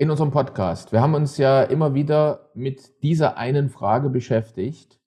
in 0.00 0.10
unserem 0.10 0.30
Podcast. 0.30 0.92
Wir 0.92 1.02
haben 1.02 1.12
uns 1.12 1.36
ja 1.36 1.62
immer 1.62 1.92
wieder 1.92 2.48
mit 2.54 3.02
dieser 3.02 3.36
einen 3.36 3.68
Frage 3.68 4.08
beschäftigt, 4.08 4.98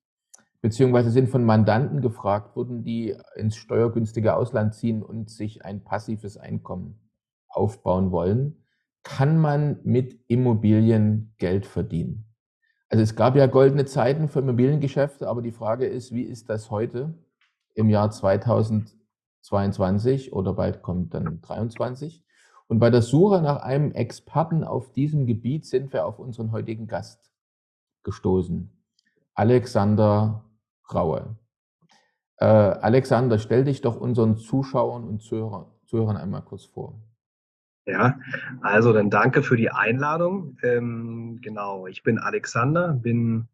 beziehungsweise 0.62 1.10
sind 1.10 1.30
von 1.30 1.44
Mandanten 1.44 2.00
gefragt 2.00 2.56
worden, 2.56 2.84
die 2.84 3.18
ins 3.36 3.56
steuergünstige 3.56 4.36
Ausland 4.36 4.76
ziehen 4.76 5.02
und 5.02 5.32
sich 5.32 5.66
ein 5.66 5.84
passives 5.84 6.38
Einkommen 6.38 7.00
aufbauen 7.48 8.12
wollen. 8.12 8.68
Kann 9.02 9.40
man 9.40 9.80
mit 9.84 10.20
Immobilien 10.28 11.34
Geld 11.40 11.66
verdienen? 11.66 12.26
Also 12.88 13.02
es 13.02 13.16
gab 13.16 13.36
ja 13.36 13.48
goldene 13.48 13.86
Zeiten 13.86 14.28
für 14.28 14.42
Immobiliengeschäfte, 14.42 15.28
aber 15.28 15.42
die 15.42 15.52
Frage 15.52 15.88
ist, 15.88 16.14
wie 16.14 16.22
ist 16.22 16.52
das 16.52 16.70
heute 16.70 17.16
im 17.74 17.90
Jahr 17.90 18.12
2022 18.12 20.34
oder 20.34 20.54
bald 20.54 20.84
kommt 20.84 21.16
dann 21.16 21.42
23? 21.42 22.24
Und 22.74 22.80
bei 22.80 22.90
der 22.90 23.04
Suche 23.04 23.40
nach 23.40 23.62
einem 23.62 23.92
Experten 23.92 24.64
auf 24.64 24.92
diesem 24.94 25.28
Gebiet 25.28 25.64
sind 25.64 25.94
wir 25.94 26.08
auf 26.08 26.18
unseren 26.18 26.52
heutigen 26.52 26.88
Gast 26.88 27.32
gestoßen, 28.02 28.68
Alexander 29.36 30.44
Raue. 30.92 31.38
Äh, 32.38 32.46
Alexander, 32.46 33.38
stell 33.38 33.64
dich 33.64 33.82
doch 33.82 33.96
unseren 33.96 34.38
Zuschauern 34.38 35.04
und 35.04 35.22
Zuhörern, 35.22 35.68
Zuhörern 35.86 36.18
einmal 36.18 36.42
kurz 36.42 36.66
vor. 36.66 37.00
Ja, 37.86 38.18
also 38.62 38.92
dann 38.92 39.12
danke 39.12 39.44
für 39.44 39.56
die 39.56 39.70
Einladung. 39.70 40.58
Ähm, 40.64 41.42
genau, 41.44 41.86
ich 41.86 42.02
bin 42.02 42.18
Alexander, 42.18 42.94
bin 42.94 43.50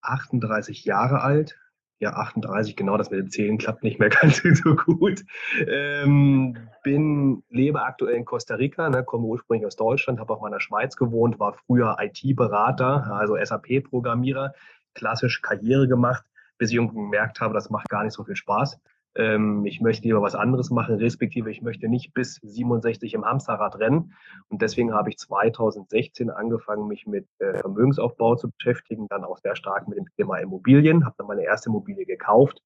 38 0.00 0.86
Jahre 0.86 1.20
alt, 1.20 1.60
ja 1.98 2.10
38, 2.10 2.76
genau, 2.76 2.96
das 2.96 3.10
mit 3.10 3.20
den 3.20 3.30
Zählen 3.30 3.58
klappt 3.58 3.82
nicht 3.82 3.98
mehr 3.98 4.08
ganz 4.10 4.42
so 4.42 4.74
gut. 4.74 5.24
Ähm, 5.66 6.56
bin, 6.82 7.42
lebe 7.48 7.82
aktuell 7.82 8.16
in 8.16 8.24
Costa 8.24 8.56
Rica, 8.56 8.90
ne, 8.90 9.04
komme 9.04 9.26
ursprünglich 9.26 9.66
aus 9.66 9.76
Deutschland, 9.76 10.18
habe 10.18 10.32
auch 10.32 10.40
mal 10.40 10.48
in 10.48 10.52
der 10.52 10.60
Schweiz 10.60 10.96
gewohnt, 10.96 11.38
war 11.38 11.54
früher 11.66 11.96
IT-Berater, 12.00 13.12
also 13.12 13.36
SAP-Programmierer, 13.36 14.52
klassisch 14.94 15.40
Karriere 15.42 15.88
gemacht, 15.88 16.24
bis 16.58 16.70
ich 16.70 16.76
irgendwann 16.76 17.04
gemerkt 17.04 17.40
habe, 17.40 17.54
das 17.54 17.70
macht 17.70 17.88
gar 17.88 18.04
nicht 18.04 18.14
so 18.14 18.24
viel 18.24 18.36
Spaß. 18.36 18.78
Ähm, 19.14 19.66
ich 19.66 19.80
möchte 19.80 20.04
lieber 20.04 20.22
was 20.22 20.34
anderes 20.34 20.70
machen, 20.70 20.96
respektive 20.96 21.50
ich 21.50 21.62
möchte 21.62 21.88
nicht 21.88 22.14
bis 22.14 22.36
67 22.42 23.14
im 23.14 23.24
Hamsterrad 23.24 23.78
rennen. 23.78 24.14
Und 24.48 24.62
deswegen 24.62 24.94
habe 24.94 25.10
ich 25.10 25.18
2016 25.18 26.30
angefangen, 26.30 26.88
mich 26.88 27.06
mit 27.06 27.26
äh, 27.38 27.58
Vermögensaufbau 27.58 28.36
zu 28.36 28.50
beschäftigen, 28.50 29.06
dann 29.08 29.24
auch 29.24 29.38
sehr 29.38 29.56
stark 29.56 29.88
mit 29.88 29.98
dem 29.98 30.06
Thema 30.16 30.38
Immobilien, 30.38 31.04
habe 31.04 31.14
dann 31.18 31.26
meine 31.26 31.44
erste 31.44 31.68
Immobilie 31.68 32.06
gekauft 32.06 32.62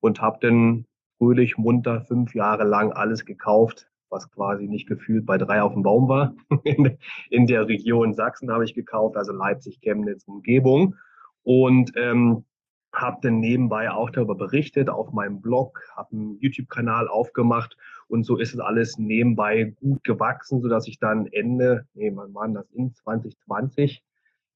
und 0.00 0.20
habe 0.20 0.38
dann 0.40 0.86
fröhlich, 1.18 1.56
munter, 1.56 2.02
fünf 2.02 2.34
Jahre 2.34 2.64
lang 2.64 2.92
alles 2.92 3.24
gekauft, 3.24 3.88
was 4.10 4.30
quasi 4.30 4.68
nicht 4.68 4.86
gefühlt 4.86 5.24
bei 5.24 5.38
drei 5.38 5.62
auf 5.62 5.72
dem 5.72 5.82
Baum 5.82 6.08
war. 6.08 6.34
In 7.30 7.46
der 7.46 7.66
Region 7.68 8.12
Sachsen 8.12 8.50
habe 8.50 8.64
ich 8.64 8.74
gekauft, 8.74 9.16
also 9.16 9.32
Leipzig, 9.32 9.80
Chemnitz, 9.80 10.24
Umgebung. 10.26 10.96
Und 11.42 11.92
ähm, 11.96 12.44
habe 12.92 13.18
dann 13.22 13.40
nebenbei 13.40 13.90
auch 13.90 14.10
darüber 14.10 14.34
berichtet 14.34 14.88
auf 14.88 15.12
meinem 15.12 15.40
Blog, 15.40 15.82
habe 15.94 16.12
einen 16.12 16.38
YouTube-Kanal 16.40 17.08
aufgemacht 17.08 17.76
und 18.08 18.24
so 18.24 18.36
ist 18.36 18.54
es 18.54 18.60
alles 18.60 18.98
nebenbei 18.98 19.74
gut 19.80 20.02
gewachsen, 20.04 20.60
sodass 20.62 20.88
ich 20.88 20.98
dann 20.98 21.26
Ende, 21.26 21.86
nee, 21.94 22.10
wann 22.14 22.34
war 22.34 22.48
das 22.48 22.70
in 22.70 22.94
2020, 22.94 24.02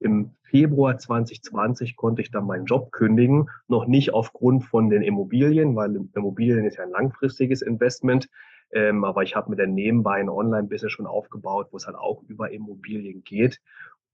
im 0.00 0.34
Februar 0.42 0.96
2020 0.96 1.94
konnte 1.94 2.22
ich 2.22 2.30
dann 2.30 2.46
meinen 2.46 2.64
Job 2.64 2.90
kündigen, 2.90 3.50
noch 3.68 3.86
nicht 3.86 4.14
aufgrund 4.14 4.64
von 4.64 4.88
den 4.88 5.02
Immobilien, 5.02 5.76
weil 5.76 5.94
Immobilien 6.14 6.64
ist 6.64 6.78
ja 6.78 6.84
ein 6.84 6.90
langfristiges 6.90 7.60
Investment, 7.60 8.28
ähm, 8.72 9.04
aber 9.04 9.22
ich 9.22 9.36
habe 9.36 9.50
mir 9.50 9.56
dann 9.56 9.74
nebenbei 9.74 10.14
ein 10.14 10.30
Online-Business 10.30 10.92
schon 10.92 11.06
aufgebaut, 11.06 11.68
wo 11.70 11.76
es 11.76 11.86
halt 11.86 11.96
auch 11.96 12.22
über 12.28 12.50
Immobilien 12.50 13.22
geht. 13.24 13.60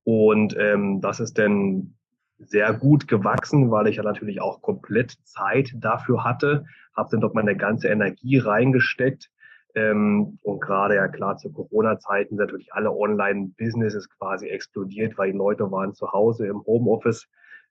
Und 0.02 0.56
ähm, 0.58 1.00
das 1.00 1.20
ist 1.20 1.38
dann 1.38 1.94
sehr 2.38 2.72
gut 2.74 3.08
gewachsen, 3.08 3.70
weil 3.70 3.88
ich 3.88 3.96
ja 3.96 4.02
natürlich 4.02 4.40
auch 4.40 4.60
komplett 4.62 5.16
Zeit 5.24 5.72
dafür 5.76 6.24
hatte, 6.24 6.64
habe 6.94 7.08
dann 7.10 7.20
dort 7.20 7.34
meine 7.34 7.56
ganze 7.56 7.88
Energie 7.88 8.38
reingesteckt. 8.38 9.30
Ähm, 9.74 10.38
und 10.42 10.60
gerade 10.60 10.96
ja 10.96 11.08
klar 11.08 11.36
zu 11.36 11.52
Corona-Zeiten 11.52 12.36
sind 12.36 12.38
natürlich 12.38 12.72
alle 12.72 12.92
Online-Businesses 12.92 14.08
quasi 14.08 14.48
explodiert, 14.48 15.18
weil 15.18 15.32
die 15.32 15.38
Leute 15.38 15.70
waren 15.70 15.94
zu 15.94 16.12
Hause 16.12 16.46
im 16.46 16.64
Homeoffice, 16.64 17.28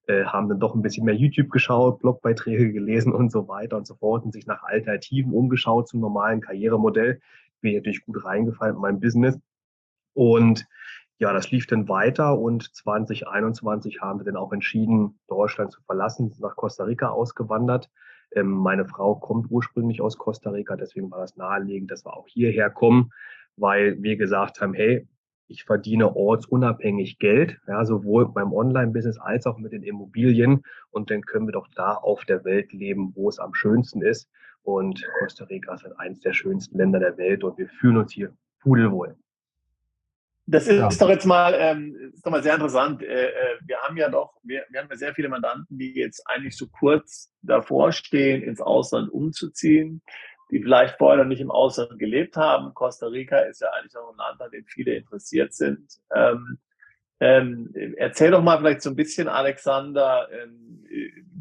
äh, 0.07 0.23
haben 0.25 0.47
dann 0.47 0.59
doch 0.59 0.75
ein 0.75 0.83
bisschen 0.83 1.05
mehr 1.05 1.15
YouTube 1.15 1.49
geschaut, 1.49 1.99
Blogbeiträge 1.99 2.71
gelesen 2.71 3.11
und 3.11 3.31
so 3.31 3.47
weiter 3.47 3.77
und 3.77 3.87
so 3.87 3.95
fort 3.95 4.23
und 4.23 4.33
sich 4.33 4.45
nach 4.45 4.61
Alternativen 4.63 5.33
umgeschaut 5.33 5.87
zum 5.87 5.99
normalen 5.99 6.41
Karrieremodell. 6.41 7.19
Bin 7.61 7.71
ich 7.71 7.77
natürlich 7.77 8.05
gut 8.05 8.23
reingefallen 8.23 8.75
in 8.75 8.81
mein 8.81 8.99
Business. 8.99 9.39
Und 10.13 10.67
ja, 11.17 11.31
das 11.31 11.51
lief 11.51 11.65
dann 11.67 11.87
weiter 11.87 12.37
und 12.37 12.75
2021 12.75 14.01
haben 14.01 14.19
wir 14.19 14.25
dann 14.25 14.35
auch 14.35 14.51
entschieden, 14.51 15.19
Deutschland 15.27 15.71
zu 15.71 15.81
verlassen, 15.83 16.33
nach 16.39 16.55
Costa 16.55 16.83
Rica 16.83 17.09
ausgewandert. 17.09 17.89
Ähm, 18.33 18.51
meine 18.51 18.85
Frau 18.85 19.15
kommt 19.15 19.49
ursprünglich 19.49 20.01
aus 20.01 20.17
Costa 20.17 20.49
Rica, 20.49 20.75
deswegen 20.75 21.09
war 21.11 21.19
das 21.19 21.37
naheliegend, 21.37 21.91
dass 21.91 22.05
wir 22.05 22.15
auch 22.15 22.27
hierher 22.27 22.69
kommen, 22.69 23.11
weil 23.55 24.01
wir 24.01 24.17
gesagt 24.17 24.59
haben, 24.59 24.73
hey, 24.73 25.07
ich 25.47 25.63
verdiene 25.63 26.15
ortsunabhängig 26.15 27.19
Geld, 27.19 27.59
ja, 27.67 27.85
sowohl 27.85 28.27
beim 28.31 28.51
Online-Business 28.51 29.19
als 29.19 29.45
auch 29.45 29.57
mit 29.57 29.73
den 29.73 29.83
Immobilien. 29.83 30.63
Und 30.89 31.11
dann 31.11 31.21
können 31.21 31.47
wir 31.47 31.53
doch 31.53 31.67
da 31.75 31.93
auf 31.93 32.25
der 32.25 32.43
Welt 32.43 32.73
leben, 32.73 33.11
wo 33.15 33.29
es 33.29 33.39
am 33.39 33.53
schönsten 33.53 34.01
ist. 34.01 34.27
Und 34.63 35.07
Costa 35.19 35.45
Rica 35.45 35.75
ist 35.75 35.83
halt 35.83 35.99
eines 35.99 36.19
der 36.21 36.33
schönsten 36.33 36.77
Länder 36.77 36.99
der 36.99 37.17
Welt 37.17 37.43
und 37.43 37.57
wir 37.59 37.69
fühlen 37.69 37.97
uns 37.97 38.11
hier 38.11 38.33
pudelwohl. 38.61 39.15
Das 40.47 40.67
ist 40.67 40.77
ja. 40.77 40.89
doch 40.89 41.09
jetzt 41.09 41.25
mal, 41.25 41.55
ähm, 41.57 42.11
ist 42.13 42.25
doch 42.25 42.31
mal 42.31 42.43
sehr 42.43 42.53
interessant. 42.53 43.01
Äh, 43.01 43.29
äh, 43.29 43.57
wir 43.65 43.77
haben 43.79 43.97
ja 43.97 44.09
doch, 44.09 44.35
wir, 44.43 44.63
wir 44.69 44.81
haben 44.81 44.89
ja 44.89 44.95
sehr 44.95 45.15
viele 45.15 45.29
Mandanten, 45.29 45.77
die 45.77 45.93
jetzt 45.95 46.21
eigentlich 46.27 46.55
so 46.55 46.67
kurz 46.67 47.33
davor 47.41 47.91
stehen, 47.91 48.43
ins 48.43 48.61
Ausland 48.61 49.11
umzuziehen, 49.11 50.03
die 50.51 50.61
vielleicht 50.61 50.97
vorher 50.97 51.23
noch 51.23 51.29
nicht 51.29 51.41
im 51.41 51.49
Ausland 51.49 51.97
gelebt 51.97 52.37
haben. 52.37 52.75
Costa 52.75 53.07
Rica 53.07 53.39
ist 53.39 53.61
ja 53.61 53.69
eigentlich 53.71 53.97
auch 53.97 54.11
ein 54.11 54.17
Land, 54.17 54.41
an 54.41 54.51
dem 54.51 54.65
viele 54.65 54.93
interessiert 54.93 55.53
sind. 55.53 55.89
Ähm, 56.13 56.59
ähm, 57.19 57.73
erzähl 57.97 58.29
doch 58.31 58.43
mal 58.43 58.57
vielleicht 58.59 58.81
so 58.81 58.91
ein 58.91 58.95
bisschen, 58.95 59.27
Alexander, 59.27 60.27
ähm, 60.31 60.85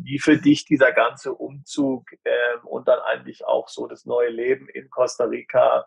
wie 0.03 0.19
für 0.19 0.39
dich 0.39 0.65
dieser 0.65 0.93
ganze 0.93 1.35
Umzug 1.35 2.05
ähm, 2.25 2.65
und 2.65 2.89
dann 2.89 3.01
eigentlich 3.01 3.45
auch 3.45 3.69
so 3.69 3.87
das 3.87 4.07
neue 4.07 4.31
Leben 4.31 4.69
in 4.69 4.89
Costa 4.89 5.25
Rica 5.25 5.87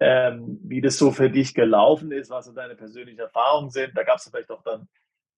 ähm, 0.00 0.60
wie 0.64 0.80
das 0.80 0.98
so 0.98 1.10
für 1.10 1.30
dich 1.30 1.54
gelaufen 1.54 2.12
ist, 2.12 2.30
was 2.30 2.46
so 2.46 2.52
deine 2.52 2.74
persönlichen 2.74 3.20
Erfahrungen 3.20 3.70
sind. 3.70 3.96
Da 3.96 4.02
gab 4.02 4.18
es 4.18 4.28
vielleicht 4.28 4.50
auch 4.50 4.62
dann 4.62 4.88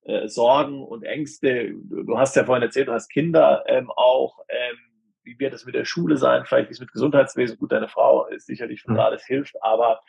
äh, 0.03 0.29
Sorgen 0.29 0.83
und 0.83 1.05
Ängste. 1.05 1.75
Du, 1.75 2.19
hast 2.19 2.37
ja 2.37 2.45
vorhin 2.45 2.63
erzählt, 2.63 2.89
du 2.89 2.93
hast 2.93 3.09
Kinder 3.09 3.65
ähm, 3.67 3.91
auch. 3.91 4.39
Ähm, 4.49 4.77
wie 5.25 5.39
wird 5.39 5.55
es 5.55 5.67
mit 5.67 5.75
der 5.75 5.85
Schule 5.85 6.17
sein? 6.17 6.45
Vielleicht 6.47 6.71
ist 6.71 6.81
mit 6.81 6.93
Gesundheitswesen. 6.93 7.59
Gut, 7.59 7.73
deine 7.73 7.89
Frau 7.89 8.27
ist 8.29 8.47
sicherlich 8.47 8.83
für 8.83 8.93
mhm. 8.93 9.01
alles 9.01 9.25
hilft, 9.27 9.61
aber 9.63 10.01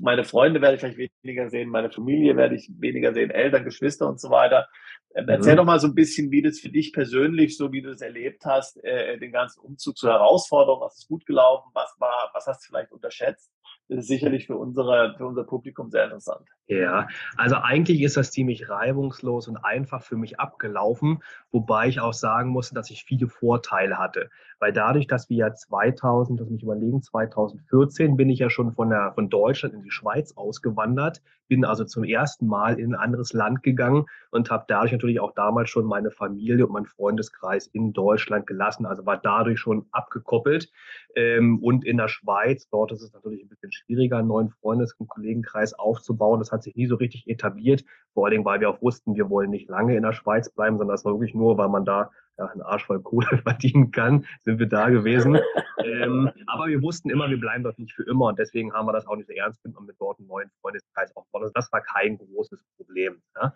meine 0.00 0.24
Freunde 0.24 0.60
werde 0.60 0.74
ich 0.74 0.80
vielleicht 0.80 1.12
weniger 1.22 1.50
sehen, 1.50 1.68
meine 1.68 1.90
Familie 1.90 2.36
werde 2.36 2.54
ich 2.54 2.70
weniger 2.78 3.12
sehen, 3.12 3.30
Eltern, 3.30 3.64
Geschwister 3.64 4.08
und 4.08 4.20
so 4.20 4.30
weiter. 4.30 4.68
Ähm, 5.14 5.28
erzähl 5.28 5.52
mhm. 5.52 5.56
doch 5.58 5.64
mal 5.64 5.80
so 5.80 5.88
ein 5.88 5.94
bisschen, 5.94 6.30
wie 6.30 6.42
das 6.42 6.58
für 6.60 6.70
dich 6.70 6.92
persönlich, 6.92 7.56
so 7.56 7.72
wie 7.72 7.82
du 7.82 7.90
es 7.90 8.00
erlebt 8.00 8.44
hast, 8.44 8.82
äh, 8.84 9.18
den 9.18 9.32
ganzen 9.32 9.60
Umzug 9.60 9.96
zur 9.96 10.10
Herausforderung, 10.10 10.80
was 10.80 10.98
ist 10.98 11.08
gut 11.08 11.26
gelaufen, 11.26 11.70
was 11.74 11.94
war, 11.98 12.30
was 12.32 12.46
hast 12.46 12.64
du 12.64 12.68
vielleicht 12.68 12.92
unterschätzt? 12.92 13.50
Ist 13.98 14.08
sicherlich 14.08 14.46
für, 14.46 14.56
unsere, 14.56 15.14
für 15.16 15.26
unser 15.26 15.44
Publikum 15.44 15.90
sehr 15.90 16.04
interessant. 16.04 16.48
Ja, 16.66 17.08
also 17.36 17.56
eigentlich 17.56 18.00
ist 18.02 18.16
das 18.16 18.30
ziemlich 18.30 18.68
reibungslos 18.68 19.48
und 19.48 19.58
einfach 19.58 20.02
für 20.02 20.16
mich 20.16 20.40
abgelaufen, 20.40 21.22
wobei 21.50 21.88
ich 21.88 22.00
auch 22.00 22.14
sagen 22.14 22.50
musste, 22.50 22.74
dass 22.74 22.90
ich 22.90 23.04
viele 23.04 23.28
Vorteile 23.28 23.98
hatte. 23.98 24.30
Weil 24.62 24.72
dadurch, 24.72 25.08
dass 25.08 25.28
wir 25.28 25.38
ja 25.38 25.52
2000, 25.52 26.38
das 26.38 26.48
mich 26.48 26.62
überlegen, 26.62 27.02
2014 27.02 28.16
bin 28.16 28.30
ich 28.30 28.38
ja 28.38 28.48
schon 28.48 28.70
von, 28.70 28.90
der, 28.90 29.10
von 29.12 29.28
Deutschland 29.28 29.74
in 29.74 29.82
die 29.82 29.90
Schweiz 29.90 30.36
ausgewandert, 30.36 31.20
bin 31.48 31.64
also 31.64 31.84
zum 31.84 32.04
ersten 32.04 32.46
Mal 32.46 32.78
in 32.78 32.94
ein 32.94 33.00
anderes 33.00 33.32
Land 33.32 33.64
gegangen 33.64 34.04
und 34.30 34.52
habe 34.52 34.64
dadurch 34.68 34.92
natürlich 34.92 35.18
auch 35.18 35.32
damals 35.34 35.68
schon 35.68 35.84
meine 35.84 36.12
Familie 36.12 36.64
und 36.64 36.74
meinen 36.74 36.86
Freundeskreis 36.86 37.66
in 37.66 37.92
Deutschland 37.92 38.46
gelassen, 38.46 38.86
also 38.86 39.04
war 39.04 39.16
dadurch 39.16 39.58
schon 39.58 39.86
abgekoppelt. 39.90 40.70
Ähm, 41.16 41.58
und 41.60 41.84
in 41.84 41.96
der 41.96 42.06
Schweiz, 42.06 42.68
dort 42.68 42.92
ist 42.92 43.02
es 43.02 43.12
natürlich 43.12 43.42
ein 43.42 43.48
bisschen 43.48 43.72
schwieriger, 43.72 44.18
einen 44.18 44.28
neuen 44.28 44.50
Freundes- 44.50 44.94
und 44.94 45.08
Kollegenkreis 45.08 45.74
aufzubauen. 45.74 46.38
Das 46.38 46.52
hat 46.52 46.62
sich 46.62 46.76
nie 46.76 46.86
so 46.86 46.94
richtig 46.94 47.26
etabliert. 47.26 47.84
Vor 48.14 48.30
Dingen, 48.30 48.44
weil 48.44 48.60
wir 48.60 48.70
auch 48.70 48.80
wussten, 48.80 49.16
wir 49.16 49.28
wollen 49.28 49.50
nicht 49.50 49.68
lange 49.68 49.96
in 49.96 50.04
der 50.04 50.12
Schweiz 50.12 50.50
bleiben, 50.50 50.78
sondern 50.78 50.94
das 50.94 51.04
war 51.04 51.14
wirklich 51.14 51.34
nur, 51.34 51.58
weil 51.58 51.68
man 51.68 51.84
da 51.84 52.12
ja, 52.38 52.46
einen 52.46 52.62
Arsch 52.62 52.84
voll 52.86 53.00
Kohle 53.00 53.26
verdienen 53.42 53.90
kann, 53.90 54.26
sind 54.40 54.58
wir 54.58 54.68
da 54.68 54.88
gewesen. 54.88 55.38
ähm, 55.84 56.30
aber 56.46 56.66
wir 56.66 56.82
wussten 56.82 57.10
immer, 57.10 57.28
wir 57.28 57.40
bleiben 57.40 57.64
dort 57.64 57.78
nicht 57.78 57.92
für 57.92 58.04
immer 58.04 58.26
und 58.26 58.38
deswegen 58.38 58.72
haben 58.72 58.86
wir 58.86 58.92
das 58.92 59.06
auch 59.06 59.16
nicht 59.16 59.26
so 59.26 59.32
ernst 59.32 59.62
genommen, 59.62 59.86
mit 59.86 59.96
dort 59.98 60.18
einen 60.18 60.28
neuen 60.28 60.50
Freundeskreis 60.60 61.14
aufbauen. 61.16 61.42
Also 61.42 61.52
das 61.54 61.70
war 61.72 61.80
kein 61.82 62.18
großes 62.18 62.60
Problem. 62.76 63.22
Ja. 63.36 63.52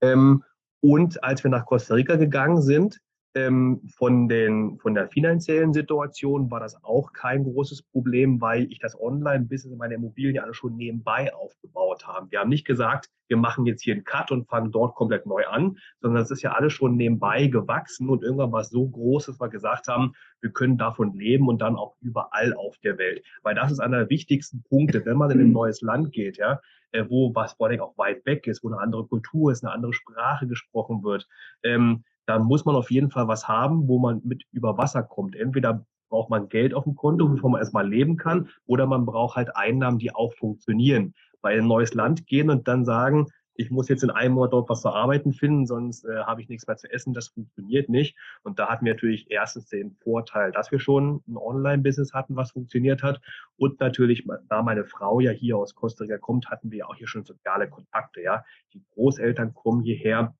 Ähm, 0.00 0.44
und 0.80 1.22
als 1.24 1.42
wir 1.42 1.50
nach 1.50 1.66
Costa 1.66 1.94
Rica 1.94 2.16
gegangen 2.16 2.60
sind, 2.60 3.00
von, 3.36 4.28
den, 4.28 4.78
von 4.78 4.94
der 4.94 5.08
finanziellen 5.08 5.74
Situation 5.74 6.50
war 6.50 6.60
das 6.60 6.82
auch 6.82 7.12
kein 7.12 7.44
großes 7.44 7.82
Problem, 7.82 8.40
weil 8.40 8.64
ich 8.72 8.78
das 8.78 8.98
Online-Business 8.98 9.76
meine 9.76 9.94
Immobilien 9.94 10.42
alle 10.42 10.54
schon 10.54 10.76
nebenbei 10.76 11.34
aufgebaut 11.34 12.06
habe. 12.06 12.30
Wir 12.30 12.40
haben 12.40 12.48
nicht 12.48 12.66
gesagt, 12.66 13.10
wir 13.28 13.36
machen 13.36 13.66
jetzt 13.66 13.82
hier 13.82 13.92
einen 13.92 14.04
Cut 14.04 14.30
und 14.30 14.48
fangen 14.48 14.72
dort 14.72 14.94
komplett 14.94 15.26
neu 15.26 15.44
an, 15.46 15.76
sondern 16.00 16.22
es 16.22 16.30
ist 16.30 16.40
ja 16.40 16.52
alles 16.52 16.72
schon 16.72 16.96
nebenbei 16.96 17.48
gewachsen 17.48 18.08
und 18.08 18.22
irgendwann 18.22 18.52
war 18.52 18.62
es 18.62 18.70
so 18.70 18.88
groß, 18.88 19.26
dass 19.26 19.38
wir 19.38 19.50
gesagt 19.50 19.88
haben, 19.88 20.14
wir 20.40 20.50
können 20.50 20.78
davon 20.78 21.12
leben 21.12 21.48
und 21.48 21.60
dann 21.60 21.76
auch 21.76 21.96
überall 22.00 22.54
auf 22.54 22.78
der 22.78 22.96
Welt. 22.96 23.22
Weil 23.42 23.54
das 23.54 23.70
ist 23.70 23.80
einer 23.80 23.98
der 23.98 24.10
wichtigsten 24.10 24.62
Punkte, 24.62 25.04
wenn 25.04 25.18
man 25.18 25.30
in 25.30 25.40
ein 25.40 25.52
neues 25.52 25.82
Land 25.82 26.12
geht, 26.12 26.38
ja, 26.38 26.60
äh, 26.92 27.04
wo 27.08 27.34
was 27.34 27.52
vor 27.52 27.66
allem 27.66 27.80
auch 27.80 27.98
weit 27.98 28.24
weg 28.24 28.46
ist, 28.46 28.64
wo 28.64 28.68
eine 28.68 28.80
andere 28.80 29.06
Kultur 29.06 29.52
ist, 29.52 29.62
eine 29.62 29.74
andere 29.74 29.92
Sprache 29.92 30.46
gesprochen 30.46 31.02
wird. 31.02 31.26
Ähm, 31.62 32.04
da 32.26 32.38
muss 32.38 32.64
man 32.64 32.76
auf 32.76 32.90
jeden 32.90 33.10
Fall 33.10 33.28
was 33.28 33.48
haben, 33.48 33.88
wo 33.88 33.98
man 33.98 34.20
mit 34.24 34.44
über 34.52 34.76
Wasser 34.76 35.02
kommt. 35.02 35.36
Entweder 35.36 35.86
braucht 36.08 36.30
man 36.30 36.48
Geld 36.48 36.74
auf 36.74 36.84
dem 36.84 36.94
Konto, 36.94 37.28
bevor 37.28 37.50
man 37.50 37.60
erstmal 37.60 37.88
leben 37.88 38.16
kann, 38.16 38.48
oder 38.66 38.86
man 38.86 39.06
braucht 39.06 39.36
halt 39.36 39.56
Einnahmen, 39.56 39.98
die 39.98 40.14
auch 40.14 40.34
funktionieren. 40.34 41.14
Weil 41.40 41.58
in 41.58 41.64
ein 41.64 41.68
neues 41.68 41.94
Land 41.94 42.26
gehen 42.26 42.50
und 42.50 42.68
dann 42.68 42.84
sagen, 42.84 43.26
ich 43.58 43.70
muss 43.70 43.88
jetzt 43.88 44.02
in 44.02 44.10
einem 44.10 44.34
Monat 44.34 44.52
dort 44.52 44.68
was 44.68 44.82
zu 44.82 44.90
arbeiten 44.90 45.32
finden, 45.32 45.66
sonst 45.66 46.04
äh, 46.04 46.18
habe 46.24 46.42
ich 46.42 46.48
nichts 46.48 46.66
mehr 46.66 46.76
zu 46.76 46.90
essen, 46.92 47.14
das 47.14 47.28
funktioniert 47.28 47.88
nicht. 47.88 48.16
Und 48.42 48.58
da 48.58 48.68
hatten 48.68 48.84
wir 48.84 48.92
natürlich 48.94 49.30
erstens 49.30 49.68
den 49.68 49.96
Vorteil, 50.02 50.52
dass 50.52 50.70
wir 50.70 50.78
schon 50.78 51.22
ein 51.26 51.36
Online-Business 51.36 52.12
hatten, 52.12 52.36
was 52.36 52.52
funktioniert 52.52 53.02
hat. 53.02 53.20
Und 53.56 53.80
natürlich, 53.80 54.26
da 54.48 54.62
meine 54.62 54.84
Frau 54.84 55.20
ja 55.20 55.30
hier 55.30 55.56
aus 55.56 55.74
Costa 55.74 56.04
Rica 56.04 56.18
kommt, 56.18 56.50
hatten 56.50 56.70
wir 56.70 56.88
auch 56.88 56.94
hier 56.94 57.08
schon 57.08 57.24
soziale 57.24 57.68
Kontakte. 57.68 58.22
Ja, 58.22 58.44
Die 58.74 58.82
Großeltern 58.94 59.54
kommen 59.54 59.82
hierher, 59.82 60.34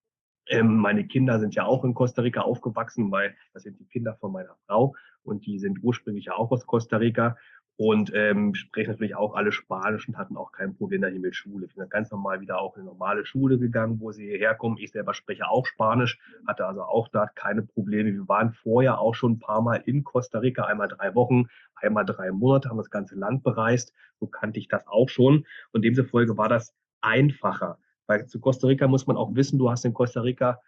ähm, 0.49 0.77
meine 0.77 1.07
Kinder 1.07 1.39
sind 1.41 1.55
ja 1.55 1.65
auch 1.65 1.85
in 1.85 1.95
Costa 1.95 2.23
Rica 2.23 2.43
aufgewachsen, 2.43 3.11
weil 3.11 3.35
das 3.53 3.65
sind 3.65 3.79
die 3.79 3.87
Kinder 3.87 4.15
von 4.15 4.33
meiner 4.33 4.57
Frau 4.67 4.95
und 5.23 5.47
die 5.47 5.59
sind 5.59 5.79
ursprünglich 5.83 6.27
ja 6.27 6.35
auch 6.35 6.51
aus 6.51 6.67
Costa 6.67 6.99
Rica 6.99 7.37
und 7.79 8.11
ähm, 8.15 8.55
sprechen 8.55 8.91
natürlich 8.91 9.15
auch 9.15 9.35
alle 9.35 9.53
Spanisch 9.53 10.09
und 10.09 10.17
hatten 10.17 10.37
auch 10.37 10.51
kein 10.51 10.75
Problem 10.75 11.03
da 11.03 11.09
hier 11.09 11.21
mit 11.21 11.37
Schule. 11.37 11.67
Ich 11.67 11.75
bin 11.75 11.83
dann 11.83 11.91
ganz 11.91 12.11
normal 12.11 12.41
wieder 12.41 12.59
auch 12.59 12.77
in 12.77 12.83
eine 12.83 12.91
normale 12.91 13.27
Schule 13.27 13.59
gegangen, 13.59 14.01
wo 14.01 14.13
sie 14.13 14.25
hierher 14.25 14.55
kommen. 14.55 14.79
Ich 14.79 14.93
selber 14.93 15.13
spreche 15.13 15.47
auch 15.49 15.67
Spanisch, 15.67 16.19
hatte 16.47 16.67
also 16.67 16.83
auch 16.83 17.09
da 17.09 17.27
keine 17.27 17.63
Probleme. 17.63 18.13
Wir 18.13 18.29
waren 18.29 18.53
vorher 18.53 18.99
auch 18.99 19.15
schon 19.15 19.33
ein 19.33 19.39
paar 19.41 19.61
Mal 19.61 19.83
in 19.85 20.05
Costa 20.05 20.39
Rica, 20.39 20.65
einmal 20.65 20.89
drei 20.89 21.15
Wochen, 21.15 21.49
einmal 21.75 22.07
drei 22.07 22.31
Monate, 22.33 22.71
haben 22.71 22.79
das 22.79 22.91
ganze 22.91 23.15
Land 23.15 23.43
bereist. 23.43 23.93
So 24.21 24.27
kannte 24.27 24.59
ich 24.59 24.69
das 24.69 24.87
auch 24.87 25.11
schon. 25.11 25.45
Und 25.73 25.85
demzufolge 25.85 26.39
war 26.39 26.49
das 26.49 26.75
einfacher. 27.03 27.79
Weil 28.07 28.27
zu 28.27 28.41
Costa 28.41 28.67
Rica 28.67 28.87
muss 28.87 29.07
man 29.07 29.17
auch 29.17 29.35
wissen, 29.35 29.59
du 29.59 29.71
hast 29.71 29.85
in 29.85 29.95
Costa 29.95 30.21
Rica 30.21 30.61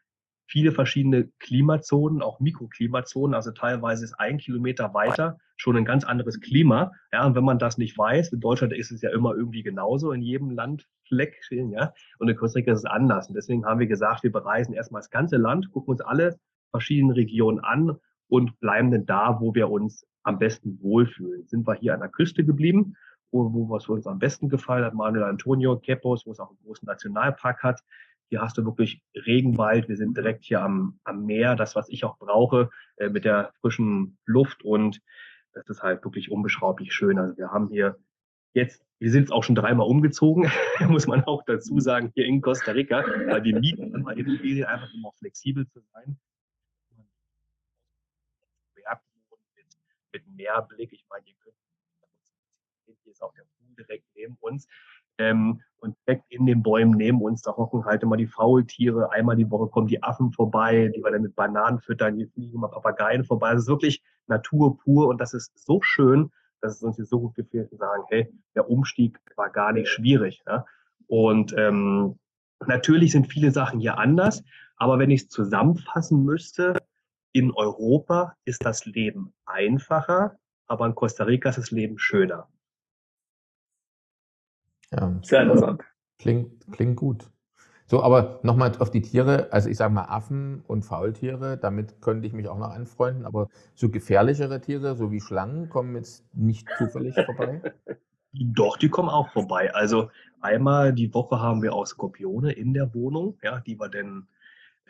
viele 0.46 0.72
verschiedene 0.72 1.28
Klimazonen, 1.38 2.22
auch 2.22 2.40
Mikroklimazonen. 2.40 3.34
Also 3.34 3.52
teilweise 3.52 4.04
ist 4.04 4.14
ein 4.14 4.38
Kilometer 4.38 4.94
weiter 4.94 5.38
schon 5.58 5.76
ein 5.76 5.84
ganz 5.84 6.04
anderes 6.04 6.40
Klima. 6.40 6.92
Ja, 7.12 7.26
und 7.26 7.34
wenn 7.34 7.44
man 7.44 7.58
das 7.58 7.78
nicht 7.78 7.98
weiß, 7.98 8.32
in 8.32 8.40
Deutschland 8.40 8.72
ist 8.72 8.90
es 8.90 9.02
ja 9.02 9.10
immer 9.10 9.34
irgendwie 9.34 9.62
genauso 9.62 10.12
in 10.12 10.22
jedem 10.22 10.50
Landfleck, 10.50 11.36
ja. 11.50 11.92
Und 12.18 12.28
in 12.28 12.36
Costa 12.36 12.58
Rica 12.58 12.72
ist 12.72 12.80
es 12.80 12.84
anders. 12.84 13.28
Und 13.28 13.34
deswegen 13.34 13.66
haben 13.66 13.80
wir 13.80 13.86
gesagt, 13.86 14.22
wir 14.22 14.32
bereisen 14.32 14.72
erstmal 14.72 15.00
das 15.00 15.10
ganze 15.10 15.36
Land, 15.36 15.70
gucken 15.72 15.92
uns 15.92 16.00
alle 16.00 16.38
verschiedenen 16.70 17.12
Regionen 17.12 17.58
an 17.60 17.96
und 18.28 18.58
bleiben 18.60 18.90
dann 18.90 19.06
da, 19.06 19.40
wo 19.40 19.54
wir 19.54 19.68
uns 19.70 20.06
am 20.22 20.38
besten 20.38 20.78
wohlfühlen. 20.80 21.46
Sind 21.46 21.66
wir 21.66 21.74
hier 21.74 21.94
an 21.94 22.00
der 22.00 22.10
Küste 22.10 22.44
geblieben 22.44 22.94
wo, 23.30 23.68
was 23.68 23.88
uns 23.88 24.06
am 24.06 24.18
besten 24.18 24.48
gefallen 24.48 24.84
hat, 24.84 24.94
Manuel 24.94 25.24
Antonio, 25.24 25.78
Kepos, 25.78 26.26
wo 26.26 26.32
es 26.32 26.40
auch 26.40 26.50
einen 26.50 26.58
großen 26.64 26.86
Nationalpark 26.86 27.62
hat. 27.62 27.80
Hier 28.28 28.42
hast 28.42 28.58
du 28.58 28.64
wirklich 28.64 29.02
Regenwald. 29.14 29.88
Wir 29.88 29.96
sind 29.96 30.16
direkt 30.16 30.44
hier 30.44 30.62
am, 30.62 30.98
am 31.04 31.24
Meer, 31.24 31.56
das, 31.56 31.74
was 31.74 31.88
ich 31.88 32.04
auch 32.04 32.18
brauche, 32.18 32.70
äh, 32.96 33.08
mit 33.08 33.24
der 33.24 33.52
frischen 33.60 34.18
Luft. 34.26 34.64
Und 34.64 35.00
das 35.52 35.68
ist 35.68 35.82
halt 35.82 36.04
wirklich 36.04 36.30
unbeschreiblich 36.30 36.92
schön. 36.92 37.18
Also 37.18 37.36
wir 37.38 37.50
haben 37.50 37.68
hier 37.68 37.96
jetzt, 38.52 38.84
wir 38.98 39.10
sind 39.10 39.22
jetzt 39.22 39.32
auch 39.32 39.44
schon 39.44 39.54
dreimal 39.54 39.86
umgezogen, 39.86 40.50
muss 40.88 41.06
man 41.06 41.24
auch 41.24 41.42
dazu 41.46 41.80
sagen, 41.80 42.10
hier 42.14 42.26
in 42.26 42.40
Costa 42.40 42.72
Rica, 42.72 43.04
weil 43.26 43.44
wir 43.44 43.58
mieten 43.58 43.94
immer 43.94 44.16
Immobilien 44.16 44.66
einfach 44.66 44.92
um 44.94 45.06
auch 45.06 45.14
flexibel 45.16 45.66
zu 45.68 45.80
sein. 45.92 46.18
Mit, 48.74 49.66
mit 50.12 50.36
Meerblick. 50.36 50.92
Ich 50.92 51.06
meine, 51.08 51.26
ihr 51.26 51.34
könnt 51.40 51.56
hier 53.08 53.12
ist 53.12 53.22
auch 53.22 53.32
der 53.32 53.42
Pool 53.42 53.74
direkt 53.76 54.04
neben 54.14 54.36
uns. 54.40 54.66
Ähm, 55.18 55.60
und 55.78 55.96
direkt 56.06 56.24
in 56.28 56.46
den 56.46 56.62
Bäumen 56.62 56.96
neben 56.96 57.22
uns, 57.22 57.42
da 57.42 57.56
hocken 57.56 57.84
halt 57.84 58.02
immer 58.02 58.16
die 58.16 58.26
Faultiere. 58.26 59.12
Einmal 59.12 59.36
die 59.36 59.50
Woche 59.50 59.68
kommen 59.68 59.86
die 59.86 60.02
Affen 60.02 60.32
vorbei, 60.32 60.90
die 60.94 61.02
wir 61.02 61.10
dann 61.10 61.22
mit 61.22 61.34
Bananen 61.34 61.80
füttern, 61.80 62.16
hier 62.16 62.28
fliegen 62.28 62.54
immer 62.54 62.68
Papageien 62.68 63.24
vorbei. 63.24 63.48
Also 63.48 63.58
es 63.58 63.64
ist 63.64 63.68
wirklich 63.68 64.02
Natur 64.26 64.78
pur 64.78 65.08
und 65.08 65.20
das 65.20 65.34
ist 65.34 65.56
so 65.58 65.80
schön, 65.80 66.30
dass 66.60 66.76
es 66.76 66.82
uns 66.82 66.96
hier 66.96 67.04
so 67.04 67.20
gut 67.20 67.34
gefällt 67.34 67.70
und 67.72 67.78
sagen, 67.78 68.02
hey, 68.08 68.32
der 68.54 68.68
Umstieg 68.68 69.18
war 69.36 69.50
gar 69.50 69.72
nicht 69.72 69.88
schwierig. 69.88 70.42
Ja? 70.46 70.66
Und 71.06 71.54
ähm, 71.56 72.18
natürlich 72.66 73.12
sind 73.12 73.28
viele 73.28 73.52
Sachen 73.52 73.80
hier 73.80 73.98
anders, 73.98 74.42
aber 74.76 74.98
wenn 74.98 75.10
ich 75.10 75.22
es 75.22 75.28
zusammenfassen 75.28 76.24
müsste, 76.24 76.76
in 77.32 77.52
Europa 77.52 78.34
ist 78.44 78.64
das 78.64 78.84
Leben 78.84 79.32
einfacher, 79.46 80.36
aber 80.66 80.86
in 80.86 80.94
Costa 80.94 81.24
Rica 81.24 81.50
ist 81.50 81.58
das 81.58 81.70
Leben 81.70 81.98
schöner. 81.98 82.48
Ja, 84.92 85.18
Sehr 85.22 85.42
interessant. 85.42 85.82
Klingt, 86.18 86.66
klingt 86.72 86.96
gut. 86.96 87.30
So, 87.86 88.02
aber 88.02 88.40
nochmal 88.42 88.72
auf 88.80 88.90
die 88.90 89.00
Tiere, 89.00 89.48
also 89.50 89.70
ich 89.70 89.78
sage 89.78 89.94
mal 89.94 90.04
Affen 90.04 90.62
und 90.66 90.82
Faultiere, 90.82 91.56
damit 91.56 92.02
könnte 92.02 92.26
ich 92.26 92.34
mich 92.34 92.48
auch 92.48 92.58
noch 92.58 92.70
anfreunden, 92.70 93.24
aber 93.24 93.48
so 93.74 93.88
gefährlichere 93.88 94.60
Tiere, 94.60 94.94
so 94.94 95.10
wie 95.10 95.22
Schlangen, 95.22 95.70
kommen 95.70 95.96
jetzt 95.96 96.22
nicht 96.34 96.68
zufällig 96.76 97.14
vorbei? 97.14 97.62
Doch, 98.32 98.76
die 98.76 98.90
kommen 98.90 99.08
auch 99.08 99.30
vorbei. 99.30 99.74
Also 99.74 100.10
einmal 100.40 100.92
die 100.92 101.14
Woche 101.14 101.40
haben 101.40 101.62
wir 101.62 101.72
auch 101.72 101.86
Skorpione 101.86 102.52
in 102.52 102.74
der 102.74 102.92
Wohnung, 102.94 103.38
ja, 103.42 103.60
die 103.60 103.80
wir 103.80 103.88
dann 103.88 104.28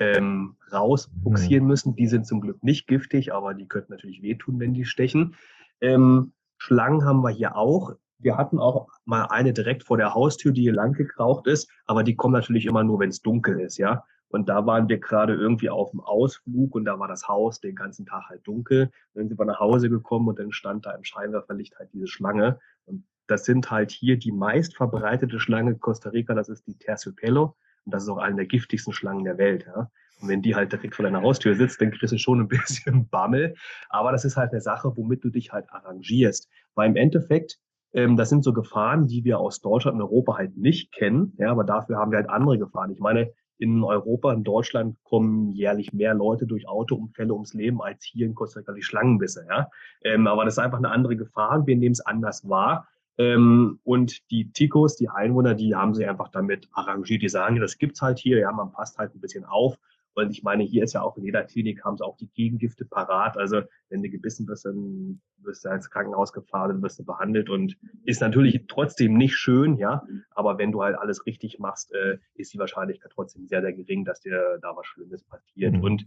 ähm, 0.00 0.56
rausbuxieren 0.72 1.64
mhm. 1.64 1.68
müssen. 1.68 1.96
Die 1.96 2.08
sind 2.08 2.26
zum 2.26 2.40
Glück 2.40 2.62
nicht 2.64 2.88
giftig, 2.88 3.32
aber 3.32 3.54
die 3.54 3.68
könnten 3.68 3.92
natürlich 3.92 4.22
wehtun, 4.22 4.58
wenn 4.58 4.74
die 4.74 4.84
stechen. 4.84 5.36
Ähm, 5.80 6.32
Schlangen 6.56 7.04
haben 7.04 7.22
wir 7.22 7.30
hier 7.30 7.56
auch. 7.56 7.94
Wir 8.18 8.36
hatten 8.36 8.58
auch 8.58 8.88
mal 9.04 9.26
eine 9.26 9.52
direkt 9.52 9.84
vor 9.84 9.96
der 9.96 10.14
Haustür, 10.14 10.52
die 10.52 10.62
hier 10.62 10.72
lang 10.72 10.92
gekraucht 10.92 11.46
ist, 11.46 11.70
aber 11.86 12.02
die 12.02 12.16
kommen 12.16 12.34
natürlich 12.34 12.66
immer 12.66 12.84
nur, 12.84 12.98
wenn 13.00 13.10
es 13.10 13.22
dunkel 13.22 13.60
ist, 13.60 13.78
ja. 13.78 14.04
Und 14.30 14.48
da 14.48 14.66
waren 14.66 14.88
wir 14.88 14.98
gerade 14.98 15.34
irgendwie 15.34 15.70
auf 15.70 15.90
dem 15.90 16.00
Ausflug 16.00 16.74
und 16.74 16.84
da 16.84 16.98
war 16.98 17.08
das 17.08 17.28
Haus 17.28 17.60
den 17.60 17.74
ganzen 17.74 18.04
Tag 18.04 18.28
halt 18.28 18.46
dunkel. 18.46 18.90
dann 19.14 19.28
sind 19.28 19.38
wir 19.38 19.46
nach 19.46 19.60
Hause 19.60 19.88
gekommen 19.88 20.28
und 20.28 20.38
dann 20.38 20.52
stand 20.52 20.84
da 20.84 20.92
im 20.92 21.04
Scheinwerferlicht 21.04 21.78
halt 21.78 21.92
diese 21.94 22.08
Schlange. 22.08 22.60
Und 22.84 23.04
das 23.26 23.44
sind 23.44 23.70
halt 23.70 23.90
hier 23.90 24.18
die 24.18 24.32
meist 24.32 24.76
verbreitete 24.76 25.40
Schlange 25.40 25.76
Costa 25.76 26.10
Rica, 26.10 26.34
das 26.34 26.48
ist 26.48 26.66
die 26.66 26.76
Terciopelo. 26.76 27.56
Und 27.84 27.94
das 27.94 28.02
ist 28.02 28.08
auch 28.10 28.18
eine 28.18 28.36
der 28.36 28.46
giftigsten 28.46 28.92
Schlangen 28.92 29.24
der 29.24 29.38
Welt, 29.38 29.64
ja. 29.66 29.90
Und 30.20 30.28
wenn 30.28 30.42
die 30.42 30.54
halt 30.54 30.72
direkt 30.72 30.96
vor 30.96 31.04
deiner 31.04 31.22
Haustür 31.22 31.54
sitzt, 31.54 31.80
dann 31.80 31.92
kriegst 31.92 32.12
du 32.12 32.18
schon 32.18 32.40
ein 32.40 32.48
bisschen 32.48 33.08
Bammel. 33.10 33.54
Aber 33.88 34.12
das 34.12 34.24
ist 34.24 34.36
halt 34.36 34.52
eine 34.52 34.60
Sache, 34.60 34.92
womit 34.96 35.24
du 35.24 35.30
dich 35.30 35.52
halt 35.52 35.70
arrangierst. 35.70 36.50
Weil 36.74 36.90
im 36.90 36.96
Endeffekt 36.96 37.58
das 37.92 38.28
sind 38.28 38.44
so 38.44 38.52
Gefahren, 38.52 39.06
die 39.06 39.24
wir 39.24 39.38
aus 39.38 39.60
Deutschland 39.60 39.96
und 39.96 40.02
Europa 40.02 40.36
halt 40.36 40.56
nicht 40.56 40.92
kennen. 40.92 41.34
Ja, 41.38 41.50
aber 41.50 41.64
dafür 41.64 41.96
haben 41.96 42.10
wir 42.10 42.18
halt 42.18 42.28
andere 42.28 42.58
Gefahren. 42.58 42.90
Ich 42.90 43.00
meine, 43.00 43.32
in 43.58 43.82
Europa, 43.82 44.32
in 44.32 44.44
Deutschland 44.44 44.96
kommen 45.02 45.52
jährlich 45.52 45.92
mehr 45.92 46.14
Leute 46.14 46.46
durch 46.46 46.68
Autounfälle 46.68 47.32
ums 47.32 47.54
Leben 47.54 47.82
als 47.82 48.04
hier 48.04 48.26
in 48.26 48.34
Costa 48.34 48.60
Rica 48.60 48.72
die 48.72 48.82
Schlangenbisse. 48.82 49.46
Ja? 49.48 49.68
Ähm, 50.04 50.26
aber 50.26 50.44
das 50.44 50.54
ist 50.54 50.58
einfach 50.58 50.78
eine 50.78 50.90
andere 50.90 51.16
Gefahr 51.16 51.66
wir 51.66 51.76
nehmen 51.76 51.92
es 51.92 52.00
anders 52.00 52.48
wahr. 52.48 52.88
Ähm, 53.18 53.80
und 53.82 54.30
die 54.30 54.52
Tikos, 54.52 54.96
die 54.96 55.08
Einwohner, 55.08 55.54
die 55.54 55.74
haben 55.74 55.92
sich 55.92 56.08
einfach 56.08 56.28
damit 56.28 56.68
arrangiert. 56.72 57.22
Die 57.22 57.28
sagen, 57.28 57.58
das 57.58 57.78
gibt's 57.78 58.00
halt 58.00 58.18
hier, 58.18 58.38
ja, 58.38 58.52
man 58.52 58.70
passt 58.70 58.96
halt 58.96 59.14
ein 59.14 59.20
bisschen 59.20 59.44
auf. 59.44 59.76
Und 60.18 60.30
ich 60.32 60.42
meine, 60.42 60.64
hier 60.64 60.82
ist 60.82 60.94
ja 60.94 61.02
auch 61.02 61.16
in 61.16 61.24
jeder 61.24 61.44
Klinik 61.44 61.84
haben 61.84 61.96
sie 61.96 62.04
auch 62.04 62.16
die 62.16 62.30
Gegengifte 62.32 62.84
parat. 62.84 63.36
Also 63.36 63.62
wenn 63.88 64.02
du 64.02 64.10
gebissen 64.10 64.48
wirst, 64.48 64.64
dann 64.64 65.20
wirst 65.42 65.64
du 65.64 65.68
ins 65.68 65.90
Krankenhaus 65.90 66.32
gefahren, 66.32 66.70
dann 66.70 66.82
wirst 66.82 66.98
du 66.98 67.04
behandelt 67.04 67.48
und 67.48 67.76
ist 68.04 68.20
natürlich 68.20 68.64
trotzdem 68.66 69.14
nicht 69.14 69.36
schön, 69.36 69.76
ja. 69.76 70.04
Aber 70.32 70.58
wenn 70.58 70.72
du 70.72 70.82
halt 70.82 70.96
alles 70.96 71.24
richtig 71.24 71.60
machst, 71.60 71.94
äh, 71.94 72.18
ist 72.34 72.52
die 72.52 72.58
Wahrscheinlichkeit 72.58 73.12
trotzdem 73.14 73.46
sehr, 73.46 73.62
sehr 73.62 73.72
gering, 73.72 74.04
dass 74.04 74.20
dir 74.20 74.58
da 74.60 74.76
was 74.76 74.86
Schlimmes 74.86 75.22
passiert. 75.22 75.74
Mhm. 75.74 75.82
Und 75.82 76.06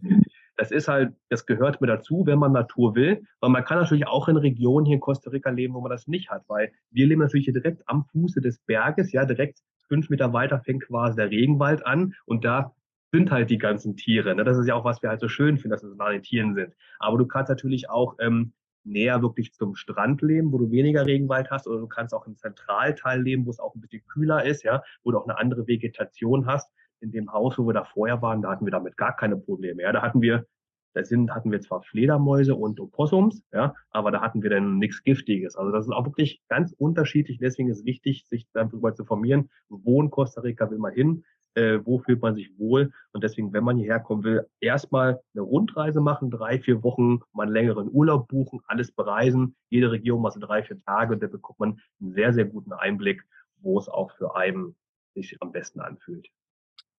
das 0.58 0.72
ist 0.72 0.90
halt, 0.90 1.14
das 1.30 1.46
gehört 1.46 1.80
mir 1.80 1.88
dazu, 1.88 2.26
wenn 2.26 2.38
man 2.38 2.52
Natur 2.52 2.96
will. 2.96 3.24
Weil 3.40 3.50
man 3.50 3.64
kann 3.64 3.80
natürlich 3.80 4.08
auch 4.08 4.28
in 4.28 4.36
Regionen 4.36 4.86
hier 4.86 4.96
in 4.96 5.02
Costa 5.02 5.30
Rica 5.30 5.50
leben, 5.50 5.74
wo 5.74 5.82
man 5.82 5.92
das 5.92 6.08
nicht 6.08 6.30
hat, 6.30 6.44
weil 6.50 6.72
wir 6.92 7.08
leben 7.08 7.22
natürlich 7.22 7.46
hier 7.46 7.54
direkt 7.54 7.88
am 7.88 8.04
Fuße 8.12 8.42
des 8.42 8.60
Berges, 8.60 9.14
ja, 9.14 9.26
direkt 9.26 9.60
fünf 9.88 10.10
Meter 10.10 10.32
weiter 10.32 10.60
fängt 10.60 10.86
quasi 10.86 11.18
der 11.18 11.32
Regenwald 11.32 11.86
an 11.86 12.14
und 12.26 12.46
da 12.46 12.74
sind 13.12 13.32
halt 13.32 13.50
die 13.50 13.58
ganzen 13.58 13.98
Tiere. 13.98 14.34
Ne? 14.36 14.44
Das 14.44 14.58
ist 14.58 14.68
ja 14.68 14.76
auch, 14.76 14.86
was 14.86 15.02
wir 15.02 15.10
halt 15.10 15.20
so 15.20 15.28
schön 15.28 15.58
finden, 15.58 15.72
dass 15.72 15.84
es 15.84 15.96
nah 15.96 16.10
den 16.10 16.24
Tieren 16.24 16.56
sind. 16.56 16.74
Aber 17.00 17.18
du 17.18 17.26
kannst 17.26 17.50
natürlich 17.50 17.90
auch 17.90 18.16
ähm, 18.20 18.54
näher 18.84 19.22
wirklich 19.22 19.54
zum 19.54 19.76
Strand 19.76 20.22
leben, 20.22 20.52
wo 20.52 20.58
du 20.58 20.72
weniger 20.72 21.06
Regenwald 21.06 21.52
hast, 21.52 21.68
oder 21.68 21.80
du 21.80 21.88
kannst 21.88 22.14
auch 22.14 22.26
im 22.26 22.38
Zentralteil 22.38 23.22
leben, 23.22 23.46
wo 23.46 23.52
es 23.52 23.60
auch 23.60 23.76
ein 23.76 23.82
bisschen 23.82 24.04
kühler 24.08 24.44
ist, 24.46 24.64
ja, 24.64 24.84
wo 25.04 25.12
du 25.12 25.20
auch 25.20 25.28
eine 25.28 25.38
andere 25.38 25.68
Vegetation 25.68 26.46
hast. 26.46 26.72
In 27.00 27.12
dem 27.12 27.32
Haus, 27.32 27.58
wo 27.58 27.66
wir 27.68 27.74
da 27.74 27.84
vorher 27.84 28.22
waren, 28.22 28.42
da 28.42 28.52
hatten 28.52 28.66
wir 28.66 28.72
damit 28.72 28.96
gar 28.96 29.16
keine 29.16 29.36
Probleme. 29.36 29.82
Ja, 29.82 29.92
da 29.92 30.02
hatten 30.04 30.22
wir, 30.22 30.46
da 30.94 31.04
sind, 31.04 31.34
hatten 31.34 31.52
wir 31.52 31.60
zwar 31.60 31.82
Fledermäuse 31.82 32.54
und 32.54 32.80
Opossums, 32.80 33.44
ja, 33.52 33.74
aber 33.90 34.12
da 34.12 34.22
hatten 34.22 34.44
wir 34.44 34.52
dann 34.52 34.78
nichts 34.78 35.04
Giftiges. 35.04 35.56
Also 35.56 35.72
das 35.72 35.86
ist 35.86 35.92
auch 35.92 36.06
wirklich 36.06 36.42
ganz 36.48 36.74
unterschiedlich. 36.78 37.40
Deswegen 37.40 37.70
ist 37.70 37.80
es 37.80 37.86
wichtig, 37.86 38.26
sich 38.28 38.48
darüber 38.54 38.94
zu 38.94 39.04
formieren, 39.04 39.50
wo 39.70 40.02
in 40.02 40.12
Costa 40.12 40.42
Rica 40.42 40.70
will 40.70 40.78
man 40.78 40.94
hin, 40.94 41.24
äh, 41.56 41.80
wo 41.84 42.00
fühlt 42.00 42.22
man 42.22 42.36
sich 42.36 42.58
wohl. 42.58 42.92
Und 43.12 43.24
deswegen, 43.24 43.54
wenn 43.54 43.64
man 43.64 43.78
hierher 43.78 44.00
kommen 44.00 44.24
will, 44.24 44.48
erstmal 44.60 45.22
eine 45.34 45.44
Rundreise 45.44 46.02
machen, 46.02 46.32
drei, 46.32 46.60
vier 46.60 46.84
Wochen, 46.84 47.20
mal 47.34 47.44
einen 47.44 47.54
längeren 47.54 47.90
Urlaub 47.92 48.28
buchen, 48.28 48.62
alles 48.68 48.92
bereisen, 48.92 49.56
jede 49.70 49.92
Region 49.92 50.22
mal 50.22 50.32
so 50.32 50.40
drei, 50.40 50.64
vier 50.64 50.80
Tage 50.82 51.14
und 51.14 51.22
dann 51.22 51.32
bekommt 51.32 51.60
man 51.60 51.80
einen 52.00 52.14
sehr, 52.14 52.34
sehr 52.34 52.46
guten 52.46 52.74
Einblick, 52.74 53.24
wo 53.58 53.78
es 53.78 53.90
auch 53.90 54.12
für 54.18 54.36
einen 54.36 54.76
sich 55.14 55.38
am 55.42 55.52
besten 55.52 55.82
anfühlt. 55.82 56.28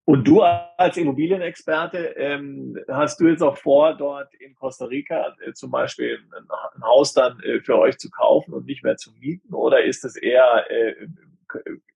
Und 0.04 0.26
du 0.26 0.42
als 0.42 0.96
Immobilienexperte, 0.96 1.98
ähm, 2.16 2.76
hast 2.88 3.20
du 3.20 3.28
jetzt 3.28 3.42
auch 3.42 3.56
vor, 3.56 3.96
dort 3.96 4.34
in 4.34 4.54
Costa 4.56 4.86
Rica 4.86 5.34
äh, 5.46 5.52
zum 5.52 5.70
Beispiel 5.70 6.18
ein, 6.36 6.48
ein 6.74 6.82
Haus 6.82 7.12
dann 7.12 7.38
äh, 7.40 7.60
für 7.60 7.78
euch 7.78 7.98
zu 7.98 8.10
kaufen 8.10 8.52
und 8.52 8.66
nicht 8.66 8.82
mehr 8.82 8.96
zu 8.96 9.12
mieten? 9.12 9.54
Oder 9.54 9.84
ist 9.84 10.04
es 10.04 10.16
eher, 10.16 10.68
äh, 10.68 11.06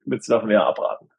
würdest 0.04 0.28
du 0.28 0.34
davon 0.34 0.50
eher 0.50 0.64
abraten? 0.64 1.10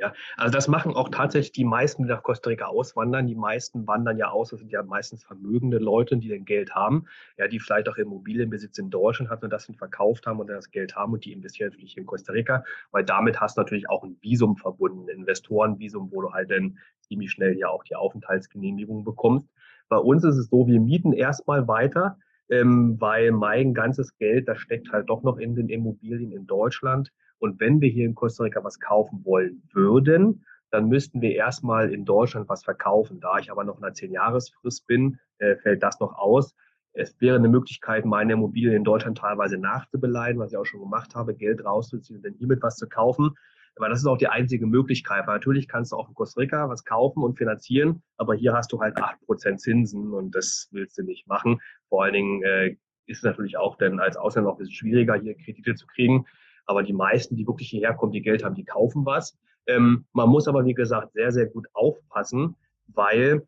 Ja, 0.00 0.14
also 0.38 0.50
das 0.50 0.66
machen 0.66 0.94
auch 0.94 1.10
tatsächlich 1.10 1.52
die 1.52 1.64
meisten, 1.66 2.04
die 2.04 2.08
nach 2.08 2.22
Costa 2.22 2.48
Rica 2.48 2.64
auswandern. 2.66 3.26
Die 3.26 3.34
meisten 3.34 3.86
wandern 3.86 4.16
ja 4.16 4.30
aus, 4.30 4.48
das 4.48 4.60
sind 4.60 4.72
ja 4.72 4.82
meistens 4.82 5.22
vermögende 5.24 5.76
Leute, 5.76 6.16
die 6.16 6.30
dann 6.30 6.46
Geld 6.46 6.74
haben, 6.74 7.04
ja, 7.36 7.48
die 7.48 7.60
vielleicht 7.60 7.86
auch 7.86 7.98
Immobilienbesitz 7.98 8.78
in 8.78 8.88
Deutschland 8.88 9.30
hatten 9.30 9.44
und 9.44 9.50
das 9.52 9.66
dann 9.66 9.76
verkauft 9.76 10.26
haben 10.26 10.40
und 10.40 10.46
dann 10.46 10.56
das 10.56 10.70
Geld 10.70 10.96
haben 10.96 11.12
und 11.12 11.26
die 11.26 11.32
investieren 11.32 11.68
natürlich 11.70 11.98
in 11.98 12.06
Costa 12.06 12.32
Rica, 12.32 12.64
weil 12.92 13.04
damit 13.04 13.42
hast 13.42 13.58
du 13.58 13.60
natürlich 13.60 13.90
auch 13.90 14.02
ein 14.02 14.16
Visum 14.22 14.56
verbunden, 14.56 15.02
ein 15.10 15.18
Investorenvisum, 15.18 16.10
wo 16.10 16.22
du 16.22 16.32
halt 16.32 16.50
dann 16.50 16.78
ziemlich 17.02 17.30
schnell 17.30 17.58
ja 17.58 17.68
auch 17.68 17.84
die 17.84 17.94
Aufenthaltsgenehmigung 17.94 19.04
bekommst. 19.04 19.50
Bei 19.90 19.98
uns 19.98 20.24
ist 20.24 20.36
es 20.38 20.48
so, 20.48 20.66
wir 20.66 20.80
mieten 20.80 21.12
erstmal 21.12 21.68
weiter, 21.68 22.16
ähm, 22.48 22.96
weil 23.00 23.32
mein 23.32 23.74
ganzes 23.74 24.16
Geld, 24.16 24.48
das 24.48 24.58
steckt 24.60 24.92
halt 24.92 25.10
doch 25.10 25.22
noch 25.22 25.36
in 25.36 25.54
den 25.54 25.68
Immobilien 25.68 26.32
in 26.32 26.46
Deutschland. 26.46 27.12
Und 27.40 27.58
wenn 27.58 27.80
wir 27.80 27.88
hier 27.88 28.04
in 28.04 28.14
Costa 28.14 28.44
Rica 28.44 28.62
was 28.62 28.78
kaufen 28.78 29.24
wollen 29.24 29.62
würden, 29.72 30.44
dann 30.70 30.88
müssten 30.88 31.20
wir 31.20 31.34
erstmal 31.34 31.92
in 31.92 32.04
Deutschland 32.04 32.48
was 32.48 32.62
verkaufen. 32.62 33.20
Da 33.20 33.38
ich 33.38 33.50
aber 33.50 33.64
noch 33.64 33.78
in 33.78 33.84
einer 33.84 33.94
Zehn-Jahresfrist 33.94 34.86
bin, 34.86 35.18
äh, 35.38 35.56
fällt 35.56 35.82
das 35.82 35.98
noch 36.00 36.16
aus. 36.16 36.54
Es 36.92 37.20
wäre 37.20 37.36
eine 37.36 37.48
Möglichkeit, 37.48 38.04
meine 38.04 38.34
Immobilien 38.34 38.74
in 38.74 38.84
Deutschland 38.84 39.18
teilweise 39.18 39.58
nachzubeleihen, 39.58 40.38
was 40.38 40.52
ich 40.52 40.58
auch 40.58 40.64
schon 40.64 40.80
gemacht 40.80 41.14
habe, 41.14 41.34
Geld 41.34 41.64
rauszuziehen 41.64 42.18
und 42.18 42.24
dann 42.24 42.34
hiermit 42.34 42.62
was 42.62 42.76
zu 42.76 42.88
kaufen. 42.88 43.34
Aber 43.76 43.88
das 43.88 44.00
ist 44.00 44.06
auch 44.06 44.18
die 44.18 44.28
einzige 44.28 44.66
Möglichkeit, 44.66 45.26
weil 45.26 45.36
natürlich 45.36 45.68
kannst 45.68 45.92
du 45.92 45.96
auch 45.96 46.08
in 46.08 46.14
Costa 46.14 46.40
Rica 46.40 46.68
was 46.68 46.84
kaufen 46.84 47.22
und 47.22 47.38
finanzieren, 47.38 48.02
aber 48.16 48.34
hier 48.34 48.52
hast 48.52 48.72
du 48.72 48.80
halt 48.80 48.96
acht 48.98 49.20
Prozent 49.24 49.60
Zinsen 49.60 50.12
und 50.12 50.34
das 50.34 50.68
willst 50.72 50.98
du 50.98 51.02
nicht 51.02 51.26
machen. 51.28 51.60
Vor 51.88 52.02
allen 52.04 52.14
Dingen 52.14 52.42
äh, 52.42 52.76
ist 53.06 53.18
es 53.18 53.22
natürlich 53.22 53.56
auch 53.56 53.76
dann 53.76 54.00
als 54.00 54.16
Ausländer 54.16 54.50
noch 54.50 54.56
ein 54.56 54.58
bisschen 54.58 54.74
schwieriger, 54.74 55.14
hier 55.14 55.36
Kredite 55.36 55.74
zu 55.76 55.86
kriegen. 55.86 56.26
Aber 56.70 56.84
die 56.84 56.92
meisten, 56.92 57.34
die 57.34 57.48
wirklich 57.48 57.68
hierher 57.68 57.94
kommen, 57.94 58.12
die 58.12 58.22
Geld 58.22 58.44
haben, 58.44 58.54
die 58.54 58.64
kaufen 58.64 59.04
was. 59.04 59.36
Ähm, 59.66 60.04
man 60.12 60.28
muss 60.28 60.46
aber, 60.46 60.64
wie 60.64 60.72
gesagt, 60.72 61.14
sehr, 61.14 61.32
sehr 61.32 61.46
gut 61.46 61.66
aufpassen, 61.72 62.54
weil 62.86 63.44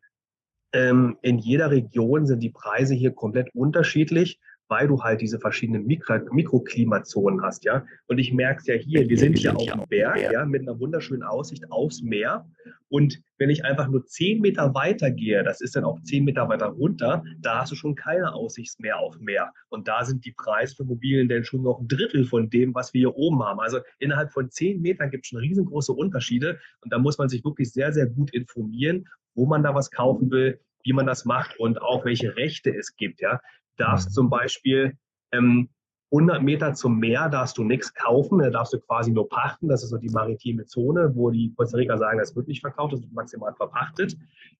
ähm, 0.73 1.17
in 1.21 1.39
jeder 1.39 1.71
Region 1.71 2.25
sind 2.25 2.41
die 2.41 2.49
Preise 2.49 2.95
hier 2.95 3.11
komplett 3.11 3.55
unterschiedlich 3.55 4.41
weil 4.67 4.87
du 4.87 5.01
halt 5.01 5.21
diese 5.21 5.39
verschiedenen 5.39 5.85
Mikro 5.85 6.19
Mikroklimazonen 6.31 7.41
hast, 7.41 7.63
ja. 7.65 7.85
Und 8.07 8.17
ich 8.17 8.33
merke 8.33 8.59
es 8.61 8.67
ja 8.67 8.75
hier, 8.75 9.07
wir 9.07 9.17
sind 9.17 9.37
hier 9.37 9.55
auf 9.55 9.65
dem 9.65 9.83
Berg, 9.89 10.31
ja, 10.31 10.45
mit 10.45 10.61
einer 10.61 10.79
wunderschönen 10.79 11.23
Aussicht 11.23 11.69
aufs 11.71 12.01
Meer. 12.01 12.45
Und 12.89 13.21
wenn 13.37 13.49
ich 13.49 13.65
einfach 13.65 13.87
nur 13.87 14.05
zehn 14.05 14.39
Meter 14.39 14.73
weiter 14.73 15.11
gehe, 15.11 15.43
das 15.43 15.61
ist 15.61 15.75
dann 15.75 15.83
auch 15.83 15.99
zehn 16.03 16.23
Meter 16.23 16.47
weiter 16.47 16.67
runter, 16.67 17.23
da 17.39 17.61
hast 17.61 17.71
du 17.71 17.75
schon 17.75 17.95
keine 17.95 18.33
Aussicht 18.33 18.79
mehr 18.79 18.99
auf 18.99 19.19
Meer. 19.19 19.51
Und 19.69 19.87
da 19.87 20.05
sind 20.05 20.25
die 20.25 20.31
Preise 20.31 20.75
für 20.75 20.85
Mobilen 20.85 21.27
denn 21.27 21.43
schon 21.43 21.63
noch 21.63 21.79
ein 21.79 21.87
Drittel 21.87 22.25
von 22.25 22.49
dem, 22.49 22.73
was 22.75 22.93
wir 22.93 22.99
hier 22.99 23.15
oben 23.15 23.43
haben. 23.43 23.59
Also 23.59 23.79
innerhalb 23.99 24.31
von 24.31 24.49
zehn 24.49 24.81
Metern 24.81 25.09
gibt 25.09 25.25
es 25.25 25.29
schon 25.29 25.39
riesengroße 25.39 25.91
Unterschiede. 25.91 26.59
Und 26.81 26.93
da 26.93 26.99
muss 26.99 27.17
man 27.17 27.29
sich 27.29 27.43
wirklich 27.43 27.71
sehr, 27.71 27.91
sehr 27.93 28.07
gut 28.07 28.31
informieren, 28.33 29.05
wo 29.35 29.45
man 29.45 29.63
da 29.63 29.73
was 29.73 29.91
kaufen 29.91 30.31
will, 30.31 30.59
wie 30.83 30.93
man 30.93 31.05
das 31.05 31.25
macht 31.25 31.59
und 31.59 31.81
auch 31.81 32.05
welche 32.05 32.35
Rechte 32.35 32.75
es 32.75 32.95
gibt. 32.95 33.21
Ja, 33.21 33.39
darfst 33.77 34.09
mhm. 34.09 34.13
zum 34.13 34.29
Beispiel 34.29 34.97
ähm, 35.31 35.69
100 36.13 36.43
Meter 36.43 36.73
zum 36.75 36.99
Meer 36.99 37.27
darfst 37.27 37.57
du 37.57 37.63
nichts 37.63 37.91
kaufen, 37.93 38.37
da 38.37 38.51
darfst 38.51 38.71
du 38.73 38.79
quasi 38.79 39.11
nur 39.11 39.27
pachten. 39.27 39.67
Das 39.67 39.83
ist 39.83 39.89
so 39.89 39.97
die 39.97 40.09
maritime 40.09 40.63
Zone, 40.65 41.11
wo 41.15 41.31
die 41.31 41.51
Costa 41.55 41.77
Rica 41.77 41.97
sagen, 41.97 42.19
das 42.19 42.35
wird 42.35 42.47
nicht 42.47 42.61
verkauft, 42.61 42.93
das 42.93 43.01
wird 43.01 43.11
maximal 43.13 43.53
verpachtet. 43.55 44.15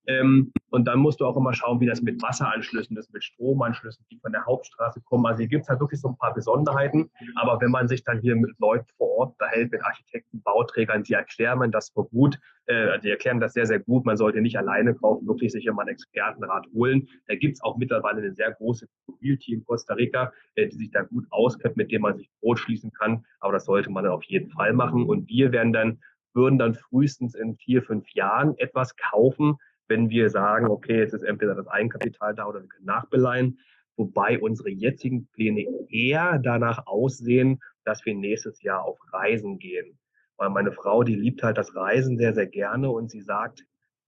Ähm, 0.08 0.52
und 0.74 0.86
dann 0.86 0.98
musst 0.98 1.22
du 1.22 1.28
auch 1.28 1.38
immer 1.38 1.54
schauen, 1.54 1.80
wie 1.82 1.86
das 1.86 2.02
mit 2.02 2.20
Wasseranschlüssen 2.24 2.98
ist, 2.98 3.14
mit 3.14 3.24
Stromanschlüssen, 3.24 4.04
die 4.10 4.18
von 4.18 4.32
der 4.32 4.44
Hauptstraße 4.44 5.02
kommen. 5.02 5.28
Also 5.28 5.42
hier 5.42 5.48
gibt 5.48 5.64
es 5.64 5.70
halt 5.70 5.80
wirklich 5.80 6.02
so 6.02 6.08
ein 6.08 6.18
paar 6.18 6.34
Besonderheiten. 6.34 7.12
Aber 7.36 7.62
wenn 7.62 7.70
man 7.70 7.88
sich 7.88 8.04
dann 8.04 8.20
hier 8.22 8.36
mit 8.36 8.58
Leuten 8.58 8.88
vor 8.98 9.08
Ort 9.20 9.34
unterhält, 9.34 9.72
mit 9.72 9.86
Architekten, 9.86 10.42
Bauträgern, 10.42 11.04
die 11.04 11.14
erklären 11.14 11.72
das 11.72 11.92
vor 11.92 12.10
gut, 12.10 12.40
äh, 12.66 13.00
die 13.02 13.12
erklären 13.12 13.40
das 13.40 13.54
sehr, 13.54 13.68
sehr 13.68 13.82
gut. 13.82 14.04
Man 14.04 14.18
sollte 14.18 14.42
nicht 14.42 14.58
alleine 14.58 14.96
kaufen, 14.96 15.28
wirklich 15.28 15.52
sich 15.52 15.68
immer 15.68 15.84
einen 15.84 15.92
Expertenrat 15.92 16.66
holen. 16.74 17.08
Da 17.28 17.36
gibt 17.36 17.54
es 17.58 17.62
auch 17.62 17.78
mittlerweile 17.78 18.18
eine 18.18 18.34
sehr 18.34 18.52
große 18.54 18.88
Community 19.06 19.54
in 19.54 19.64
Costa 19.66 19.94
Rica, 19.94 20.34
äh, 20.56 20.70
die 20.70 20.78
sich 20.78 20.90
da 20.90 21.04
gut 21.04 21.28
auskennt, 21.30 21.78
mit 21.78 21.92
dem 21.92 22.02
man 22.02 22.18
sich 22.18 22.32
Brot 22.42 22.58
schließen 22.58 22.92
kann. 22.94 23.24
Aber 23.42 23.54
das 23.54 23.66
sollte 23.66 23.92
man 23.92 24.06
dann 24.06 24.14
auf 24.14 24.24
jeden 24.24 24.50
Fall 24.50 24.74
machen. 24.74 25.06
Und 25.06 25.30
wir 25.30 25.52
werden 25.52 25.72
dann, 25.72 26.00
würden 26.34 26.58
dann 26.58 26.74
frühestens 26.74 27.36
in 27.36 27.58
vier, 27.58 27.84
fünf 27.84 28.10
Jahren 28.16 28.58
etwas 28.58 28.96
kaufen, 28.96 29.60
wenn 29.88 30.10
wir 30.10 30.30
sagen, 30.30 30.68
okay, 30.68 31.00
jetzt 31.00 31.14
ist 31.14 31.24
entweder 31.24 31.56
das 31.56 31.68
Eigenkapital 31.68 32.36
da 32.36 32.48
oder 32.48 32.62
wir 32.62 32.70
können 32.70 32.86
nachbeleihen. 32.86 33.60
Wobei 33.96 34.40
unsere 34.40 34.70
jetzigen 34.70 35.28
Pläne 35.28 35.66
eher 35.90 36.40
danach 36.40 36.88
aussehen, 36.88 37.60
dass 37.86 38.06
wir 38.06 38.16
nächstes 38.16 38.62
Jahr 38.64 38.84
auf 38.84 38.98
Reisen 39.12 39.60
gehen. 39.60 40.00
Weil 40.38 40.50
meine 40.50 40.72
Frau, 40.72 41.04
die 41.04 41.16
liebt 41.16 41.44
halt 41.44 41.58
das 41.58 41.76
Reisen 41.76 42.18
sehr, 42.18 42.34
sehr 42.34 42.48
gerne 42.48 42.90
und 42.90 43.12
sie 43.12 43.22
sagt, 43.22 43.66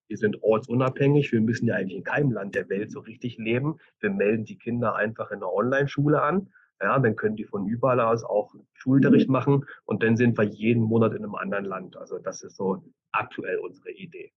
wir 0.07 0.17
sind 0.17 0.43
ortsunabhängig, 0.43 1.31
wir 1.31 1.41
müssen 1.41 1.67
ja 1.67 1.75
eigentlich 1.75 1.97
in 1.97 2.03
keinem 2.03 2.31
Land 2.31 2.55
der 2.55 2.69
Welt 2.69 2.91
so 2.91 2.99
richtig 2.99 3.37
leben. 3.37 3.79
Wir 3.99 4.11
melden 4.11 4.45
die 4.45 4.57
Kinder 4.57 4.95
einfach 4.95 5.31
in 5.31 5.39
der 5.39 5.51
Online-Schule 5.51 6.21
an. 6.21 6.49
Ja, 6.81 6.99
dann 6.99 7.15
können 7.15 7.37
die 7.37 7.45
von 7.45 7.67
überall 7.67 7.99
aus 8.01 8.23
auch 8.23 8.53
Schulunterricht 8.73 9.29
machen 9.29 9.65
und 9.85 10.03
dann 10.03 10.17
sind 10.17 10.37
wir 10.37 10.43
jeden 10.43 10.83
Monat 10.83 11.13
in 11.13 11.23
einem 11.23 11.35
anderen 11.35 11.65
Land. 11.65 11.95
Also 11.95 12.19
das 12.19 12.43
ist 12.43 12.57
so 12.57 12.83
aktuell 13.11 13.57
unsere 13.59 13.91
Idee. 13.91 14.33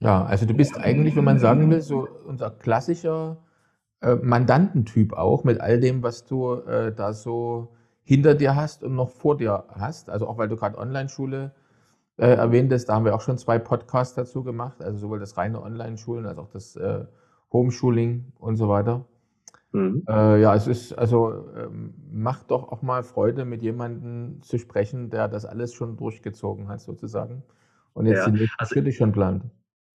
Ja, 0.00 0.24
also 0.24 0.46
du 0.46 0.54
bist 0.54 0.78
eigentlich, 0.78 1.16
wenn 1.16 1.24
man 1.24 1.38
sagen 1.38 1.70
will, 1.70 1.80
so 1.80 2.06
unser 2.26 2.50
klassischer 2.50 3.38
äh, 4.02 4.14
Mandantentyp 4.16 5.14
auch 5.14 5.44
mit 5.44 5.60
all 5.60 5.80
dem, 5.80 6.02
was 6.02 6.26
du 6.26 6.54
äh, 6.54 6.94
da 6.94 7.12
so 7.12 7.74
hinter 8.02 8.34
dir 8.34 8.54
hast 8.54 8.84
und 8.84 8.94
noch 8.94 9.10
vor 9.10 9.36
dir 9.36 9.64
hast. 9.70 10.10
Also 10.10 10.28
auch 10.28 10.38
weil 10.38 10.48
du 10.48 10.56
gerade 10.56 10.78
Online-Schule 10.78 11.52
äh, 12.18 12.26
erwähntest, 12.26 12.88
da 12.88 12.94
haben 12.94 13.04
wir 13.04 13.14
auch 13.14 13.20
schon 13.20 13.38
zwei 13.38 13.58
Podcasts 13.58 14.14
dazu 14.14 14.42
gemacht, 14.42 14.82
also 14.82 14.98
sowohl 14.98 15.18
das 15.18 15.36
reine 15.36 15.62
Online-Schulen 15.62 16.26
als 16.26 16.38
auch 16.38 16.48
das 16.48 16.76
äh, 16.76 17.04
Homeschooling 17.52 18.32
und 18.38 18.56
so 18.56 18.68
weiter. 18.68 19.06
Mhm. 19.72 20.04
Äh, 20.08 20.40
ja, 20.40 20.54
es 20.54 20.66
ist, 20.66 20.92
also 20.92 21.48
ähm, 21.56 21.94
macht 22.10 22.50
doch 22.50 22.70
auch 22.70 22.82
mal 22.82 23.02
Freude, 23.02 23.44
mit 23.44 23.62
jemandem 23.62 24.40
zu 24.42 24.58
sprechen, 24.58 25.10
der 25.10 25.28
das 25.28 25.44
alles 25.44 25.74
schon 25.74 25.96
durchgezogen 25.96 26.68
hat, 26.68 26.80
sozusagen. 26.80 27.42
Und 27.92 28.06
jetzt 28.06 28.26
ja, 28.26 28.30
die 28.30 28.40
nächsten 28.40 28.56
also, 28.58 28.72
Schritte 28.72 28.92
schon 28.92 29.12
plant. 29.12 29.44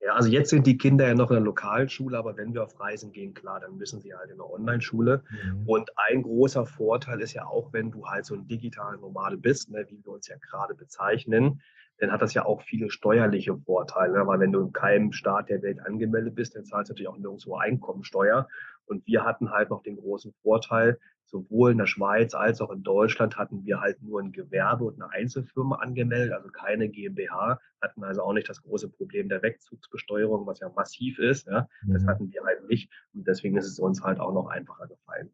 Ja, 0.04 0.14
also 0.16 0.30
jetzt 0.30 0.50
sind 0.50 0.66
die 0.66 0.78
Kinder 0.78 1.08
ja 1.08 1.14
noch 1.14 1.30
in 1.30 1.36
der 1.36 1.44
Lokalschule, 1.44 2.18
aber 2.18 2.36
wenn 2.36 2.54
wir 2.54 2.64
auf 2.64 2.80
Reisen 2.80 3.12
gehen, 3.12 3.36
klar, 3.36 3.60
dann 3.60 3.78
müssen 3.78 4.02
sie 4.02 4.16
halt 4.16 4.32
in 4.32 4.38
der 4.38 4.50
Online-Schule. 4.50 5.24
Mhm. 5.30 5.68
Und 5.68 5.92
ein 5.96 6.24
großer 6.24 6.66
Vorteil 6.66 7.22
ist 7.22 7.34
ja 7.34 7.46
auch, 7.46 7.72
wenn 7.72 7.92
du 7.92 8.08
halt 8.08 8.26
so 8.26 8.34
ein 8.34 8.48
digitaler 8.48 8.98
Nomade 8.98 9.38
bist, 9.38 9.70
ne, 9.70 9.86
wie 9.90 10.04
wir 10.04 10.14
uns 10.14 10.28
ja 10.28 10.38
gerade 10.38 10.74
bezeichnen, 10.74 11.62
dann 12.00 12.12
hat 12.12 12.24
das 12.24 12.34
ja 12.34 12.46
auch 12.46 12.64
viele 12.64 12.90
steuerliche 12.90 13.56
Vorteile, 13.56 14.14
ne? 14.14 14.26
weil 14.26 14.40
wenn 14.40 14.52
du 14.52 14.62
in 14.62 14.74
keinem 14.74 15.12
Staat 15.12 15.50
der 15.50 15.62
Welt 15.62 15.80
angemeldet 15.86 16.34
bist, 16.34 16.56
dann 16.56 16.66
zahlst 16.66 16.90
du 16.90 16.94
natürlich 16.94 17.10
auch 17.10 17.18
nirgendwo 17.18 17.58
Einkommensteuer. 17.58 18.48
Und 18.86 19.06
wir 19.06 19.24
hatten 19.24 19.52
halt 19.52 19.70
noch 19.70 19.84
den 19.84 19.98
großen 19.98 20.34
Vorteil, 20.42 20.98
sowohl 21.32 21.72
in 21.72 21.78
der 21.78 21.88
Schweiz 21.88 22.34
als 22.34 22.62
auch 22.62 22.72
in 22.72 22.84
Deutschland 22.84 23.38
hatten 23.38 23.66
wir 23.66 23.80
halt 23.80 24.02
nur 24.04 24.22
ein 24.22 24.32
Gewerbe 24.32 24.84
und 24.84 25.02
eine 25.02 25.12
Einzelfirma 25.12 25.78
angemeldet, 25.78 26.34
also 26.34 26.50
keine 26.50 26.90
GmbH, 26.90 27.60
hatten 27.82 28.04
also 28.04 28.22
auch 28.22 28.34
nicht 28.34 28.50
das 28.50 28.62
große 28.62 28.90
Problem 28.90 29.30
der 29.30 29.42
Wegzugsbesteuerung, 29.42 30.46
was 30.46 30.60
ja 30.60 30.70
massiv 30.76 31.20
ist. 31.20 31.48
Ja? 31.48 31.68
Das 31.88 32.04
mhm. 32.04 32.08
hatten 32.08 32.32
wir 32.32 32.44
halt 32.44 32.68
nicht. 32.68 32.92
Und 33.14 33.28
deswegen 33.28 33.58
ist 33.58 33.68
es 33.68 33.80
uns 33.80 34.04
halt 34.04 34.20
auch 34.20 34.34
noch 34.34 34.48
einfacher 34.48 34.88
gefallen. 34.88 35.32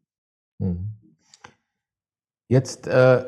Mhm. 0.60 0.94
Jetzt 2.48 2.88
äh, 2.88 3.25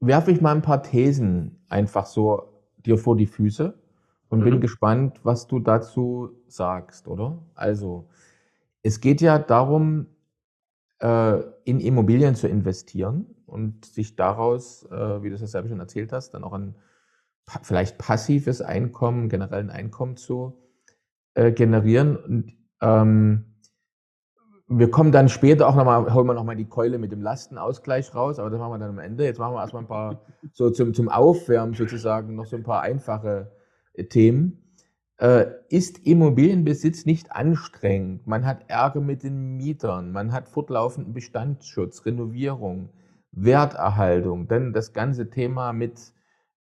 werfe 0.00 0.30
ich 0.30 0.40
mal 0.40 0.54
ein 0.54 0.62
paar 0.62 0.82
Thesen 0.82 1.64
einfach 1.68 2.06
so 2.06 2.62
dir 2.78 2.98
vor 2.98 3.16
die 3.16 3.26
Füße 3.26 3.74
und 4.28 4.40
mhm. 4.40 4.44
bin 4.44 4.60
gespannt, 4.60 5.20
was 5.24 5.46
du 5.46 5.58
dazu 5.58 6.30
sagst, 6.46 7.08
oder? 7.08 7.42
Also, 7.54 8.08
es 8.82 9.00
geht 9.00 9.20
ja 9.20 9.38
darum, 9.38 10.06
äh, 11.00 11.38
in 11.64 11.80
Immobilien 11.80 12.34
zu 12.34 12.48
investieren 12.48 13.26
und 13.46 13.84
sich 13.84 14.16
daraus, 14.16 14.84
äh, 14.90 15.22
wie 15.22 15.28
du 15.28 15.34
es 15.34 15.40
ja 15.40 15.46
selber 15.46 15.68
schon 15.68 15.80
erzählt 15.80 16.12
hast, 16.12 16.30
dann 16.30 16.44
auch 16.44 16.52
ein 16.52 16.74
vielleicht 17.62 17.98
passives 17.98 18.62
Einkommen, 18.62 19.28
generell 19.28 19.60
ein 19.60 19.70
Einkommen 19.70 20.16
zu 20.16 20.58
äh, 21.34 21.52
generieren. 21.52 22.16
Und 22.16 22.56
ähm, 22.80 23.56
wir 24.68 24.90
kommen 24.90 25.12
dann 25.12 25.28
später 25.28 25.68
auch 25.68 25.74
nochmal, 25.74 26.12
holen 26.14 26.26
wir 26.26 26.34
nochmal 26.34 26.56
die 26.56 26.68
Keule 26.68 26.98
mit 26.98 27.12
dem 27.12 27.20
Lastenausgleich 27.20 28.14
raus, 28.14 28.38
aber 28.38 28.50
das 28.50 28.58
machen 28.58 28.72
wir 28.72 28.78
dann 28.78 28.90
am 28.90 28.98
Ende. 28.98 29.24
Jetzt 29.24 29.38
machen 29.38 29.54
wir 29.54 29.60
erstmal 29.60 29.82
ein 29.82 29.88
paar, 29.88 30.22
so 30.52 30.70
zum, 30.70 30.94
zum 30.94 31.08
Aufwärmen 31.08 31.74
sozusagen, 31.74 32.34
noch 32.34 32.46
so 32.46 32.56
ein 32.56 32.62
paar 32.62 32.82
einfache 32.82 33.52
äh, 33.94 34.04
Themen. 34.04 34.61
Äh, 35.18 35.46
ist 35.68 36.06
Immobilienbesitz 36.06 37.06
nicht 37.06 37.32
anstrengend? 37.32 38.26
Man 38.26 38.44
hat 38.44 38.64
Ärger 38.68 39.00
mit 39.00 39.22
den 39.22 39.56
Mietern, 39.56 40.12
man 40.12 40.32
hat 40.32 40.48
fortlaufenden 40.48 41.12
Bestandsschutz, 41.12 42.04
Renovierung, 42.06 42.88
Werterhaltung, 43.30 44.48
dann 44.48 44.72
das 44.72 44.92
ganze 44.92 45.30
Thema 45.30 45.72
mit 45.72 46.12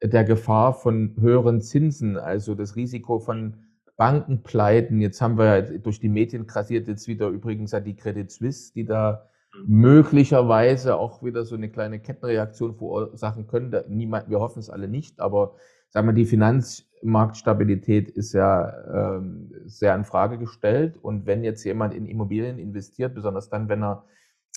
der 0.01 0.23
Gefahr 0.23 0.73
von 0.73 1.15
höheren 1.19 1.61
Zinsen, 1.61 2.17
also 2.17 2.55
das 2.55 2.75
Risiko 2.75 3.19
von 3.19 3.65
Bankenpleiten. 3.95 5.01
Jetzt 5.01 5.21
haben 5.21 5.37
wir 5.37 5.61
durch 5.79 5.99
die 5.99 6.09
Medien 6.09 6.45
grassiert 6.45 6.87
jetzt 6.87 7.07
wieder 7.07 7.29
übrigens 7.29 7.75
die 7.83 7.95
Credit 7.95 8.31
Suisse, 8.31 8.71
die 8.73 8.85
da 8.85 9.27
mhm. 9.65 9.81
möglicherweise 9.81 10.97
auch 10.97 11.23
wieder 11.23 11.45
so 11.45 11.55
eine 11.55 11.69
kleine 11.69 11.99
Kettenreaktion 11.99 12.75
verursachen 12.75 13.47
können. 13.47 13.75
Niemand, 13.89 14.29
wir 14.29 14.39
hoffen 14.39 14.59
es 14.59 14.69
alle 14.69 14.87
nicht, 14.87 15.19
aber 15.19 15.55
sagen 15.89 16.07
wir, 16.07 16.13
die 16.13 16.25
Finanzmarktstabilität 16.25 18.09
ist 18.09 18.33
ja 18.33 19.17
ähm, 19.17 19.51
sehr 19.65 19.95
in 19.95 20.05
Frage 20.05 20.37
gestellt. 20.37 20.97
Und 21.01 21.25
wenn 21.25 21.43
jetzt 21.43 21.63
jemand 21.63 21.93
in 21.93 22.05
Immobilien 22.05 22.59
investiert, 22.59 23.13
besonders 23.15 23.49
dann, 23.49 23.69
wenn 23.69 23.83
er 23.83 24.05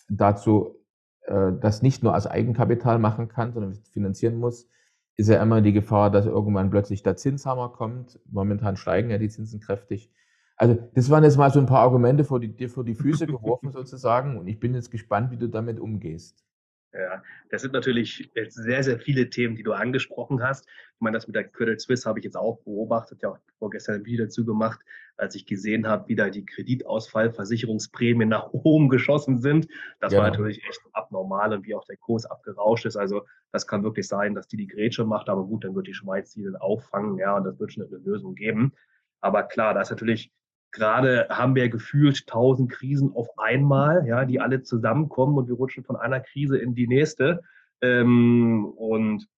dazu 0.08 0.76
äh, 1.22 1.52
das 1.60 1.82
nicht 1.82 2.02
nur 2.02 2.14
als 2.14 2.26
Eigenkapital 2.26 2.98
machen 2.98 3.28
kann, 3.28 3.52
sondern 3.52 3.74
finanzieren 3.92 4.38
muss, 4.38 4.68
ist 5.16 5.28
ja 5.28 5.42
immer 5.42 5.60
die 5.60 5.72
Gefahr, 5.72 6.10
dass 6.10 6.26
irgendwann 6.26 6.70
plötzlich 6.70 7.02
der 7.02 7.16
Zinshammer 7.16 7.68
kommt. 7.70 8.18
Momentan 8.30 8.76
steigen 8.76 9.10
ja 9.10 9.18
die 9.18 9.28
Zinsen 9.28 9.60
kräftig. 9.60 10.10
Also 10.56 10.78
das 10.94 11.08
waren 11.08 11.24
jetzt 11.24 11.38
mal 11.38 11.50
so 11.50 11.58
ein 11.58 11.66
paar 11.66 11.80
Argumente 11.80 12.24
vor 12.24 12.40
die, 12.40 12.54
dir 12.54 12.68
vor 12.68 12.84
die 12.84 12.94
Füße 12.94 13.26
geworfen 13.28 13.70
sozusagen 13.70 14.38
und 14.38 14.46
ich 14.46 14.60
bin 14.60 14.74
jetzt 14.74 14.90
gespannt, 14.90 15.30
wie 15.30 15.36
du 15.36 15.48
damit 15.48 15.80
umgehst. 15.80 16.44
Ja, 16.92 17.22
das 17.50 17.62
sind 17.62 17.72
natürlich 17.72 18.30
jetzt 18.34 18.56
sehr, 18.56 18.82
sehr 18.82 18.98
viele 18.98 19.30
Themen, 19.30 19.54
die 19.54 19.62
du 19.62 19.72
angesprochen 19.72 20.42
hast. 20.42 20.66
Ich 20.66 21.00
meine, 21.00 21.16
das 21.16 21.28
mit 21.28 21.36
der 21.36 21.44
Credit 21.44 21.80
Suisse 21.80 22.08
habe 22.08 22.18
ich 22.18 22.24
jetzt 22.24 22.36
auch 22.36 22.58
beobachtet, 22.62 23.22
ja 23.22 23.30
auch 23.30 23.38
vorgestern 23.58 23.96
ein 23.96 24.04
Video 24.04 24.24
dazu 24.24 24.44
gemacht, 24.44 24.80
als 25.16 25.36
ich 25.36 25.46
gesehen 25.46 25.86
habe, 25.86 26.08
wie 26.08 26.16
da 26.16 26.30
die 26.30 26.44
Kreditausfallversicherungsprämien 26.44 28.28
nach 28.28 28.48
oben 28.52 28.88
geschossen 28.88 29.38
sind. 29.38 29.68
Das 30.00 30.12
ja. 30.12 30.18
war 30.18 30.30
natürlich 30.30 30.64
echt 30.68 30.80
abnormal 30.92 31.52
und 31.52 31.64
wie 31.64 31.76
auch 31.76 31.84
der 31.84 31.96
Kurs 31.96 32.26
abgerauscht 32.26 32.86
ist. 32.86 32.96
Also 32.96 33.24
das 33.52 33.68
kann 33.68 33.84
wirklich 33.84 34.08
sein, 34.08 34.34
dass 34.34 34.48
die 34.48 34.56
die 34.56 34.66
Grätsche 34.66 35.04
macht, 35.04 35.28
aber 35.28 35.44
gut, 35.44 35.64
dann 35.64 35.76
wird 35.76 35.86
die 35.86 35.94
Schweiz 35.94 36.32
die 36.32 36.42
dann 36.42 36.56
auffangen, 36.56 37.18
ja, 37.18 37.36
und 37.36 37.44
das 37.44 37.58
wird 37.60 37.72
schon 37.72 37.84
eine 37.84 37.96
Lösung 37.98 38.34
geben. 38.34 38.72
Aber 39.20 39.44
klar, 39.44 39.74
da 39.74 39.82
ist 39.82 39.90
natürlich 39.90 40.32
Gerade 40.72 41.26
haben 41.30 41.54
wir 41.54 41.68
gefühlt 41.68 42.26
tausend 42.26 42.70
Krisen 42.70 43.12
auf 43.14 43.38
einmal, 43.38 44.06
ja, 44.06 44.24
die 44.24 44.40
alle 44.40 44.62
zusammenkommen 44.62 45.36
und 45.38 45.48
wir 45.48 45.56
rutschen 45.56 45.84
von 45.84 45.96
einer 45.96 46.20
Krise 46.20 46.58
in 46.58 46.74
die 46.74 46.86
nächste. 46.86 47.42
Ähm, 47.80 48.66
und 48.76 49.28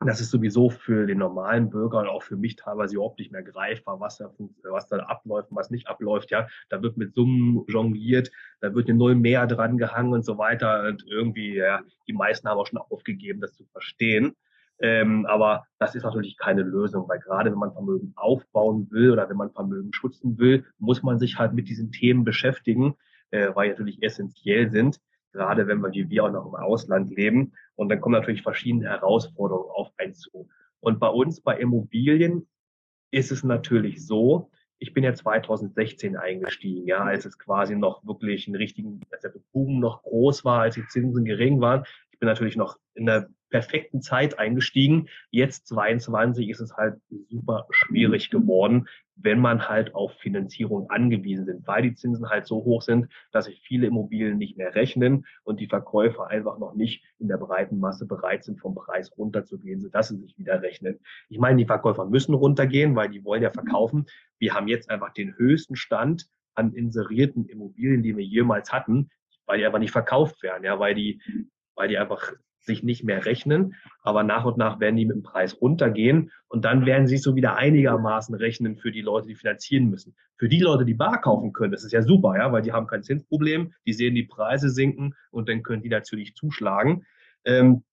das 0.00 0.20
ist 0.20 0.30
sowieso 0.30 0.70
für 0.70 1.06
den 1.06 1.18
normalen 1.18 1.70
Bürger 1.70 2.00
und 2.00 2.08
auch 2.08 2.22
für 2.22 2.36
mich 2.36 2.56
teilweise 2.56 2.94
überhaupt 2.94 3.18
nicht 3.18 3.32
mehr 3.32 3.42
greifbar, 3.42 4.00
was 4.00 4.18
da, 4.18 4.30
was 4.64 4.88
da 4.88 4.98
abläuft 4.98 5.50
und 5.50 5.56
was 5.56 5.70
nicht 5.70 5.88
abläuft. 5.88 6.30
Ja, 6.30 6.48
da 6.68 6.82
wird 6.82 6.96
mit 6.96 7.14
Summen 7.14 7.64
jongliert, 7.68 8.30
da 8.60 8.74
wird 8.74 8.88
eine 8.88 8.98
Null 8.98 9.14
mehr 9.14 9.46
dran 9.46 9.78
gehangen 9.78 10.12
und 10.12 10.24
so 10.24 10.36
weiter. 10.36 10.88
Und 10.88 11.04
irgendwie, 11.06 11.56
ja, 11.56 11.82
die 12.06 12.12
meisten 12.12 12.48
haben 12.48 12.58
auch 12.58 12.66
schon 12.66 12.78
aufgegeben, 12.78 13.40
das 13.40 13.54
zu 13.54 13.64
verstehen. 13.64 14.34
Ähm, 14.80 15.24
aber 15.26 15.64
das 15.78 15.94
ist 15.94 16.02
natürlich 16.02 16.36
keine 16.36 16.62
Lösung, 16.62 17.08
weil 17.08 17.20
gerade 17.20 17.50
wenn 17.50 17.58
man 17.58 17.72
Vermögen 17.72 18.12
aufbauen 18.16 18.88
will 18.90 19.12
oder 19.12 19.28
wenn 19.28 19.36
man 19.36 19.52
Vermögen 19.52 19.92
schützen 19.92 20.38
will, 20.38 20.64
muss 20.78 21.02
man 21.02 21.18
sich 21.18 21.38
halt 21.38 21.52
mit 21.52 21.68
diesen 21.68 21.92
Themen 21.92 22.24
beschäftigen, 22.24 22.94
äh, 23.30 23.54
weil 23.54 23.70
natürlich 23.70 24.02
essentiell 24.02 24.70
sind, 24.70 25.00
gerade 25.32 25.66
wenn 25.66 25.80
wir 25.80 25.92
wie 25.92 26.10
wir 26.10 26.24
auch 26.24 26.32
noch 26.32 26.46
im 26.46 26.56
Ausland 26.56 27.14
leben. 27.14 27.52
Und 27.76 27.88
dann 27.88 28.00
kommen 28.00 28.14
natürlich 28.14 28.42
verschiedene 28.42 28.88
Herausforderungen 28.88 29.70
auf 29.70 29.90
einen 29.96 30.14
zu. 30.14 30.48
Und 30.80 31.00
bei 31.00 31.08
uns, 31.08 31.40
bei 31.40 31.58
Immobilien, 31.58 32.46
ist 33.10 33.30
es 33.30 33.44
natürlich 33.44 34.04
so, 34.04 34.50
ich 34.78 34.92
bin 34.92 35.04
ja 35.04 35.14
2016 35.14 36.16
eingestiegen, 36.16 36.86
ja, 36.86 36.98
als 36.98 37.24
es 37.24 37.38
quasi 37.38 37.76
noch 37.76 38.04
wirklich 38.04 38.46
einen 38.46 38.56
richtigen, 38.56 39.00
als 39.10 39.22
der 39.22 39.32
Boom 39.52 39.78
noch 39.78 40.02
groß 40.02 40.44
war, 40.44 40.62
als 40.62 40.74
die 40.74 40.86
Zinsen 40.88 41.24
gering 41.24 41.60
waren. 41.60 41.84
Ich 42.14 42.20
bin 42.20 42.28
natürlich 42.28 42.54
noch 42.54 42.78
in 42.94 43.06
der 43.06 43.28
perfekten 43.50 44.00
Zeit 44.00 44.38
eingestiegen. 44.38 45.08
Jetzt 45.32 45.66
22 45.66 46.48
ist 46.48 46.60
es 46.60 46.76
halt 46.76 47.00
super 47.28 47.66
schwierig 47.70 48.30
geworden, 48.30 48.86
wenn 49.16 49.40
man 49.40 49.68
halt 49.68 49.96
auf 49.96 50.12
Finanzierung 50.12 50.88
angewiesen 50.90 51.44
sind, 51.44 51.66
weil 51.66 51.82
die 51.82 51.94
Zinsen 51.94 52.30
halt 52.30 52.46
so 52.46 52.64
hoch 52.64 52.82
sind, 52.82 53.08
dass 53.32 53.46
sich 53.46 53.60
viele 53.66 53.88
Immobilien 53.88 54.38
nicht 54.38 54.56
mehr 54.56 54.76
rechnen 54.76 55.26
und 55.42 55.58
die 55.58 55.66
Verkäufer 55.66 56.28
einfach 56.28 56.58
noch 56.58 56.74
nicht 56.74 57.04
in 57.18 57.26
der 57.26 57.38
breiten 57.38 57.80
Masse 57.80 58.06
bereit 58.06 58.44
sind, 58.44 58.60
vom 58.60 58.76
Preis 58.76 59.10
runterzugehen, 59.18 59.80
sodass 59.80 60.08
sie 60.08 60.18
sich 60.18 60.38
wieder 60.38 60.62
rechnen. 60.62 61.00
Ich 61.28 61.40
meine, 61.40 61.56
die 61.56 61.66
Verkäufer 61.66 62.06
müssen 62.06 62.34
runtergehen, 62.34 62.94
weil 62.94 63.08
die 63.08 63.24
wollen 63.24 63.42
ja 63.42 63.50
verkaufen. 63.50 64.06
Wir 64.38 64.54
haben 64.54 64.68
jetzt 64.68 64.88
einfach 64.88 65.12
den 65.12 65.36
höchsten 65.36 65.74
Stand 65.74 66.28
an 66.54 66.74
inserierten 66.74 67.46
Immobilien, 67.46 68.04
die 68.04 68.16
wir 68.16 68.24
jemals 68.24 68.72
hatten, 68.72 69.10
weil 69.46 69.58
die 69.58 69.66
einfach 69.66 69.80
nicht 69.80 69.90
verkauft 69.90 70.42
werden, 70.42 70.64
ja, 70.64 70.78
weil 70.78 70.94
die, 70.94 71.20
weil 71.74 71.88
die 71.88 71.98
einfach 71.98 72.32
sich 72.64 72.82
nicht 72.82 73.04
mehr 73.04 73.26
rechnen, 73.26 73.74
aber 74.02 74.22
nach 74.22 74.44
und 74.44 74.56
nach 74.56 74.80
werden 74.80 74.96
die 74.96 75.04
mit 75.04 75.16
dem 75.16 75.22
Preis 75.22 75.60
runtergehen 75.60 76.30
und 76.48 76.64
dann 76.64 76.86
werden 76.86 77.06
sie 77.06 77.18
so 77.18 77.36
wieder 77.36 77.56
einigermaßen 77.56 78.34
rechnen 78.34 78.76
für 78.76 78.90
die 78.90 79.02
Leute, 79.02 79.28
die 79.28 79.34
finanzieren 79.34 79.90
müssen. 79.90 80.16
Für 80.36 80.48
die 80.48 80.60
Leute, 80.60 80.84
die 80.84 80.94
bar 80.94 81.20
kaufen 81.20 81.52
können, 81.52 81.72
das 81.72 81.84
ist 81.84 81.92
ja 81.92 82.02
super, 82.02 82.36
ja, 82.36 82.52
weil 82.52 82.62
die 82.62 82.72
haben 82.72 82.86
kein 82.86 83.02
Zinsproblem, 83.02 83.74
die 83.86 83.92
sehen 83.92 84.14
die 84.14 84.24
Preise 84.24 84.70
sinken 84.70 85.14
und 85.30 85.48
dann 85.48 85.62
können 85.62 85.82
die 85.82 85.90
natürlich 85.90 86.34
zuschlagen. 86.34 87.04
Ähm, 87.44 87.84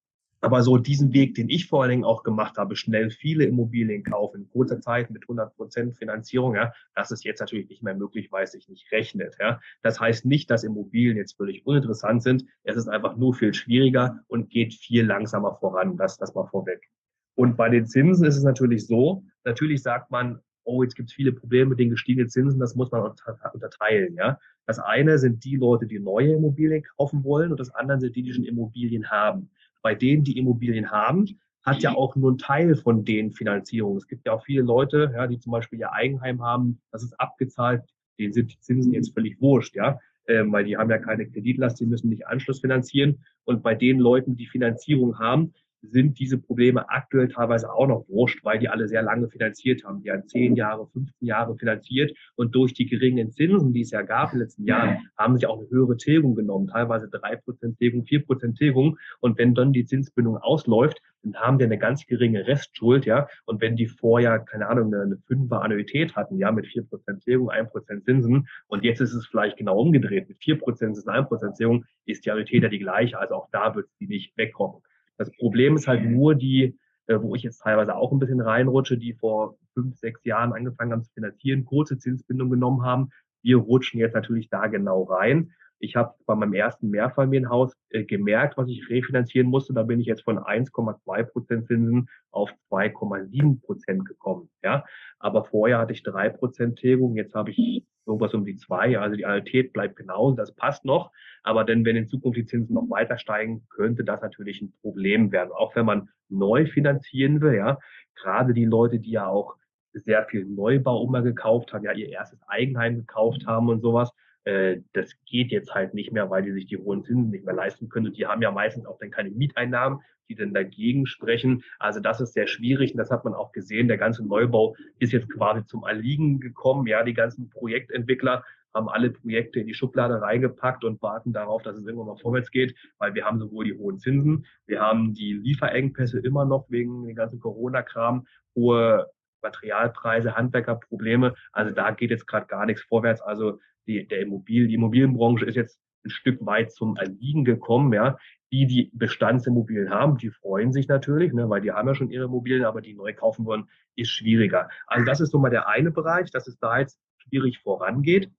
aber 0.41 0.63
so 0.63 0.77
diesen 0.77 1.13
Weg, 1.13 1.35
den 1.35 1.49
ich 1.49 1.67
vor 1.67 1.83
allen 1.83 1.91
Dingen 1.91 2.03
auch 2.03 2.23
gemacht 2.23 2.57
habe, 2.57 2.75
schnell 2.75 3.11
viele 3.11 3.45
Immobilien 3.45 4.03
kaufen, 4.03 4.41
in 4.41 4.49
kurzer 4.49 4.81
Zeit 4.81 5.11
mit 5.11 5.23
100 5.23 5.55
Prozent 5.55 5.95
Finanzierung, 5.95 6.55
ja, 6.55 6.73
das 6.95 7.11
ist 7.11 7.23
jetzt 7.23 7.39
natürlich 7.39 7.69
nicht 7.69 7.83
mehr 7.83 7.95
möglich, 7.95 8.31
weil 8.31 8.43
es 8.43 8.51
sich 8.51 8.67
nicht 8.67 8.91
rechnet. 8.91 9.37
Ja. 9.39 9.61
Das 9.83 9.99
heißt 9.99 10.25
nicht, 10.25 10.49
dass 10.49 10.63
Immobilien 10.63 11.17
jetzt 11.17 11.37
völlig 11.37 11.65
uninteressant 11.65 12.23
sind. 12.23 12.45
Es 12.63 12.75
ist 12.75 12.87
einfach 12.87 13.15
nur 13.17 13.35
viel 13.35 13.53
schwieriger 13.53 14.19
und 14.27 14.49
geht 14.49 14.73
viel 14.73 15.05
langsamer 15.05 15.55
voran. 15.59 15.95
Das, 15.95 16.17
das 16.17 16.33
mal 16.33 16.47
vorweg. 16.47 16.89
Und 17.35 17.55
bei 17.55 17.69
den 17.69 17.85
Zinsen 17.85 18.25
ist 18.25 18.37
es 18.37 18.43
natürlich 18.43 18.87
so, 18.87 19.23
natürlich 19.45 19.83
sagt 19.83 20.11
man, 20.11 20.39
oh, 20.63 20.83
jetzt 20.83 20.95
gibt 20.95 21.09
es 21.09 21.15
viele 21.15 21.31
Probleme 21.31 21.71
mit 21.71 21.79
den 21.79 21.89
gestiegenen 21.89 22.29
Zinsen, 22.29 22.59
das 22.59 22.75
muss 22.75 22.91
man 22.91 23.13
unterteilen. 23.53 24.15
Ja? 24.15 24.39
Das 24.65 24.79
eine 24.79 25.17
sind 25.17 25.43
die 25.43 25.55
Leute, 25.55 25.85
die 25.85 25.99
neue 25.99 26.33
Immobilien 26.33 26.83
kaufen 26.97 27.23
wollen 27.23 27.51
und 27.51 27.59
das 27.59 27.73
andere 27.73 27.99
sind 27.99 28.15
die, 28.15 28.23
die 28.23 28.33
schon 28.33 28.43
Immobilien 28.43 29.09
haben 29.09 29.49
bei 29.81 29.95
denen, 29.95 30.23
die 30.23 30.37
Immobilien 30.37 30.91
haben, 30.91 31.39
hat 31.63 31.81
ja 31.81 31.93
auch 31.93 32.15
nur 32.15 32.31
ein 32.31 32.37
Teil 32.37 32.75
von 32.75 33.05
den 33.05 33.31
Finanzierungen. 33.31 33.97
Es 33.97 34.07
gibt 34.07 34.25
ja 34.25 34.33
auch 34.33 34.43
viele 34.43 34.63
Leute, 34.63 35.11
ja, 35.13 35.27
die 35.27 35.39
zum 35.39 35.51
Beispiel 35.51 35.79
ihr 35.79 35.93
Eigenheim 35.93 36.41
haben, 36.41 36.81
das 36.91 37.03
ist 37.03 37.19
abgezahlt, 37.19 37.83
denen 38.19 38.33
sind 38.33 38.51
die 38.51 38.59
Zinsen 38.59 38.93
jetzt 38.93 39.13
völlig 39.13 39.39
wurscht, 39.41 39.75
ja, 39.75 39.99
ähm, 40.27 40.51
weil 40.51 40.65
die 40.65 40.77
haben 40.77 40.89
ja 40.89 40.97
keine 40.97 41.27
Kreditlast, 41.29 41.79
die 41.79 41.85
müssen 41.85 42.09
nicht 42.09 42.27
Anschluss 42.27 42.61
finanzieren. 42.61 43.23
Und 43.43 43.63
bei 43.63 43.75
den 43.75 43.99
Leuten, 43.99 44.35
die 44.35 44.47
Finanzierung 44.47 45.19
haben, 45.19 45.53
sind 45.81 46.19
diese 46.19 46.37
Probleme 46.37 46.89
aktuell 46.89 47.27
teilweise 47.27 47.71
auch 47.71 47.87
noch 47.87 48.05
wurscht, 48.07 48.43
weil 48.43 48.59
die 48.59 48.69
alle 48.69 48.87
sehr 48.87 49.01
lange 49.01 49.29
finanziert 49.29 49.83
haben. 49.83 50.01
Die 50.01 50.11
haben 50.11 50.27
zehn 50.27 50.55
Jahre, 50.55 50.87
15 50.87 51.27
Jahre 51.27 51.57
finanziert 51.57 52.15
und 52.35 52.55
durch 52.55 52.73
die 52.73 52.85
geringen 52.85 53.31
Zinsen, 53.31 53.73
die 53.73 53.81
es 53.81 53.91
ja 53.91 54.01
gab 54.01 54.33
in 54.33 54.39
den 54.39 54.45
letzten 54.45 54.65
Jahren, 54.65 54.99
haben 55.17 55.37
sie 55.37 55.47
auch 55.47 55.59
eine 55.59 55.69
höhere 55.69 55.97
Tilgung 55.97 56.35
genommen, 56.35 56.67
teilweise 56.67 57.09
drei 57.09 57.35
Prozent 57.35 57.77
Tilgung, 57.77 58.05
vier 58.05 58.25
Prozent 58.25 58.57
Tilgung. 58.57 58.97
Und 59.19 59.37
wenn 59.37 59.55
dann 59.55 59.73
die 59.73 59.85
Zinsbindung 59.85 60.37
ausläuft, 60.37 61.01
dann 61.23 61.35
haben 61.35 61.59
die 61.59 61.65
eine 61.65 61.77
ganz 61.77 62.05
geringe 62.05 62.47
Restschuld, 62.47 63.05
ja. 63.05 63.27
Und 63.45 63.61
wenn 63.61 63.75
die 63.75 63.87
vorher, 63.87 64.39
keine 64.39 64.67
Ahnung, 64.67 64.93
eine, 64.93 65.17
fünfer 65.27 65.61
Annuität 65.61 66.15
hatten, 66.15 66.37
ja, 66.37 66.51
mit 66.51 66.67
vier 66.67 66.83
Prozent 66.83 67.23
Tilgung, 67.23 67.49
ein 67.49 67.67
Prozent 67.67 68.05
Zinsen, 68.05 68.47
und 68.67 68.83
jetzt 68.83 69.01
ist 69.01 69.13
es 69.13 69.27
vielleicht 69.27 69.57
genau 69.57 69.79
umgedreht, 69.79 70.27
mit 70.29 70.37
vier 70.39 70.57
Prozent 70.57 70.97
ist 70.97 71.07
ein 71.07 71.27
Prozent 71.27 71.55
Tilgung, 71.55 71.85
ist 72.05 72.25
die 72.25 72.31
Annuität 72.31 72.63
ja 72.63 72.69
die 72.69 72.79
gleiche. 72.79 73.19
Also 73.19 73.35
auch 73.35 73.49
da 73.51 73.75
wird 73.75 73.87
sie 73.99 74.07
nicht 74.07 74.35
wegrocken. 74.37 74.81
Das 75.21 75.31
Problem 75.37 75.75
ist 75.75 75.87
halt 75.87 76.03
nur 76.03 76.33
die, 76.33 76.79
äh, 77.05 77.21
wo 77.21 77.35
ich 77.35 77.43
jetzt 77.43 77.59
teilweise 77.59 77.95
auch 77.95 78.11
ein 78.11 78.17
bisschen 78.17 78.41
reinrutsche, 78.41 78.97
die 78.97 79.13
vor 79.13 79.55
fünf, 79.75 79.95
sechs 79.97 80.23
Jahren 80.23 80.51
angefangen 80.51 80.91
haben 80.91 81.03
zu 81.03 81.13
finanzieren, 81.13 81.63
kurze 81.63 81.99
Zinsbindung 81.99 82.49
genommen 82.49 82.83
haben. 82.83 83.11
Wir 83.43 83.57
rutschen 83.57 83.99
jetzt 83.99 84.15
natürlich 84.15 84.49
da 84.49 84.65
genau 84.65 85.03
rein. 85.03 85.51
Ich 85.81 85.95
habe 85.95 86.13
bei 86.27 86.35
meinem 86.35 86.53
ersten 86.53 86.89
Mehrfamilienhaus 86.89 87.73
äh, 87.89 88.03
gemerkt, 88.03 88.55
was 88.57 88.69
ich 88.69 88.87
refinanzieren 88.89 89.49
musste. 89.49 89.73
Da 89.73 89.83
bin 89.83 89.99
ich 89.99 90.05
jetzt 90.05 90.23
von 90.23 90.37
1,2 90.37 91.23
Prozent 91.23 91.67
Zinsen 91.67 92.07
auf 92.29 92.51
2,7 92.69 93.61
Prozent 93.61 94.05
gekommen. 94.05 94.49
Ja, 94.63 94.85
aber 95.19 95.43
vorher 95.43 95.79
hatte 95.79 95.93
ich 95.93 96.03
drei 96.03 96.29
Prozent 96.29 96.77
Tilgung. 96.77 97.15
Jetzt 97.15 97.33
habe 97.33 97.49
ich 97.49 97.83
irgendwas 98.05 98.33
um 98.35 98.45
die 98.45 98.57
zwei. 98.57 98.99
Also 98.99 99.15
die 99.15 99.25
Annuität 99.25 99.73
bleibt 99.73 99.95
genauso. 99.95 100.35
Das 100.35 100.53
passt 100.53 100.85
noch. 100.85 101.11
Aber 101.41 101.63
denn 101.63 101.83
wenn 101.83 101.95
in 101.95 102.07
Zukunft 102.07 102.37
die 102.37 102.45
Zinsen 102.45 102.75
noch 102.75 102.89
weiter 102.89 103.17
steigen, 103.17 103.65
könnte 103.69 104.03
das 104.03 104.21
natürlich 104.21 104.61
ein 104.61 104.73
Problem 104.81 105.31
werden. 105.31 105.51
Auch 105.51 105.75
wenn 105.75 105.85
man 105.85 106.09
neu 106.29 106.67
finanzieren 106.67 107.41
will. 107.41 107.55
Ja, 107.55 107.79
gerade 108.15 108.53
die 108.53 108.65
Leute, 108.65 108.99
die 108.99 109.11
ja 109.11 109.27
auch 109.27 109.55
sehr 109.93 110.25
viel 110.25 110.45
Neubau 110.45 111.05
immer 111.05 111.21
gekauft 111.21 111.73
haben, 111.73 111.83
ja 111.83 111.91
ihr 111.91 112.09
erstes 112.09 112.39
Eigenheim 112.47 112.97
gekauft 112.97 113.45
haben 113.45 113.67
und 113.69 113.81
sowas 113.81 114.13
das 114.43 115.11
geht 115.25 115.51
jetzt 115.51 115.73
halt 115.75 115.93
nicht 115.93 116.11
mehr, 116.11 116.29
weil 116.29 116.41
die 116.41 116.51
sich 116.51 116.65
die 116.65 116.77
hohen 116.77 117.03
Zinsen 117.03 117.29
nicht 117.29 117.45
mehr 117.45 117.53
leisten 117.53 117.89
können. 117.89 118.07
Und 118.07 118.17
die 118.17 118.25
haben 118.25 118.41
ja 118.41 118.51
meistens 118.51 118.85
auch 118.85 118.97
dann 118.97 119.11
keine 119.11 119.29
Mieteinnahmen, 119.29 119.99
die 120.29 120.35
dann 120.35 120.53
dagegen 120.53 121.05
sprechen. 121.05 121.63
Also 121.77 121.99
das 121.99 122.21
ist 122.21 122.33
sehr 122.33 122.47
schwierig 122.47 122.91
und 122.93 122.97
das 122.97 123.11
hat 123.11 123.23
man 123.23 123.33
auch 123.33 123.51
gesehen. 123.51 123.87
Der 123.87 123.97
ganze 123.97 124.25
Neubau 124.25 124.75
ist 124.97 125.11
jetzt 125.11 125.29
quasi 125.29 125.65
zum 125.65 125.83
Erliegen 125.83 126.39
gekommen. 126.39 126.87
Ja, 126.87 127.03
die 127.03 127.13
ganzen 127.13 127.49
Projektentwickler 127.49 128.43
haben 128.73 128.89
alle 128.89 129.11
Projekte 129.11 129.59
in 129.59 129.67
die 129.67 129.73
Schublade 129.73 130.21
reingepackt 130.21 130.85
und 130.85 131.01
warten 131.01 131.33
darauf, 131.33 131.61
dass 131.61 131.75
es 131.75 131.85
irgendwann 131.85 132.07
mal 132.07 132.17
vorwärts 132.17 132.51
geht, 132.51 132.75
weil 132.97 133.13
wir 133.13 133.25
haben 133.25 133.39
sowohl 133.39 133.65
die 133.65 133.77
hohen 133.77 133.99
Zinsen, 133.99 134.45
wir 134.65 134.79
haben 134.79 135.13
die 135.13 135.33
Lieferengpässe 135.33 136.19
immer 136.19 136.45
noch 136.45 136.69
wegen 136.69 137.05
den 137.05 137.15
ganzen 137.15 137.39
Corona-Kram, 137.39 138.25
hohe 138.55 139.07
Materialpreise, 139.41 140.35
Handwerkerprobleme. 140.35 141.33
Also 141.51 141.73
da 141.73 141.91
geht 141.91 142.11
jetzt 142.11 142.27
gerade 142.27 142.47
gar 142.47 142.65
nichts 142.65 142.83
vorwärts. 142.83 143.21
Also 143.21 143.59
die, 143.87 144.07
der 144.07 144.21
Immobilien, 144.21 144.69
die 144.69 144.75
Immobilienbranche 144.75 145.45
ist 145.45 145.55
jetzt 145.55 145.79
ein 146.05 146.09
Stück 146.09 146.43
weit 146.45 146.71
zum 146.71 146.97
Erliegen 146.97 147.45
gekommen, 147.45 147.93
ja. 147.93 148.17
Die, 148.51 148.67
die 148.67 148.91
Bestandsimmobilien 148.93 149.91
haben, 149.91 150.17
die 150.17 150.29
freuen 150.29 150.73
sich 150.73 150.87
natürlich, 150.87 151.31
ne, 151.31 151.49
weil 151.49 151.61
die 151.61 151.71
haben 151.71 151.87
ja 151.87 151.95
schon 151.95 152.09
ihre 152.09 152.25
Immobilien, 152.25 152.65
aber 152.65 152.81
die 152.81 152.93
neu 152.93 153.13
kaufen 153.13 153.45
wollen, 153.45 153.69
ist 153.95 154.09
schwieriger. 154.09 154.69
Also 154.87 155.05
das 155.05 155.21
ist 155.21 155.31
so 155.31 155.39
mal 155.39 155.49
der 155.49 155.69
eine 155.69 155.91
Bereich, 155.91 156.31
dass 156.31 156.47
es 156.47 156.57
da 156.57 156.79
jetzt 156.79 156.99
schwierig 157.17 157.59
vorangeht. 157.59 158.29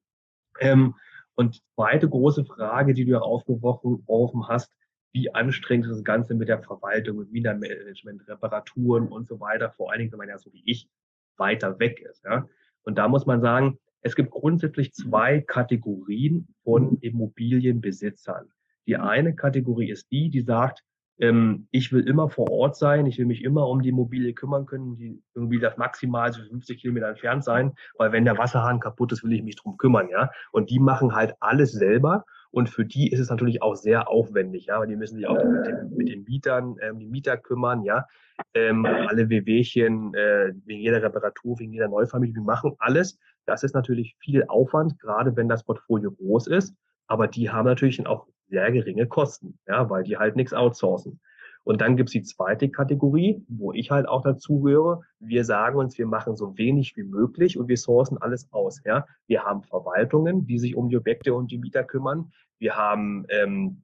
Ähm, 0.60 0.94
und 1.34 1.62
zweite 1.74 2.08
große 2.08 2.44
Frage, 2.44 2.92
die 2.92 3.06
du 3.06 3.12
ja 3.12 3.20
aufgeworfen 3.20 4.48
hast, 4.48 4.70
wie 5.12 5.34
anstrengend 5.34 5.86
ist 5.86 5.92
das 5.92 6.04
Ganze 6.04 6.34
mit 6.34 6.48
der 6.48 6.62
Verwaltung, 6.62 7.18
mit 7.18 7.32
Wiedermanagement, 7.32 8.26
Reparaturen 8.28 9.08
und 9.08 9.28
so 9.28 9.40
weiter, 9.40 9.70
vor 9.70 9.90
allen 9.90 10.00
Dingen, 10.00 10.12
wenn 10.12 10.18
man 10.18 10.28
ja 10.28 10.38
so 10.38 10.52
wie 10.52 10.62
ich 10.64 10.88
weiter 11.36 11.78
weg 11.78 12.00
ist. 12.00 12.24
Ja. 12.24 12.48
Und 12.82 12.98
da 12.98 13.08
muss 13.08 13.26
man 13.26 13.40
sagen, 13.40 13.78
es 14.00 14.16
gibt 14.16 14.30
grundsätzlich 14.30 14.92
zwei 14.92 15.40
Kategorien 15.40 16.48
von 16.64 16.98
Immobilienbesitzern. 17.00 18.48
Die 18.86 18.96
eine 18.96 19.34
Kategorie 19.34 19.90
ist 19.90 20.10
die, 20.10 20.28
die 20.28 20.40
sagt, 20.40 20.82
ähm, 21.18 21.68
ich 21.70 21.92
will 21.92 22.06
immer 22.08 22.28
vor 22.28 22.50
Ort 22.50 22.76
sein, 22.76 23.06
ich 23.06 23.18
will 23.18 23.26
mich 23.26 23.44
immer 23.44 23.68
um 23.68 23.80
die 23.80 23.90
Immobilie 23.90 24.32
kümmern 24.32 24.66
können, 24.66 24.96
die 24.96 25.22
Immobilie 25.34 25.62
darf 25.62 25.76
maximal 25.76 26.32
so 26.32 26.42
50 26.42 26.80
Kilometer 26.80 27.08
entfernt 27.08 27.44
sein, 27.44 27.74
weil 27.96 28.10
wenn 28.10 28.24
der 28.24 28.38
Wasserhahn 28.38 28.80
kaputt 28.80 29.12
ist, 29.12 29.22
will 29.22 29.32
ich 29.32 29.42
mich 29.42 29.56
drum 29.56 29.76
kümmern, 29.76 30.08
ja. 30.08 30.30
Und 30.50 30.70
die 30.70 30.80
machen 30.80 31.14
halt 31.14 31.34
alles 31.38 31.72
selber 31.72 32.24
und 32.52 32.68
für 32.68 32.84
die 32.84 33.10
ist 33.10 33.18
es 33.18 33.30
natürlich 33.30 33.62
auch 33.62 33.74
sehr 33.74 34.08
aufwendig, 34.08 34.66
ja, 34.66 34.78
weil 34.78 34.86
die 34.86 34.96
müssen 34.96 35.16
sich 35.16 35.26
auch 35.26 35.42
mit 35.42 35.66
den, 35.66 35.90
mit 35.96 36.08
den 36.08 36.24
Mietern, 36.24 36.76
ähm, 36.82 36.98
die 36.98 37.08
Mieter 37.08 37.36
kümmern, 37.38 37.82
ja. 37.82 38.06
Ähm, 38.54 38.84
alle 38.84 39.30
WWchen, 39.30 40.14
äh, 40.14 40.52
wegen 40.64 40.80
jeder 40.80 41.02
Reparatur, 41.02 41.58
wegen 41.58 41.72
jeder 41.72 41.88
Neufamilie, 41.88 42.34
die 42.34 42.40
machen 42.40 42.74
alles. 42.78 43.18
Das 43.46 43.62
ist 43.62 43.74
natürlich 43.74 44.16
viel 44.20 44.44
Aufwand, 44.46 44.98
gerade 45.00 45.34
wenn 45.34 45.48
das 45.48 45.64
Portfolio 45.64 46.12
groß 46.12 46.46
ist. 46.48 46.74
Aber 47.06 47.26
die 47.26 47.50
haben 47.50 47.66
natürlich 47.66 48.06
auch 48.06 48.26
sehr 48.48 48.70
geringe 48.70 49.06
Kosten, 49.06 49.58
ja, 49.66 49.88
weil 49.88 50.04
die 50.04 50.18
halt 50.18 50.36
nichts 50.36 50.52
outsourcen. 50.52 51.20
Und 51.64 51.80
dann 51.80 51.96
gibt's 51.96 52.12
die 52.12 52.22
zweite 52.22 52.68
Kategorie, 52.70 53.44
wo 53.48 53.72
ich 53.72 53.90
halt 53.90 54.08
auch 54.08 54.22
dazu 54.22 54.60
gehöre. 54.60 55.02
Wir 55.20 55.44
sagen 55.44 55.78
uns, 55.78 55.96
wir 55.96 56.06
machen 56.06 56.36
so 56.36 56.56
wenig 56.58 56.96
wie 56.96 57.04
möglich 57.04 57.58
und 57.58 57.68
wir 57.68 57.76
sourcen 57.76 58.18
alles 58.18 58.52
aus. 58.52 58.82
Ja? 58.84 59.06
Wir 59.26 59.44
haben 59.44 59.62
Verwaltungen, 59.62 60.46
die 60.46 60.58
sich 60.58 60.74
um 60.74 60.88
die 60.88 60.96
Objekte 60.96 61.34
und 61.34 61.50
die 61.50 61.58
Mieter 61.58 61.84
kümmern. 61.84 62.32
Wir 62.58 62.76
haben 62.76 63.26
ähm, 63.28 63.82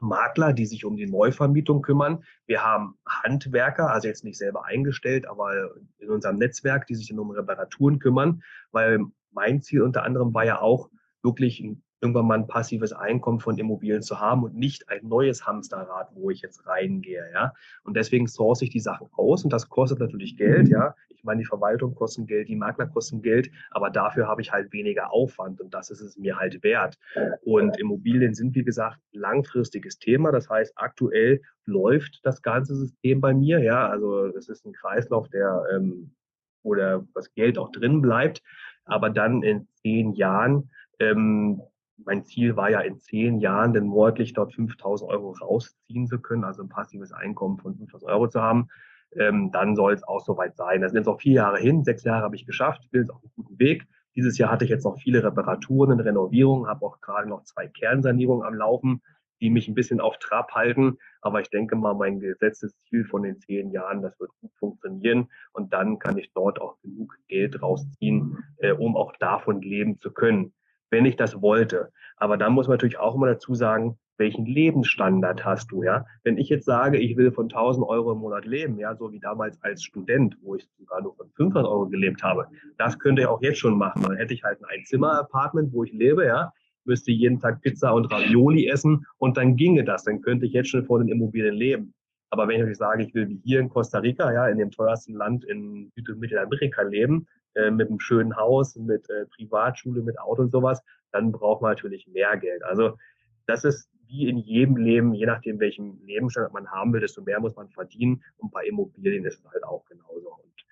Makler, 0.00 0.52
die 0.52 0.66
sich 0.66 0.84
um 0.84 0.96
die 0.96 1.06
Neuvermietung 1.06 1.82
kümmern. 1.82 2.24
Wir 2.46 2.64
haben 2.64 2.96
Handwerker, 3.06 3.90
also 3.90 4.08
jetzt 4.08 4.24
nicht 4.24 4.38
selber 4.38 4.64
eingestellt, 4.64 5.26
aber 5.28 5.70
in 5.98 6.10
unserem 6.10 6.38
Netzwerk, 6.38 6.86
die 6.86 6.96
sich 6.96 7.08
dann 7.08 7.20
um 7.20 7.30
Reparaturen 7.30 8.00
kümmern, 8.00 8.42
weil 8.72 9.00
mein 9.30 9.62
Ziel 9.62 9.82
unter 9.82 10.02
anderem 10.02 10.34
war 10.34 10.44
ja 10.44 10.60
auch, 10.60 10.90
wirklich 11.22 11.60
ein 11.60 11.81
irgendwann 12.02 12.26
mal 12.26 12.38
ein 12.38 12.48
passives 12.48 12.92
Einkommen 12.92 13.38
von 13.38 13.56
Immobilien 13.56 14.02
zu 14.02 14.20
haben 14.20 14.42
und 14.42 14.56
nicht 14.56 14.88
ein 14.88 15.06
neues 15.06 15.46
Hamsterrad, 15.46 16.10
wo 16.14 16.30
ich 16.30 16.42
jetzt 16.42 16.66
reingehe, 16.66 17.24
ja. 17.32 17.54
Und 17.84 17.96
deswegen 17.96 18.26
source 18.26 18.62
ich 18.62 18.70
die 18.70 18.80
Sachen 18.80 19.08
aus 19.12 19.44
und 19.44 19.52
das 19.52 19.68
kostet 19.68 20.00
natürlich 20.00 20.36
Geld, 20.36 20.68
ja. 20.68 20.94
Ich 21.08 21.22
meine, 21.24 21.38
die 21.38 21.46
Verwaltung 21.46 21.94
kostet 21.94 22.26
Geld, 22.26 22.48
die 22.48 22.56
Makler 22.56 22.88
kosten 22.88 23.22
Geld, 23.22 23.48
aber 23.70 23.90
dafür 23.90 24.26
habe 24.26 24.42
ich 24.42 24.50
halt 24.50 24.72
weniger 24.72 25.12
Aufwand 25.12 25.60
und 25.60 25.72
das 25.72 25.90
ist 25.90 26.00
es 26.00 26.18
mir 26.18 26.36
halt 26.36 26.64
wert. 26.64 26.98
Und 27.44 27.78
Immobilien 27.78 28.34
sind, 28.34 28.56
wie 28.56 28.64
gesagt, 28.64 28.98
langfristiges 29.12 30.00
Thema. 30.00 30.32
Das 30.32 30.50
heißt, 30.50 30.72
aktuell 30.74 31.40
läuft 31.64 32.18
das 32.24 32.42
ganze 32.42 32.74
System 32.74 33.20
bei 33.20 33.32
mir, 33.32 33.60
ja. 33.60 33.88
Also 33.88 34.26
es 34.26 34.48
ist 34.48 34.66
ein 34.66 34.72
Kreislauf, 34.72 35.28
der, 35.28 35.64
ähm, 35.72 36.12
wo 36.64 36.74
der, 36.74 37.06
das 37.14 37.32
Geld 37.34 37.56
auch 37.56 37.70
drin 37.70 38.02
bleibt. 38.02 38.42
Aber 38.84 39.08
dann 39.08 39.44
in 39.44 39.68
zehn 39.74 40.14
Jahren 40.14 40.70
ähm, 40.98 41.62
mein 42.04 42.24
Ziel 42.24 42.56
war 42.56 42.70
ja 42.70 42.80
in 42.80 42.98
zehn 42.98 43.38
Jahren 43.38 43.72
denn 43.72 43.86
monatlich 43.86 44.32
dort 44.32 44.54
5000 44.54 45.10
Euro 45.10 45.32
rausziehen 45.32 46.06
zu 46.06 46.20
können, 46.20 46.44
also 46.44 46.62
ein 46.62 46.68
passives 46.68 47.12
Einkommen 47.12 47.58
von 47.58 47.76
5000 47.76 48.10
Euro 48.10 48.28
zu 48.28 48.40
haben. 48.40 48.68
Ähm, 49.14 49.50
dann 49.52 49.76
soll 49.76 49.92
es 49.92 50.02
auch 50.04 50.24
soweit 50.24 50.56
sein. 50.56 50.80
Das 50.80 50.92
sind 50.92 51.00
jetzt 51.00 51.08
auch 51.08 51.20
vier 51.20 51.34
Jahre 51.34 51.58
hin, 51.58 51.84
sechs 51.84 52.04
Jahre 52.04 52.22
habe 52.22 52.36
ich 52.36 52.46
geschafft, 52.46 52.90
bin 52.90 53.02
jetzt 53.02 53.10
auf 53.10 53.22
einem 53.22 53.32
guten 53.36 53.58
Weg. 53.58 53.86
Dieses 54.14 54.38
Jahr 54.38 54.50
hatte 54.50 54.64
ich 54.64 54.70
jetzt 54.70 54.84
noch 54.84 54.98
viele 54.98 55.22
Reparaturen 55.22 55.92
und 55.92 56.00
Renovierungen, 56.00 56.68
habe 56.68 56.84
auch 56.84 57.00
gerade 57.00 57.28
noch 57.28 57.44
zwei 57.44 57.66
Kernsanierungen 57.66 58.46
am 58.46 58.54
Laufen, 58.54 59.02
die 59.40 59.50
mich 59.50 59.68
ein 59.68 59.74
bisschen 59.74 60.00
auf 60.00 60.18
Trab 60.18 60.52
halten. 60.52 60.98
Aber 61.20 61.40
ich 61.40 61.50
denke 61.50 61.76
mal, 61.76 61.94
mein 61.94 62.20
gesetztes 62.20 62.78
Ziel 62.82 63.04
von 63.04 63.22
den 63.22 63.38
zehn 63.40 63.70
Jahren, 63.70 64.02
das 64.02 64.18
wird 64.20 64.30
gut 64.40 64.52
funktionieren. 64.58 65.28
Und 65.52 65.72
dann 65.72 65.98
kann 65.98 66.18
ich 66.18 66.32
dort 66.32 66.60
auch 66.60 66.78
genug 66.82 67.16
Geld 67.28 67.62
rausziehen, 67.62 68.38
äh, 68.58 68.72
um 68.72 68.96
auch 68.96 69.14
davon 69.18 69.62
leben 69.62 69.98
zu 69.98 70.12
können 70.12 70.52
wenn 70.92 71.06
ich 71.06 71.16
das 71.16 71.42
wollte. 71.42 71.90
Aber 72.16 72.36
dann 72.36 72.52
muss 72.52 72.68
man 72.68 72.74
natürlich 72.74 72.98
auch 72.98 73.16
immer 73.16 73.26
dazu 73.26 73.54
sagen, 73.54 73.98
welchen 74.18 74.46
Lebensstandard 74.46 75.44
hast 75.44 75.72
du, 75.72 75.82
ja? 75.82 76.04
Wenn 76.22 76.38
ich 76.38 76.48
jetzt 76.48 76.66
sage, 76.66 76.98
ich 76.98 77.16
will 77.16 77.32
von 77.32 77.46
1000 77.46 77.84
Euro 77.88 78.12
im 78.12 78.18
Monat 78.18 78.44
leben, 78.44 78.78
ja, 78.78 78.94
so 78.94 79.10
wie 79.10 79.18
damals 79.18 79.60
als 79.62 79.82
Student, 79.82 80.36
wo 80.42 80.54
ich 80.54 80.68
sogar 80.78 81.02
nur 81.02 81.16
von 81.16 81.28
500 81.34 81.66
Euro 81.66 81.88
gelebt 81.88 82.22
habe, 82.22 82.46
das 82.76 82.98
könnte 82.98 83.22
ich 83.22 83.28
auch 83.28 83.40
jetzt 83.42 83.58
schon 83.58 83.76
machen. 83.76 84.02
Dann 84.02 84.16
hätte 84.16 84.34
ich 84.34 84.44
halt 84.44 84.60
ein 84.60 84.78
Einzimmer-Apartment, 84.78 85.72
wo 85.72 85.82
ich 85.82 85.92
lebe, 85.92 86.26
ja, 86.26 86.52
müsste 86.84 87.10
jeden 87.10 87.40
Tag 87.40 87.62
Pizza 87.62 87.92
und 87.94 88.12
Ravioli 88.12 88.68
essen 88.68 89.06
und 89.18 89.36
dann 89.36 89.56
ginge 89.56 89.82
das. 89.82 90.04
Dann 90.04 90.20
könnte 90.20 90.46
ich 90.46 90.52
jetzt 90.52 90.68
schon 90.68 90.84
vor 90.84 90.98
den 90.98 91.08
Immobilien 91.08 91.54
leben. 91.54 91.94
Aber 92.32 92.48
wenn 92.48 92.54
ich 92.54 92.60
natürlich 92.60 92.78
sage, 92.78 93.02
ich 93.02 93.14
will 93.14 93.28
wie 93.28 93.42
hier 93.44 93.60
in 93.60 93.68
Costa 93.68 93.98
Rica, 93.98 94.32
ja, 94.32 94.48
in 94.48 94.56
dem 94.56 94.70
teuersten 94.70 95.12
Land 95.12 95.44
in 95.44 95.92
Süd- 95.94 96.08
und 96.08 96.18
Mittelamerika 96.18 96.80
leben, 96.80 97.26
äh, 97.54 97.70
mit 97.70 97.90
einem 97.90 98.00
schönen 98.00 98.34
Haus, 98.34 98.74
mit 98.74 99.08
äh, 99.10 99.26
Privatschule, 99.26 100.00
mit 100.00 100.18
Auto 100.18 100.40
und 100.40 100.50
sowas, 100.50 100.82
dann 101.10 101.30
braucht 101.30 101.60
man 101.60 101.72
natürlich 101.72 102.06
mehr 102.06 102.38
Geld. 102.38 102.64
Also 102.64 102.96
das 103.46 103.64
ist 103.64 103.90
wie 104.06 104.30
in 104.30 104.38
jedem 104.38 104.78
Leben, 104.78 105.12
je 105.12 105.26
nachdem, 105.26 105.60
welchen 105.60 106.02
Lebensstandard 106.06 106.54
man 106.54 106.70
haben 106.70 106.94
will, 106.94 107.00
desto 107.00 107.20
mehr 107.20 107.38
muss 107.38 107.54
man 107.54 107.68
verdienen. 107.68 108.22
Und 108.38 108.50
bei 108.50 108.64
Immobilien 108.64 109.26
ist 109.26 109.40
es 109.40 109.52
halt 109.52 109.64
auch 109.64 109.84
genauso. 109.84 110.30
Und 110.42 110.64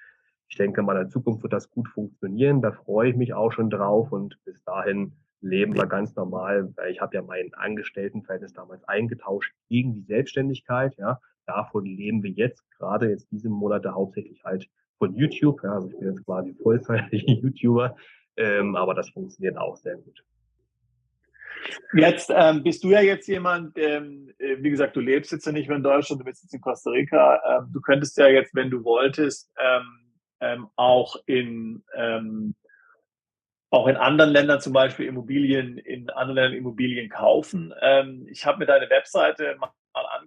ich 0.48 0.56
denke 0.56 0.80
mal, 0.80 0.96
in 0.96 1.10
Zukunft 1.10 1.42
wird 1.42 1.52
das 1.52 1.70
gut 1.70 1.88
funktionieren. 1.88 2.62
Da 2.62 2.72
freue 2.72 3.10
ich 3.10 3.16
mich 3.16 3.34
auch 3.34 3.52
schon 3.52 3.68
drauf. 3.68 4.12
Und 4.12 4.42
bis 4.46 4.64
dahin 4.64 5.12
leben 5.42 5.74
wir 5.74 5.86
ganz 5.86 6.16
normal. 6.16 6.72
Ich 6.88 7.02
habe 7.02 7.16
ja 7.16 7.22
mein 7.22 7.52
Angestelltenverhältnis 7.52 8.54
damals 8.54 8.82
eingetauscht 8.84 9.52
gegen 9.68 9.92
die 9.92 10.04
Selbstständigkeit. 10.04 10.96
Ja, 10.96 11.20
davon 11.50 11.84
leben 11.84 12.22
wir 12.22 12.30
jetzt, 12.30 12.64
gerade 12.78 13.10
jetzt 13.10 13.30
diese 13.30 13.48
Monate 13.48 13.92
hauptsächlich 13.92 14.42
halt 14.44 14.68
von 14.98 15.14
YouTube. 15.16 15.62
Ja, 15.64 15.74
also 15.74 15.88
ich 15.88 15.98
bin 15.98 16.08
jetzt 16.08 16.24
quasi 16.24 16.54
vollzeitiger 16.62 17.32
YouTuber, 17.42 17.96
ähm, 18.36 18.76
aber 18.76 18.94
das 18.94 19.10
funktioniert 19.10 19.56
auch 19.56 19.76
sehr 19.76 19.96
gut. 19.96 20.22
Jetzt 21.92 22.32
ähm, 22.34 22.62
bist 22.62 22.82
du 22.84 22.90
ja 22.90 23.00
jetzt 23.00 23.26
jemand, 23.26 23.76
ähm, 23.76 24.32
äh, 24.38 24.56
wie 24.60 24.70
gesagt, 24.70 24.96
du 24.96 25.00
lebst 25.00 25.32
jetzt 25.32 25.46
ja 25.46 25.52
nicht 25.52 25.68
mehr 25.68 25.76
in 25.76 25.82
Deutschland, 25.82 26.20
du 26.20 26.24
bist 26.24 26.42
jetzt 26.42 26.54
in 26.54 26.60
Costa 26.60 26.90
Rica. 26.90 27.40
Ähm, 27.46 27.70
du 27.72 27.80
könntest 27.80 28.16
ja 28.16 28.28
jetzt, 28.28 28.54
wenn 28.54 28.70
du 28.70 28.82
wolltest, 28.84 29.52
ähm, 29.62 29.84
ähm, 30.40 30.68
auch 30.76 31.16
in 31.26 31.82
auch 33.72 33.86
in 33.86 33.96
anderen 33.96 34.32
Ländern 34.32 34.60
zum 34.60 34.72
Beispiel 34.72 35.06
Immobilien, 35.06 35.78
in 35.78 36.10
anderen 36.10 36.36
Ländern 36.36 36.58
Immobilien 36.58 37.08
kaufen. 37.08 37.72
Ich 38.26 38.44
habe 38.44 38.58
mir 38.58 38.66
deine 38.66 38.90
Webseite 38.90 39.56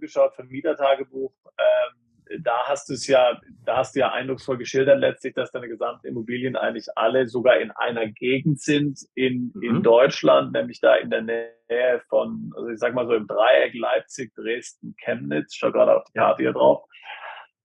mal 0.04 0.24
angeschaut 0.24 0.36
von 0.36 0.48
Mietertagebuch. 0.48 1.34
Ähm, 1.58 2.42
da 2.44 2.64
hast 2.66 2.90
du 2.90 2.94
es 2.94 3.06
ja, 3.08 3.40
da 3.66 3.78
hast 3.78 3.96
du 3.96 4.00
ja 4.00 4.12
eindrucksvoll 4.12 4.58
geschildert 4.58 5.00
letztlich, 5.00 5.34
dass 5.34 5.52
deine 5.52 5.68
gesamten 5.68 6.08
Immobilien 6.08 6.56
eigentlich 6.56 6.88
alle 6.96 7.28
sogar 7.28 7.60
in 7.60 7.72
einer 7.72 8.08
Gegend 8.08 8.60
sind 8.60 9.00
in, 9.14 9.52
mhm. 9.54 9.64
in 9.64 9.84
Deutschland, 9.84 10.54
nämlich 10.54 10.80
da 10.80 10.96
in 10.96 11.10
der 11.10 11.22
Nähe 11.22 12.02
von, 12.10 12.52
also 12.56 12.70
ich 12.70 12.80
sag 12.80 12.94
mal 12.94 13.08
so 13.08 13.14
im 13.14 13.28
Dreieck 13.28 13.74
Leipzig, 13.76 14.34
Dresden, 14.36 14.96
Chemnitz. 15.04 15.54
Ich 15.54 15.60
schaue 15.60 15.74
gerade 15.74 15.96
auf 15.96 16.06
die 16.06 16.18
Karte 16.18 16.44
hier 16.44 16.54
drauf. 16.54 16.86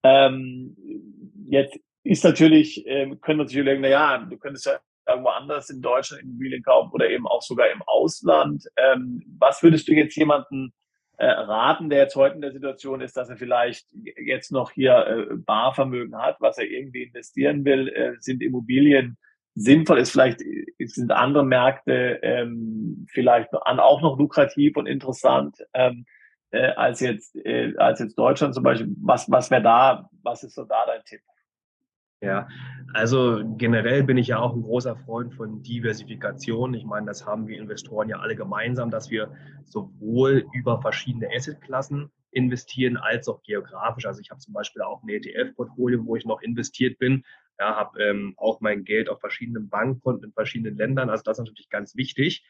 Ähm, 0.03 0.77
jetzt 1.49 1.79
ist 2.05 2.25
natürlich, 2.25 2.85
ähm, 2.87 3.21
können 3.21 3.39
natürlich 3.39 3.63
überlegen, 3.63 3.83
na 3.83 3.89
ja, 3.89 4.19
du 4.19 4.37
könntest 4.39 4.67
ja 4.67 4.79
irgendwo 5.07 5.31
anders 5.31 5.71
in 5.71 5.81
Deutschland 5.81 6.23
Immobilien 6.23 6.63
kaufen 6.63 6.91
oder 6.93 7.09
eben 7.09 7.27
auch 7.27 7.43
sogar 7.43 7.71
im 7.71 7.83
Ausland. 7.83 8.65
Ähm, 8.77 9.25
was 9.39 9.63
würdest 9.63 9.89
du 9.89 9.93
jetzt 9.93 10.17
jemanden 10.17 10.67
äh, 10.67 10.73
raten, 11.25 11.91
der 11.91 12.01
jetzt 12.01 12.17
heute 12.17 12.37
in 12.37 12.41
der 12.41 12.53
Situation 12.53 13.01
ist, 13.01 13.17
dass 13.17 13.29
er 13.29 13.37
vielleicht 13.37 13.87
jetzt 14.17 14.53
noch 14.53 14.71
hier 14.71 15.07
äh, 15.07 15.37
Barvermögen 15.37 16.17
hat, 16.17 16.37
was 16.41 16.59
er 16.59 16.67
irgendwie 16.67 17.05
investieren 17.05 17.65
will? 17.65 17.89
Äh, 17.89 18.15
sind 18.21 18.43
Immobilien 18.43 19.19
sinnvoll? 19.55 19.99
Ist 19.99 20.13
vielleicht 20.13 20.41
sind 20.79 21.11
andere 21.11 21.45
Märkte 21.45 22.21
ähm, 22.23 23.07
vielleicht 23.11 23.53
auch 23.53 24.01
noch 24.01 24.19
lukrativ 24.19 24.77
und 24.77 24.87
interessant? 24.87 25.57
Ähm, 25.75 26.07
äh, 26.51 26.69
als 26.73 27.01
jetzt 27.01 27.37
äh, 27.37 27.75
als 27.77 28.01
jetzt 28.01 28.19
Deutschland 28.19 28.55
zum 28.55 28.63
Beispiel. 28.63 28.95
Was 29.03 29.31
was 29.31 29.51
wäre 29.51 29.63
da? 29.63 30.09
Was 30.23 30.43
ist 30.45 30.55
so 30.55 30.65
da 30.65 30.87
dein 30.87 31.03
Tipp? 31.05 31.21
Ja, 32.21 32.49
also 32.95 33.43
generell 33.57 34.03
bin 34.03 34.17
ich 34.17 34.29
ja 34.29 34.41
auch 34.41 34.55
ein 34.55 34.63
großer 34.63 34.97
Freund 34.97 35.35
von 35.35 35.63
Diversifikation. 35.63 36.75
Ich 36.75 36.85
meine, 36.85 37.07
das 37.07 37.25
haben 37.25 37.47
wir 37.47 37.59
Investoren 37.59 38.09
ja 38.09 38.19
alle 38.19 38.35
gemeinsam, 38.35 38.91
dass 38.91 39.09
wir 39.11 39.33
sowohl 39.67 40.45
über 40.53 40.81
verschiedene 40.83 41.29
Assetklassen 41.33 42.11
investieren 42.33 42.97
als 42.97 43.29
auch 43.29 43.43
geografisch. 43.43 44.07
Also 44.07 44.21
ich 44.21 44.31
habe 44.31 44.41
zum 44.41 44.53
Beispiel 44.53 44.83
auch 44.83 45.03
ein 45.03 45.09
ETF-Portfolio, 45.09 46.05
wo 46.05 46.17
ich 46.17 46.25
noch 46.25 46.43
investiert 46.43 46.99
bin. 46.99 47.25
Ja, 47.59 47.77
habe 47.77 48.03
ähm, 48.03 48.35
auch 48.37 48.61
mein 48.61 48.85
Geld 48.85 49.09
auf 49.09 49.21
verschiedenen 49.21 49.69
Bankkonten 49.69 50.25
in 50.25 50.33
verschiedenen 50.33 50.77
Ländern. 50.77 51.11
Also 51.11 51.23
das 51.23 51.39
ist 51.39 51.45
natürlich 51.45 51.71
ganz 51.71 51.95
wichtig. 51.97 52.45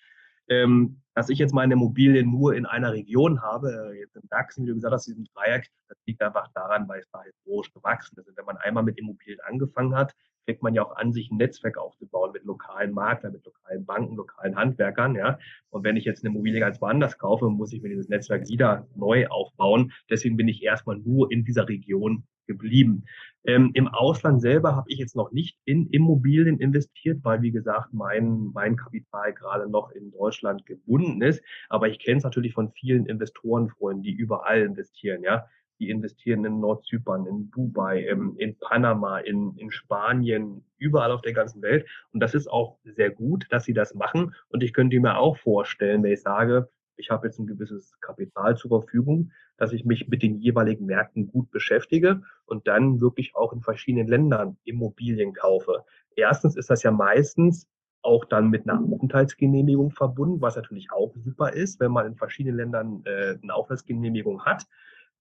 Ähm, 0.49 1.01
dass 1.15 1.29
ich 1.29 1.39
jetzt 1.39 1.53
meine 1.53 1.75
Immobilien 1.75 2.31
nur 2.31 2.55
in 2.55 2.65
einer 2.65 2.93
Region 2.93 3.43
habe, 3.43 3.91
äh, 3.93 3.99
jetzt 3.99 4.15
in 4.15 4.29
Sachsen, 4.29 4.65
wie 4.65 4.69
du 4.69 4.75
gesagt 4.75 4.95
hast, 4.95 5.07
diesem 5.07 5.27
Dreieck, 5.35 5.69
das 5.89 5.99
liegt 6.07 6.23
einfach 6.23 6.49
daran, 6.55 6.89
weil 6.89 7.01
es 7.01 7.11
da 7.11 7.23
historisch 7.23 7.73
gewachsen 7.73 8.19
ist. 8.19 8.29
Und 8.29 8.37
wenn 8.37 8.45
man 8.45 8.57
einmal 8.59 8.85
mit 8.85 8.99
Immobilien 8.99 9.41
angefangen 9.41 9.97
hat, 9.97 10.15
fängt 10.49 10.63
man 10.63 10.73
ja 10.73 10.83
auch 10.83 10.97
an, 10.97 11.13
sich 11.13 11.31
ein 11.31 11.37
Netzwerk 11.37 11.77
aufzubauen 11.77 12.33
mit 12.33 12.43
lokalen 12.45 12.93
Maklern, 12.93 13.35
mit 13.35 13.45
lokalen 13.45 13.85
Banken, 13.85 14.17
lokalen 14.17 14.57
Handwerkern, 14.57 15.15
ja. 15.15 15.39
Und 15.69 15.85
wenn 15.85 15.99
ich 15.99 16.07
jetzt 16.07 16.25
eine 16.25 16.33
Immobilie 16.33 16.59
ganz 16.59 16.81
woanders 16.81 17.19
kaufe, 17.19 17.51
muss 17.51 17.75
ich 17.75 17.83
mir 17.83 17.91
dieses 17.91 18.09
Netzwerk 18.09 18.49
wieder 18.49 18.87
neu 18.97 19.27
aufbauen. 19.27 19.93
Deswegen 20.09 20.39
bin 20.39 20.49
ich 20.49 20.63
erstmal 20.63 20.97
nur 20.97 21.31
in 21.31 21.45
dieser 21.45 21.69
Region 21.69 22.25
geblieben. 22.47 23.05
Ähm, 23.45 23.73
Im 23.75 23.89
Ausland 23.89 24.41
selber 24.41 24.75
habe 24.75 24.91
ich 24.91 24.99
jetzt 24.99 25.15
noch 25.15 25.33
nicht 25.33 25.59
in 25.67 25.91
Immobilien 25.91 26.59
investiert, 26.59 27.19
weil, 27.25 27.43
wie 27.43 27.53
gesagt, 27.53 27.93
mein, 27.93 28.51
mein 28.55 28.77
Kapital 28.77 29.35
gerade 29.35 29.69
noch 29.69 29.91
in 29.91 30.11
Deutschland 30.13 30.65
gebunden 30.65 31.21
ist. 31.21 31.43
Aber 31.69 31.91
ich 31.91 31.99
kenne 31.99 32.17
es 32.17 32.25
natürlich 32.25 32.55
von 32.55 32.71
vielen 32.71 33.05
Investorenfreunden, 33.05 34.03
die 34.03 34.13
überall 34.13 34.63
investieren, 34.63 35.23
ja. 35.23 35.45
Die 35.79 35.91
investieren 35.91 36.45
in 36.45 36.61
Nordzypern, 36.61 37.27
in 37.27 37.51
Dubai, 37.51 38.03
in, 38.05 38.37
in 38.37 38.57
Panama, 38.59 39.19
in, 39.19 39.57
in 39.57 39.71
Spanien, 39.71 40.65
überall 40.79 41.13
auf 41.13 41.23
der 41.23 41.33
ganzen 41.33 41.63
Welt. 41.63 41.87
Und 42.13 42.21
das 42.21 42.35
ist 42.35 42.49
auch 42.49 42.79
sehr 42.85 43.11
gut, 43.11 43.47
dass 43.51 43.65
sie 43.65 43.75
das 43.75 43.95
machen. 43.95 44.35
Und 44.49 44.63
ich 44.63 44.73
könnte 44.73 44.99
mir 44.99 45.19
auch 45.19 45.37
vorstellen, 45.37 46.03
wenn 46.03 46.13
ich 46.13 46.23
sage, 46.23 46.69
ich 46.99 47.11
habe 47.11 47.27
jetzt 47.27 47.39
ein 47.39 47.47
gewisses 47.47 47.99
Kapital 48.01 48.57
zur 48.57 48.81
Verfügung, 48.81 49.31
dass 49.57 49.73
ich 49.73 49.85
mich 49.85 50.09
mit 50.09 50.23
den 50.23 50.39
jeweiligen 50.39 50.87
Märkten 50.87 51.29
gut 51.29 51.51
beschäftige 51.51 52.23
und 52.47 52.67
dann 52.67 53.01
wirklich 53.01 53.35
auch 53.35 53.53
in 53.53 53.63
verschiedenen 53.63 54.09
Ländern 54.09 54.57
Immobilien 54.65 55.33
kaufe. 55.33 55.85
Erstens 56.17 56.57
ist 56.57 56.71
das 56.71 56.83
ja 56.83 56.91
meistens 56.91 57.69
auch 58.03 58.25
dann 58.25 58.49
mit 58.51 58.69
einer 58.69 58.81
Aufenthaltsgenehmigung 58.81 59.91
verbunden, 59.91 60.41
was 60.41 60.57
natürlich 60.57 60.91
auch 60.93 61.15
super 61.17 61.53
ist, 61.53 61.81
wenn 61.81 61.93
man 61.93 62.07
in 62.07 62.17
verschiedenen 62.17 62.57
Ländern 62.57 63.03
äh, 63.05 63.37
eine 63.43 63.55
Aufenthaltsgenehmigung 63.55 64.45
hat. 64.45 64.65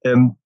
Ähm, 0.03 0.37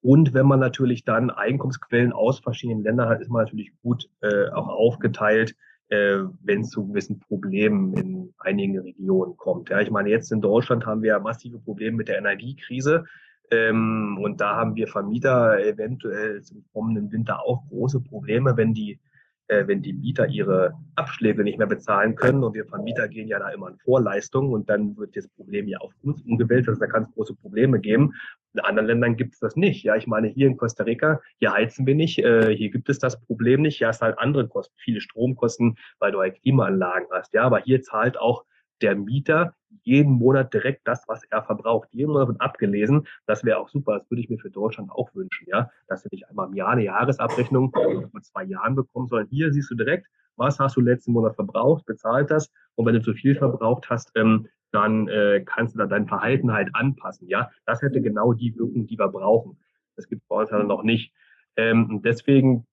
und 0.00 0.32
wenn 0.32 0.46
man 0.46 0.60
natürlich 0.60 1.04
dann 1.04 1.30
Einkommensquellen 1.30 2.12
aus 2.12 2.40
verschiedenen 2.40 2.84
Ländern 2.84 3.08
hat, 3.08 3.20
ist 3.20 3.30
man 3.30 3.44
natürlich 3.44 3.72
gut 3.82 4.08
äh, 4.20 4.48
auch 4.50 4.68
aufgeteilt, 4.68 5.56
äh, 5.88 6.18
wenn 6.42 6.60
es 6.60 6.70
zu 6.70 6.86
gewissen 6.86 7.18
Problemen 7.18 7.94
in 7.94 8.34
einigen 8.38 8.78
Regionen 8.78 9.36
kommt. 9.36 9.70
Ja, 9.70 9.80
ich 9.80 9.90
meine, 9.90 10.10
jetzt 10.10 10.30
in 10.30 10.40
Deutschland 10.40 10.86
haben 10.86 11.02
wir 11.02 11.18
massive 11.18 11.58
Probleme 11.58 11.96
mit 11.96 12.08
der 12.08 12.18
Energiekrise. 12.18 13.04
Ähm, 13.50 14.18
und 14.22 14.40
da 14.40 14.56
haben 14.56 14.76
wir 14.76 14.86
Vermieter 14.88 15.58
eventuell 15.64 16.42
zum 16.42 16.64
kommenden 16.72 17.10
Winter 17.10 17.44
auch 17.44 17.66
große 17.68 18.00
Probleme, 18.00 18.56
wenn 18.56 18.74
die 18.74 19.00
äh, 19.48 19.66
wenn 19.66 19.82
die 19.82 19.92
Mieter 19.92 20.28
ihre 20.28 20.74
Abschläge 20.94 21.42
nicht 21.42 21.58
mehr 21.58 21.66
bezahlen 21.66 22.14
können 22.14 22.44
und 22.44 22.54
wir 22.54 22.66
Vermieter 22.66 23.08
gehen 23.08 23.28
ja 23.28 23.38
da 23.38 23.48
immer 23.48 23.68
in 23.68 23.78
Vorleistungen 23.78 24.52
und 24.52 24.68
dann 24.70 24.96
wird 24.96 25.16
das 25.16 25.28
Problem 25.28 25.68
ja 25.68 25.78
auf 25.78 25.92
uns 26.02 26.22
umgewälzt, 26.22 26.68
also 26.68 26.80
da 26.80 26.86
kann 26.86 27.04
es 27.04 27.14
große 27.14 27.34
Probleme 27.34 27.80
geben. 27.80 28.14
In 28.54 28.60
anderen 28.60 28.86
Ländern 28.86 29.16
gibt 29.16 29.34
es 29.34 29.40
das 29.40 29.56
nicht. 29.56 29.84
Ja, 29.84 29.96
ich 29.96 30.06
meine, 30.06 30.28
hier 30.28 30.46
in 30.46 30.56
Costa 30.56 30.84
Rica, 30.84 31.20
hier 31.38 31.52
heizen 31.52 31.86
wir 31.86 31.94
nicht, 31.94 32.18
äh, 32.18 32.54
hier 32.54 32.70
gibt 32.70 32.88
es 32.88 32.98
das 32.98 33.20
Problem 33.20 33.62
nicht. 33.62 33.78
Ja, 33.78 33.90
es 33.90 34.00
halt 34.00 34.18
andere 34.18 34.48
Kosten, 34.48 34.74
viele 34.78 35.00
Stromkosten, 35.00 35.76
weil 35.98 36.12
du 36.12 36.20
halt 36.20 36.40
Klimaanlagen 36.40 37.08
hast. 37.12 37.34
Ja, 37.34 37.42
aber 37.44 37.60
hier 37.60 37.82
zahlt 37.82 38.18
auch 38.18 38.44
der 38.82 38.96
Mieter 38.96 39.54
jeden 39.82 40.12
Monat 40.12 40.52
direkt 40.52 40.86
das, 40.86 41.04
was 41.08 41.22
er 41.24 41.42
verbraucht. 41.42 41.88
Jeden 41.92 42.12
Monat 42.12 42.28
wird 42.28 42.40
abgelesen. 42.40 43.06
Das 43.26 43.44
wäre 43.44 43.58
auch 43.58 43.68
super. 43.68 43.98
Das 43.98 44.10
würde 44.10 44.22
ich 44.22 44.28
mir 44.28 44.38
für 44.38 44.50
Deutschland 44.50 44.90
auch 44.90 45.14
wünschen, 45.14 45.46
ja. 45.48 45.70
Dass 45.88 46.04
wir 46.04 46.10
nicht 46.12 46.28
einmal 46.28 46.48
im 46.48 46.54
Jahr 46.54 46.70
eine 46.70 46.84
Jahresabrechnung 46.84 47.72
von 47.72 48.22
zwei 48.22 48.44
Jahren 48.44 48.74
bekommen, 48.74 49.08
sondern 49.08 49.28
hier 49.28 49.52
siehst 49.52 49.70
du 49.70 49.74
direkt, 49.74 50.06
was 50.36 50.58
hast 50.58 50.76
du 50.76 50.80
letzten 50.80 51.12
Monat 51.12 51.34
verbraucht, 51.34 51.84
bezahlt 51.86 52.30
das. 52.30 52.50
Und 52.76 52.86
wenn 52.86 52.94
du 52.94 53.02
zu 53.02 53.12
viel 53.12 53.34
verbraucht 53.34 53.90
hast, 53.90 54.12
ähm, 54.14 54.48
dann 54.70 55.08
äh, 55.08 55.42
kannst 55.44 55.74
du 55.74 55.78
da 55.78 55.86
dein 55.86 56.06
Verhalten 56.06 56.52
halt 56.52 56.70
anpassen, 56.74 57.28
ja. 57.28 57.50
Das 57.66 57.82
hätte 57.82 58.00
genau 58.00 58.32
die 58.32 58.56
Wirkung, 58.56 58.86
die 58.86 58.98
wir 58.98 59.08
brauchen. 59.08 59.58
Das 59.96 60.08
gibt 60.08 60.22
es 60.22 60.28
bei 60.28 60.36
uns 60.36 60.52
halt 60.52 60.66
noch 60.66 60.82
nicht. 60.82 61.12
Ähm, 61.56 62.00
deswegen 62.04 62.66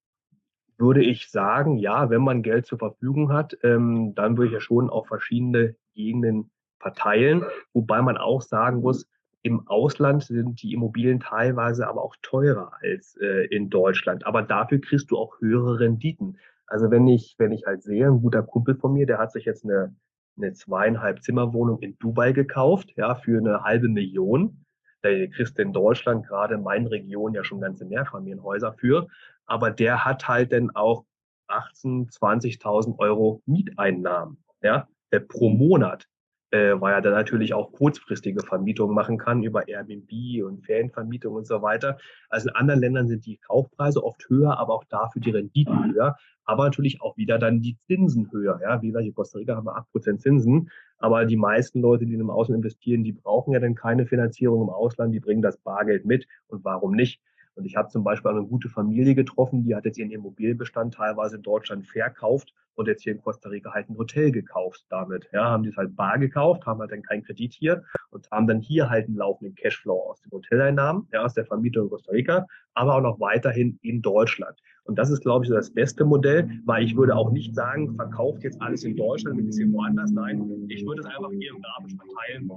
würde 0.77 1.03
ich 1.03 1.29
sagen, 1.29 1.77
ja, 1.77 2.09
wenn 2.09 2.21
man 2.21 2.41
Geld 2.43 2.65
zur 2.65 2.79
Verfügung 2.79 3.31
hat, 3.31 3.57
ähm, 3.63 4.13
dann 4.15 4.37
würde 4.37 4.47
ich 4.47 4.53
ja 4.53 4.59
schon 4.59 4.89
auf 4.89 5.07
verschiedene 5.07 5.75
Gegenden 5.93 6.51
verteilen. 6.79 7.43
Wobei 7.73 8.01
man 8.01 8.17
auch 8.17 8.41
sagen 8.41 8.81
muss, 8.81 9.07
im 9.41 9.67
Ausland 9.67 10.23
sind 10.23 10.61
die 10.63 10.73
Immobilien 10.73 11.19
teilweise 11.19 11.87
aber 11.87 12.03
auch 12.03 12.15
teurer 12.21 12.71
als 12.81 13.15
äh, 13.21 13.45
in 13.45 13.69
Deutschland. 13.69 14.25
Aber 14.25 14.41
dafür 14.41 14.81
kriegst 14.81 15.11
du 15.11 15.17
auch 15.17 15.39
höhere 15.39 15.79
Renditen. 15.79 16.39
Also 16.65 16.89
wenn 16.89 17.07
ich, 17.07 17.35
wenn 17.37 17.51
ich 17.51 17.65
halt 17.65 17.83
sehe, 17.83 18.07
ein 18.07 18.21
guter 18.21 18.41
Kumpel 18.41 18.75
von 18.75 18.93
mir, 18.93 19.05
der 19.05 19.19
hat 19.19 19.31
sich 19.31 19.45
jetzt 19.45 19.63
eine, 19.63 19.95
eine 20.35 20.53
zweieinhalb 20.53 21.21
Zimmerwohnung 21.21 21.79
in 21.79 21.95
Dubai 21.99 22.31
gekauft, 22.31 22.93
ja, 22.95 23.13
für 23.13 23.37
eine 23.37 23.63
halbe 23.63 23.87
Million. 23.87 24.65
Da 25.03 25.09
kriegst 25.27 25.59
du 25.59 25.61
in 25.61 25.73
Deutschland, 25.73 26.25
gerade 26.25 26.55
in 26.55 26.63
meinen 26.63 26.87
Regionen, 26.87 27.35
ja 27.35 27.43
schon 27.43 27.61
ganze 27.61 27.85
Mehrfamilienhäuser 27.85 28.73
für. 28.73 29.07
Aber 29.45 29.71
der 29.71 30.05
hat 30.05 30.27
halt 30.27 30.51
dann 30.51 30.71
auch 30.71 31.05
18.000, 31.49 32.13
20.000 32.17 32.99
Euro 32.99 33.41
Mieteinnahmen, 33.45 34.43
ja, 34.61 34.87
äh, 35.11 35.19
pro 35.19 35.49
Monat 35.49 36.07
äh, 36.55 36.79
weil 36.79 36.93
er 36.93 37.01
dann 37.01 37.13
natürlich 37.13 37.53
auch 37.53 37.71
kurzfristige 37.71 38.41
Vermietungen 38.41 38.95
machen 38.95 39.17
kann 39.17 39.43
über 39.43 39.67
Airbnb 39.67 40.43
und 40.45 40.65
Ferienvermietung 40.65 41.35
und 41.35 41.45
so 41.45 41.61
weiter. 41.61 41.97
Also 42.29 42.49
in 42.49 42.55
anderen 42.55 42.79
Ländern 42.79 43.07
sind 43.07 43.25
die 43.25 43.37
Kaufpreise 43.37 44.03
oft 44.03 44.27
höher, 44.29 44.57
aber 44.57 44.73
auch 44.73 44.85
dafür 44.85 45.21
die 45.21 45.31
Renditen 45.31 45.93
höher, 45.93 46.15
aber 46.45 46.65
natürlich 46.65 47.01
auch 47.01 47.17
wieder 47.17 47.39
dann 47.39 47.61
die 47.61 47.77
Zinsen 47.87 48.31
höher. 48.31 48.59
Ja, 48.61 48.81
wie 48.81 48.87
gesagt, 48.87 49.05
in 49.05 49.13
Costa 49.13 49.39
Rica 49.39 49.55
haben 49.55 49.65
wir 49.65 49.77
8% 49.77 50.19
Zinsen, 50.19 50.69
aber 50.97 51.25
die 51.25 51.35
meisten 51.35 51.81
Leute, 51.81 52.05
die 52.05 52.13
im 52.13 52.29
Ausland 52.29 52.63
investieren, 52.63 53.03
die 53.03 53.13
brauchen 53.13 53.53
ja 53.53 53.59
dann 53.59 53.75
keine 53.75 54.05
Finanzierung 54.05 54.61
im 54.63 54.69
Ausland, 54.69 55.13
die 55.13 55.19
bringen 55.19 55.41
das 55.41 55.57
Bargeld 55.57 56.05
mit 56.05 56.27
und 56.47 56.63
warum 56.63 56.93
nicht? 56.93 57.21
Und 57.55 57.65
ich 57.65 57.75
habe 57.75 57.89
zum 57.89 58.03
Beispiel 58.03 58.31
eine 58.31 58.43
gute 58.43 58.69
Familie 58.69 59.15
getroffen, 59.15 59.63
die 59.63 59.75
hat 59.75 59.85
jetzt 59.85 59.97
ihren 59.97 60.11
Immobilienbestand 60.11 60.93
teilweise 60.93 61.37
in 61.37 61.41
Deutschland 61.41 61.87
verkauft 61.87 62.53
und 62.75 62.87
jetzt 62.87 63.03
hier 63.03 63.13
in 63.13 63.21
Costa 63.21 63.49
Rica 63.49 63.73
halt 63.73 63.89
ein 63.89 63.97
Hotel 63.97 64.31
gekauft 64.31 64.85
damit. 64.89 65.29
Ja, 65.31 65.45
haben 65.45 65.63
die 65.63 65.69
es 65.69 65.77
halt 65.77 65.95
bar 65.95 66.19
gekauft, 66.19 66.65
haben 66.65 66.79
halt 66.79 66.91
dann 66.91 67.01
keinen 67.01 67.23
Kredit 67.23 67.53
hier 67.53 67.83
und 68.11 68.29
haben 68.31 68.47
dann 68.47 68.59
hier 68.59 68.89
halt 68.89 69.07
einen 69.07 69.15
laufenden 69.15 69.55
Cashflow 69.55 69.97
aus 70.09 70.21
den 70.21 70.31
Hoteleinnahmen, 70.31 71.07
ja, 71.13 71.23
aus 71.23 71.33
der 71.33 71.45
Vermietung 71.45 71.85
in 71.85 71.89
Costa 71.89 72.11
Rica, 72.11 72.45
aber 72.73 72.95
auch 72.95 73.01
noch 73.01 73.19
weiterhin 73.19 73.79
in 73.81 74.01
Deutschland. 74.01 74.59
Und 74.83 74.99
das 74.99 75.09
ist, 75.09 75.21
glaube 75.21 75.45
ich, 75.45 75.51
das 75.51 75.73
beste 75.73 76.05
Modell, 76.05 76.49
weil 76.65 76.83
ich 76.83 76.95
würde 76.95 77.15
auch 77.15 77.31
nicht 77.31 77.55
sagen, 77.55 77.95
verkauft 77.95 78.43
jetzt 78.43 78.61
alles 78.61 78.83
in 78.83 78.95
Deutschland, 78.95 79.39
ein 79.39 79.45
bisschen 79.45 79.71
woanders. 79.73 80.11
Nein, 80.11 80.67
ich 80.67 80.85
würde 80.85 81.01
es 81.01 81.07
einfach 81.07 81.31
hier 81.31 81.51
im 81.51 81.61
Grafisch 81.61 81.95
verteilen 81.95 82.47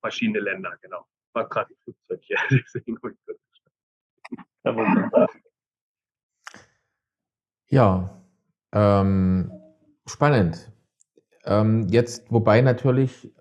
verschiedene 0.00 0.40
Länder, 0.40 0.76
genau. 0.80 1.06
War 1.32 1.48
gerade 1.48 1.72
ein 1.72 1.76
Flugzeug 1.84 2.20
hier, 2.22 2.38
deswegen 2.50 2.98
Ja, 7.68 8.22
ähm, 8.72 9.52
spannend. 10.06 10.72
Ähm, 11.44 11.86
jetzt, 11.88 12.30
wobei 12.30 12.60
natürlich, 12.60 13.32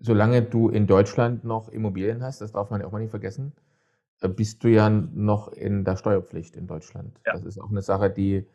solange 0.00 0.42
du 0.42 0.68
in 0.68 0.86
Deutschland 0.86 1.44
noch 1.44 1.68
Immobilien 1.68 2.22
hast, 2.22 2.40
das 2.40 2.52
darf 2.52 2.70
man 2.70 2.80
ja 2.80 2.86
auch 2.86 2.92
mal 2.92 2.98
nicht 2.98 3.10
vergessen, 3.10 3.52
äh, 4.20 4.28
bist 4.28 4.64
du 4.64 4.68
ja 4.68 4.90
noch 4.90 5.48
in 5.48 5.84
der 5.84 5.96
Steuerpflicht 5.96 6.56
in 6.56 6.66
Deutschland. 6.66 7.20
Ja. 7.26 7.32
Das 7.32 7.44
ist 7.44 7.58
auch 7.58 7.70
eine 7.70 7.82
Sache, 7.82 8.10
die 8.10 8.34
äh, 8.34 8.46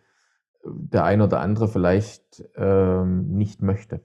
der 0.64 1.06
ein 1.06 1.22
oder 1.22 1.40
andere 1.40 1.68
vielleicht 1.68 2.44
ähm, 2.56 3.36
nicht 3.38 3.62
möchte. 3.62 4.02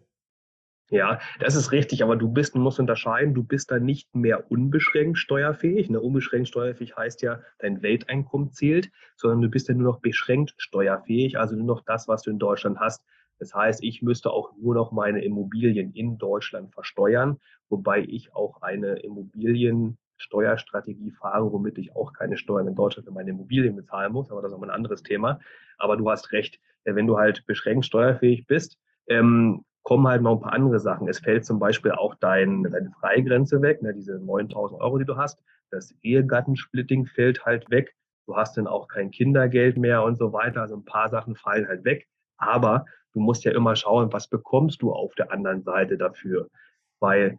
Ja, 0.92 1.18
das 1.40 1.54
ist 1.54 1.72
richtig, 1.72 2.02
aber 2.02 2.16
du 2.16 2.28
bist, 2.28 2.54
musst 2.54 2.78
unterscheiden, 2.78 3.32
du 3.32 3.42
bist 3.42 3.70
dann 3.70 3.82
nicht 3.82 4.14
mehr 4.14 4.50
unbeschränkt 4.50 5.16
steuerfähig. 5.16 5.88
Ne? 5.88 5.98
Unbeschränkt 5.98 6.48
steuerfähig 6.48 6.98
heißt 6.98 7.22
ja, 7.22 7.40
dein 7.60 7.80
Welteinkommen 7.80 8.52
zählt, 8.52 8.90
sondern 9.16 9.40
du 9.40 9.48
bist 9.48 9.68
ja 9.68 9.74
nur 9.74 9.90
noch 9.90 10.00
beschränkt 10.00 10.52
steuerfähig, 10.58 11.38
also 11.38 11.56
nur 11.56 11.64
noch 11.64 11.80
das, 11.80 12.08
was 12.08 12.20
du 12.20 12.30
in 12.30 12.38
Deutschland 12.38 12.78
hast. 12.78 13.02
Das 13.38 13.54
heißt, 13.54 13.82
ich 13.82 14.02
müsste 14.02 14.32
auch 14.32 14.52
nur 14.60 14.74
noch 14.74 14.92
meine 14.92 15.24
Immobilien 15.24 15.94
in 15.94 16.18
Deutschland 16.18 16.74
versteuern, 16.74 17.40
wobei 17.70 18.00
ich 18.00 18.34
auch 18.34 18.60
eine 18.60 18.96
Immobiliensteuerstrategie 18.96 21.12
fahre, 21.12 21.50
womit 21.52 21.78
ich 21.78 21.96
auch 21.96 22.12
keine 22.12 22.36
Steuern 22.36 22.68
in 22.68 22.74
Deutschland 22.74 23.06
für 23.06 23.14
meine 23.14 23.30
Immobilien 23.30 23.76
bezahlen 23.76 24.12
muss, 24.12 24.30
aber 24.30 24.42
das 24.42 24.52
ist 24.52 24.58
auch 24.58 24.62
ein 24.62 24.68
anderes 24.68 25.02
Thema. 25.02 25.40
Aber 25.78 25.96
du 25.96 26.10
hast 26.10 26.32
recht, 26.32 26.60
wenn 26.84 27.06
du 27.06 27.16
halt 27.16 27.46
beschränkt 27.46 27.86
steuerfähig 27.86 28.46
bist, 28.46 28.76
ähm, 29.06 29.64
kommen 29.82 30.06
halt 30.06 30.22
noch 30.22 30.36
ein 30.36 30.40
paar 30.40 30.52
andere 30.52 30.78
Sachen. 30.78 31.08
Es 31.08 31.18
fällt 31.18 31.44
zum 31.44 31.58
Beispiel 31.58 31.92
auch 31.92 32.14
dein, 32.16 32.64
deine 32.64 32.90
Freigrenze 33.00 33.62
weg, 33.62 33.82
ne, 33.82 33.94
diese 33.94 34.18
9000 34.18 34.80
Euro, 34.80 34.98
die 34.98 35.04
du 35.04 35.16
hast. 35.16 35.42
Das 35.70 35.94
Ehegattensplitting 36.02 37.06
fällt 37.06 37.44
halt 37.44 37.68
weg. 37.70 37.94
Du 38.26 38.36
hast 38.36 38.56
dann 38.56 38.66
auch 38.66 38.88
kein 38.88 39.10
Kindergeld 39.10 39.76
mehr 39.76 40.02
und 40.04 40.16
so 40.16 40.32
weiter. 40.32 40.60
Also 40.60 40.76
ein 40.76 40.84
paar 40.84 41.08
Sachen 41.08 41.34
fallen 41.34 41.66
halt 41.66 41.84
weg. 41.84 42.06
Aber 42.36 42.84
du 43.12 43.20
musst 43.20 43.44
ja 43.44 43.52
immer 43.52 43.74
schauen, 43.74 44.12
was 44.12 44.28
bekommst 44.28 44.82
du 44.82 44.92
auf 44.92 45.14
der 45.14 45.32
anderen 45.32 45.62
Seite 45.62 45.96
dafür. 45.96 46.48
Weil 47.00 47.38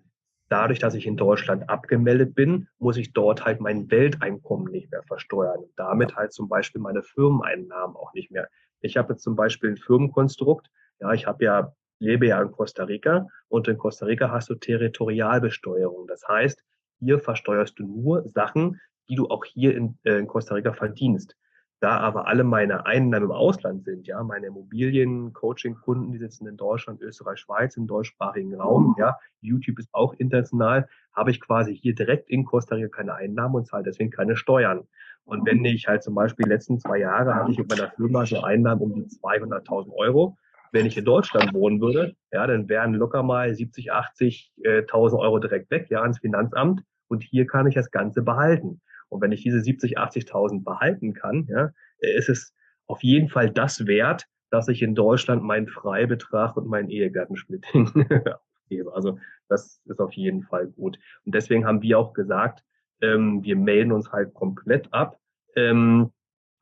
dadurch, 0.49 0.79
dass 0.79 0.95
ich 0.95 1.07
in 1.07 1.15
Deutschland 1.15 1.69
abgemeldet 1.69 2.35
bin, 2.35 2.67
muss 2.79 2.97
ich 2.97 3.13
dort 3.13 3.45
halt 3.45 3.61
mein 3.61 3.89
Welteinkommen 3.89 4.71
nicht 4.71 4.91
mehr 4.91 5.03
versteuern. 5.03 5.59
Und 5.59 5.71
damit 5.77 6.15
halt 6.15 6.33
zum 6.33 6.49
Beispiel 6.49 6.81
meine 6.81 7.03
Firmeneinnahmen 7.03 7.95
auch 7.95 8.13
nicht 8.13 8.31
mehr. 8.31 8.49
Ich 8.81 8.97
habe 8.97 9.13
jetzt 9.13 9.23
zum 9.23 9.35
Beispiel 9.35 9.71
ein 9.71 9.77
Firmenkonstrukt. 9.77 10.69
Ja, 10.99 11.13
ich 11.13 11.25
habe 11.25 11.43
ja 11.45 11.73
lebe 12.03 12.27
ja 12.27 12.41
in 12.41 12.51
Costa 12.51 12.83
Rica 12.83 13.27
und 13.47 13.67
in 13.67 13.77
Costa 13.77 14.05
Rica 14.05 14.29
hast 14.29 14.49
du 14.49 14.55
Territorialbesteuerung. 14.55 16.07
Das 16.07 16.27
heißt, 16.27 16.63
hier 16.99 17.19
versteuerst 17.19 17.79
du 17.79 17.87
nur 17.87 18.27
Sachen, 18.29 18.79
die 19.09 19.15
du 19.15 19.27
auch 19.27 19.45
hier 19.45 19.75
in, 19.75 19.97
äh, 20.03 20.17
in 20.19 20.27
Costa 20.27 20.55
Rica 20.55 20.73
verdienst. 20.73 21.35
Da 21.79 21.97
aber 21.97 22.27
alle 22.27 22.45
meine 22.45 22.85
Einnahmen 22.85 23.25
im 23.25 23.31
Ausland 23.31 23.83
sind, 23.83 24.07
ja, 24.07 24.23
meine 24.23 24.47
Immobilien, 24.47 25.33
Coaching-Kunden, 25.33 26.13
die 26.13 26.17
sitzen 26.17 26.47
in 26.47 26.55
Deutschland, 26.55 27.01
Österreich, 27.01 27.39
Schweiz, 27.39 27.75
im 27.75 27.87
deutschsprachigen 27.87 28.55
Raum, 28.55 28.95
ja, 28.97 29.19
YouTube 29.41 29.79
ist 29.79 29.89
auch 29.91 30.13
international, 30.13 30.87
habe 31.13 31.31
ich 31.31 31.41
quasi 31.41 31.75
hier 31.75 31.93
direkt 31.93 32.29
in 32.29 32.45
Costa 32.45 32.75
Rica 32.75 32.87
keine 32.87 33.15
Einnahmen 33.15 33.55
und 33.55 33.67
zahle 33.67 33.83
deswegen 33.83 34.11
keine 34.11 34.37
Steuern. 34.37 34.87
Und 35.25 35.45
wenn 35.45 35.65
ich 35.65 35.87
halt 35.87 36.03
zum 36.03 36.15
Beispiel 36.15 36.45
die 36.45 36.51
letzten 36.51 36.79
zwei 36.79 36.99
Jahre 36.99 37.35
hatte 37.35 37.51
ich 37.51 37.57
mit 37.57 37.69
meiner 37.69 37.91
Firma 37.91 38.25
so 38.25 38.41
Einnahmen 38.41 38.81
um 38.81 38.93
die 38.93 39.03
200.000 39.03 39.91
Euro, 39.93 40.37
wenn 40.73 40.87
ich 40.87 40.97
in 40.97 41.05
Deutschland 41.05 41.53
wohnen 41.53 41.79
würde, 41.79 42.15
ja, 42.31 42.45
dann 42.47 42.67
wären 42.67 42.95
locker 42.95 43.23
mal 43.23 43.53
70, 43.53 43.93
80.000 43.93 44.63
äh, 44.63 45.17
Euro 45.17 45.39
direkt 45.39 45.69
weg, 45.71 45.87
ja, 45.89 46.01
ans 46.01 46.19
Finanzamt. 46.19 46.83
Und 47.07 47.23
hier 47.23 47.45
kann 47.45 47.67
ich 47.67 47.75
das 47.75 47.91
Ganze 47.91 48.23
behalten. 48.23 48.81
Und 49.07 49.21
wenn 49.21 49.31
ich 49.31 49.43
diese 49.43 49.61
70, 49.61 49.99
80.000 49.99 50.63
behalten 50.63 51.13
kann, 51.13 51.47
ja, 51.47 51.69
ist 51.99 52.29
es 52.29 52.53
auf 52.87 53.03
jeden 53.03 53.29
Fall 53.29 53.51
das 53.51 53.85
wert, 53.85 54.25
dass 54.49 54.67
ich 54.67 54.81
in 54.81 54.95
Deutschland 54.95 55.43
meinen 55.43 55.67
Freibetrag 55.67 56.57
und 56.57 56.67
meinen 56.67 56.89
Ehegattensplitting 56.89 57.91
gebe. 58.69 58.93
Also 58.93 59.19
das 59.49 59.79
ist 59.85 59.99
auf 59.99 60.13
jeden 60.13 60.41
Fall 60.41 60.67
gut. 60.67 60.97
Und 61.25 61.35
deswegen 61.35 61.65
haben 61.65 61.83
wir 61.83 61.99
auch 61.99 62.13
gesagt, 62.13 62.63
ähm, 63.01 63.43
wir 63.43 63.55
melden 63.55 63.91
uns 63.91 64.11
halt 64.11 64.33
komplett 64.33 64.91
ab. 64.91 65.19
Ähm, 65.55 66.11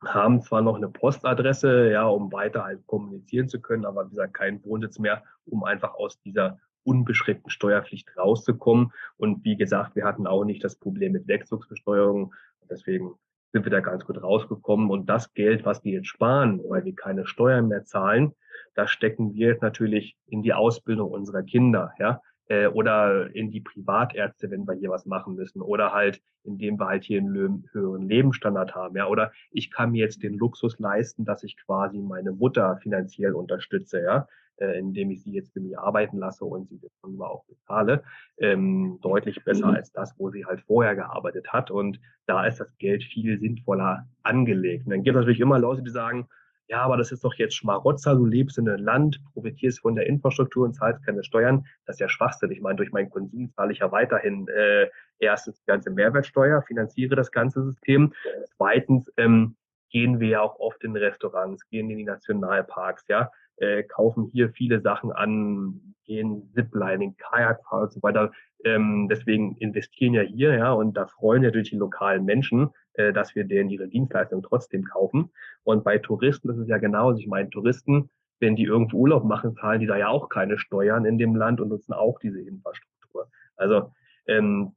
haben 0.04 0.42
zwar 0.42 0.62
noch 0.62 0.76
eine 0.76 0.88
Postadresse, 0.88 1.90
ja, 1.90 2.06
um 2.06 2.32
weiter 2.32 2.64
halt 2.64 2.86
kommunizieren 2.86 3.48
zu 3.48 3.60
können, 3.60 3.84
aber 3.84 4.06
wie 4.06 4.10
gesagt, 4.10 4.34
keinen 4.34 4.64
Wohnsitz 4.64 4.98
mehr, 4.98 5.22
um 5.46 5.64
einfach 5.64 5.94
aus 5.94 6.20
dieser 6.20 6.58
unbeschränkten 6.84 7.50
Steuerpflicht 7.50 8.16
rauszukommen. 8.16 8.92
Und 9.16 9.44
wie 9.44 9.56
gesagt, 9.56 9.94
wir 9.94 10.04
hatten 10.04 10.26
auch 10.26 10.44
nicht 10.44 10.64
das 10.64 10.76
Problem 10.76 11.12
mit 11.12 11.28
Wegzugsbesteuerung. 11.28 12.34
Deswegen 12.68 13.14
sind 13.52 13.64
wir 13.64 13.70
da 13.70 13.80
ganz 13.80 14.04
gut 14.04 14.22
rausgekommen. 14.22 14.90
Und 14.90 15.06
das 15.06 15.32
Geld, 15.34 15.64
was 15.64 15.84
wir 15.84 15.92
jetzt 15.92 16.08
sparen, 16.08 16.60
weil 16.68 16.84
wir 16.84 16.94
keine 16.94 17.26
Steuern 17.26 17.68
mehr 17.68 17.84
zahlen, 17.84 18.34
das 18.74 18.90
stecken 18.90 19.34
wir 19.34 19.56
natürlich 19.60 20.16
in 20.26 20.42
die 20.42 20.54
Ausbildung 20.54 21.10
unserer 21.10 21.42
Kinder. 21.42 21.92
Ja, 21.98 22.20
äh, 22.52 22.66
oder 22.66 23.34
in 23.34 23.50
die 23.50 23.62
Privatärzte, 23.62 24.50
wenn 24.50 24.66
wir 24.66 24.74
hier 24.74 24.90
was 24.90 25.06
machen 25.06 25.34
müssen 25.34 25.62
oder 25.62 25.92
halt, 25.92 26.20
indem 26.44 26.78
wir 26.78 26.86
halt 26.86 27.04
hier 27.04 27.18
einen 27.18 27.66
höheren 27.72 28.06
Lebensstandard 28.06 28.74
haben, 28.74 28.94
ja, 28.94 29.06
oder 29.06 29.32
ich 29.50 29.70
kann 29.70 29.92
mir 29.92 30.00
jetzt 30.04 30.22
den 30.22 30.34
Luxus 30.34 30.78
leisten, 30.78 31.24
dass 31.24 31.44
ich 31.44 31.56
quasi 31.56 31.98
meine 31.98 32.32
Mutter 32.32 32.76
finanziell 32.82 33.32
unterstütze, 33.32 34.02
ja, 34.02 34.28
äh, 34.56 34.78
indem 34.78 35.10
ich 35.10 35.22
sie 35.22 35.32
jetzt 35.32 35.54
für 35.54 35.60
mich 35.60 35.78
arbeiten 35.78 36.18
lasse 36.18 36.44
und 36.44 36.68
sie 36.68 36.78
dann 37.02 37.18
auch 37.22 37.44
bezahle, 37.46 38.02
ähm, 38.36 38.98
deutlich 39.00 39.42
besser 39.44 39.68
mhm. 39.68 39.76
als 39.76 39.90
das, 39.92 40.14
wo 40.18 40.28
sie 40.28 40.44
halt 40.44 40.60
vorher 40.60 40.94
gearbeitet 40.94 41.54
hat 41.54 41.70
und 41.70 42.00
da 42.26 42.46
ist 42.46 42.60
das 42.60 42.76
Geld 42.76 43.02
viel 43.02 43.38
sinnvoller 43.38 44.06
angelegt. 44.22 44.84
Und 44.84 44.90
dann 44.90 45.02
gibt 45.02 45.16
es 45.16 45.20
natürlich 45.20 45.40
immer 45.40 45.58
Leute, 45.58 45.82
die 45.82 45.90
sagen, 45.90 46.28
ja, 46.72 46.84
aber 46.84 46.96
das 46.96 47.12
ist 47.12 47.22
doch 47.22 47.34
jetzt 47.34 47.54
Schmarotzer, 47.54 48.14
du 48.14 48.24
lebst 48.24 48.56
in 48.56 48.66
einem 48.66 48.82
Land, 48.82 49.20
profitierst 49.34 49.80
von 49.80 49.94
der 49.94 50.06
Infrastruktur 50.06 50.64
und 50.64 50.72
zahlst 50.72 51.04
keine 51.04 51.22
Steuern. 51.22 51.66
Das 51.84 51.96
ist 51.96 52.00
ja 52.00 52.08
Schwachsinn. 52.08 52.50
Ich 52.50 52.62
meine, 52.62 52.76
durch 52.76 52.92
meinen 52.92 53.10
Konsum 53.10 53.50
zahle 53.50 53.72
ich 53.72 53.80
ja 53.80 53.92
weiterhin 53.92 54.48
äh, 54.48 54.88
erstens 55.18 55.60
die 55.60 55.66
ganze 55.66 55.90
Mehrwertsteuer, 55.90 56.62
finanziere 56.62 57.14
das 57.14 57.30
ganze 57.30 57.62
System. 57.62 58.14
Zweitens 58.56 59.12
ähm, 59.18 59.54
gehen 59.90 60.18
wir 60.18 60.28
ja 60.28 60.40
auch 60.40 60.58
oft 60.60 60.82
in 60.82 60.96
Restaurants, 60.96 61.68
gehen 61.68 61.90
in 61.90 61.98
die 61.98 62.04
Nationalparks, 62.04 63.04
ja, 63.06 63.30
äh, 63.56 63.82
kaufen 63.82 64.30
hier 64.32 64.48
viele 64.48 64.80
Sachen 64.80 65.12
an, 65.12 65.94
gehen 66.06 66.50
Ziplining, 66.54 67.18
Kajakfahren 67.18 67.84
und 67.84 67.92
so 67.92 68.02
weiter. 68.02 68.32
Ähm, 68.64 69.08
deswegen 69.10 69.58
investieren 69.58 70.14
ja 70.14 70.22
hier, 70.22 70.54
ja, 70.54 70.72
und 70.72 70.96
da 70.96 71.06
freuen 71.06 71.42
natürlich 71.42 71.68
die 71.68 71.76
lokalen 71.76 72.24
Menschen, 72.24 72.70
äh, 72.94 73.12
dass 73.12 73.34
wir 73.34 73.44
denen 73.44 73.70
ihre 73.70 73.88
Dienstleistungen 73.88 74.42
trotzdem 74.42 74.84
kaufen. 74.84 75.30
Und 75.64 75.84
bei 75.84 75.98
Touristen 75.98 76.50
ist 76.50 76.58
es 76.58 76.68
ja 76.68 76.78
genauso. 76.78 77.18
Ich 77.18 77.26
meine, 77.26 77.50
Touristen, 77.50 78.10
wenn 78.40 78.56
die 78.56 78.64
irgendwo 78.64 78.98
Urlaub 78.98 79.24
machen, 79.24 79.54
zahlen 79.54 79.80
die 79.80 79.86
da 79.86 79.96
ja 79.96 80.08
auch 80.08 80.28
keine 80.28 80.58
Steuern 80.58 81.04
in 81.04 81.18
dem 81.18 81.36
Land 81.36 81.60
und 81.60 81.68
nutzen 81.68 81.92
auch 81.92 82.18
diese 82.18 82.40
Infrastruktur. 82.40 83.28
Also 83.56 83.92
ähm, 84.26 84.72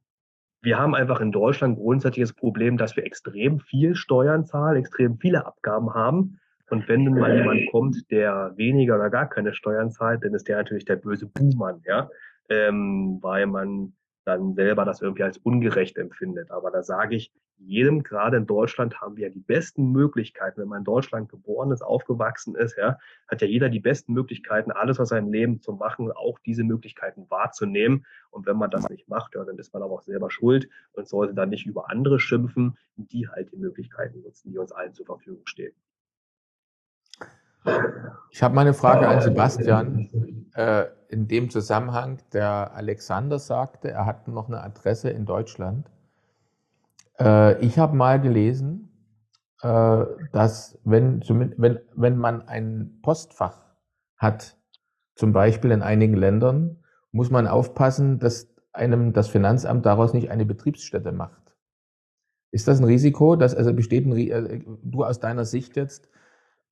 wir 0.62 0.78
haben 0.78 0.94
einfach 0.94 1.20
in 1.20 1.32
Deutschland 1.32 1.78
grundsätzlich 1.78 2.24
das 2.24 2.32
Problem, 2.32 2.76
dass 2.76 2.96
wir 2.96 3.04
extrem 3.04 3.60
viel 3.60 3.94
Steuern 3.94 4.46
zahlen, 4.46 4.76
extrem 4.76 5.18
viele 5.18 5.46
Abgaben 5.46 5.94
haben. 5.94 6.38
Und 6.70 6.88
wenn 6.88 7.04
nun 7.04 7.18
mal 7.20 7.36
jemand 7.36 7.70
kommt, 7.70 8.10
der 8.10 8.52
weniger 8.56 8.96
oder 8.96 9.10
gar 9.10 9.28
keine 9.28 9.54
Steuern 9.54 9.90
zahlt, 9.90 10.24
dann 10.24 10.34
ist 10.34 10.48
der 10.48 10.56
natürlich 10.56 10.84
der 10.84 10.96
böse 10.96 11.26
Buhmann, 11.26 11.82
ja, 11.86 12.10
ähm, 12.48 13.18
weil 13.22 13.46
man 13.46 13.92
dann 14.24 14.54
selber 14.54 14.84
das 14.84 15.00
irgendwie 15.00 15.22
als 15.22 15.38
ungerecht 15.38 15.96
empfindet. 15.98 16.50
Aber 16.50 16.72
da 16.72 16.82
sage 16.82 17.14
ich, 17.14 17.32
jedem, 17.58 18.02
gerade 18.02 18.36
in 18.36 18.46
Deutschland, 18.46 19.00
haben 19.00 19.16
wir 19.16 19.28
ja 19.28 19.32
die 19.32 19.40
besten 19.40 19.90
Möglichkeiten. 19.92 20.60
Wenn 20.60 20.68
man 20.68 20.78
in 20.78 20.84
Deutschland 20.84 21.28
geboren 21.28 21.70
ist, 21.72 21.82
aufgewachsen 21.82 22.54
ist, 22.54 22.76
ja, 22.76 22.98
hat 23.28 23.40
ja 23.42 23.48
jeder 23.48 23.68
die 23.68 23.80
besten 23.80 24.12
Möglichkeiten, 24.12 24.72
alles 24.72 25.00
aus 25.00 25.08
seinem 25.08 25.32
Leben 25.32 25.60
zu 25.60 25.72
machen, 25.72 26.10
auch 26.12 26.38
diese 26.38 26.64
Möglichkeiten 26.64 27.28
wahrzunehmen. 27.30 28.06
Und 28.30 28.46
wenn 28.46 28.56
man 28.56 28.70
das 28.70 28.88
nicht 28.88 29.08
macht, 29.08 29.34
ja, 29.34 29.44
dann 29.44 29.58
ist 29.58 29.72
man 29.72 29.82
aber 29.82 29.94
auch 29.94 30.02
selber 30.02 30.30
schuld 30.30 30.68
und 30.92 31.08
sollte 31.08 31.34
dann 31.34 31.48
nicht 31.48 31.66
über 31.66 31.90
andere 31.90 32.20
schimpfen, 32.20 32.76
die 32.96 33.28
halt 33.28 33.52
die 33.52 33.56
Möglichkeiten 33.56 34.22
nutzen, 34.22 34.50
die 34.50 34.58
uns 34.58 34.72
allen 34.72 34.94
zur 34.94 35.06
Verfügung 35.06 35.46
stehen. 35.46 35.74
Ich 38.30 38.42
habe 38.42 38.54
meine 38.54 38.74
Frage 38.74 39.08
an 39.08 39.20
Sebastian. 39.20 40.10
Äh, 40.56 40.86
in 41.08 41.28
dem 41.28 41.50
Zusammenhang, 41.50 42.18
der 42.32 42.72
Alexander 42.74 43.38
sagte, 43.38 43.90
er 43.90 44.06
hat 44.06 44.26
noch 44.26 44.48
eine 44.48 44.62
Adresse 44.62 45.10
in 45.10 45.26
Deutschland. 45.26 45.90
Äh, 47.18 47.58
ich 47.64 47.78
habe 47.78 47.96
mal 47.96 48.20
gelesen, 48.20 48.86
äh, 49.62 50.04
dass 50.32 50.78
wenn, 50.84 51.22
wenn, 51.56 51.80
wenn 51.94 52.16
man 52.16 52.42
ein 52.48 52.98
Postfach 53.02 53.64
hat, 54.16 54.56
zum 55.14 55.32
Beispiel 55.32 55.70
in 55.70 55.82
einigen 55.82 56.14
Ländern, 56.14 56.84
muss 57.10 57.30
man 57.30 57.46
aufpassen, 57.46 58.18
dass 58.18 58.54
einem 58.72 59.12
das 59.12 59.28
Finanzamt 59.28 59.86
daraus 59.86 60.12
nicht 60.12 60.30
eine 60.30 60.44
Betriebsstätte 60.44 61.12
macht. 61.12 61.56
Ist 62.50 62.68
das 62.68 62.78
ein 62.78 62.84
Risiko, 62.84 63.36
dass 63.36 63.54
also 63.54 63.72
besteht 63.72 64.06
ein, 64.06 64.16
äh, 64.16 64.62
du 64.82 65.04
aus 65.04 65.18
deiner 65.18 65.44
Sicht 65.44 65.76
jetzt, 65.76 66.08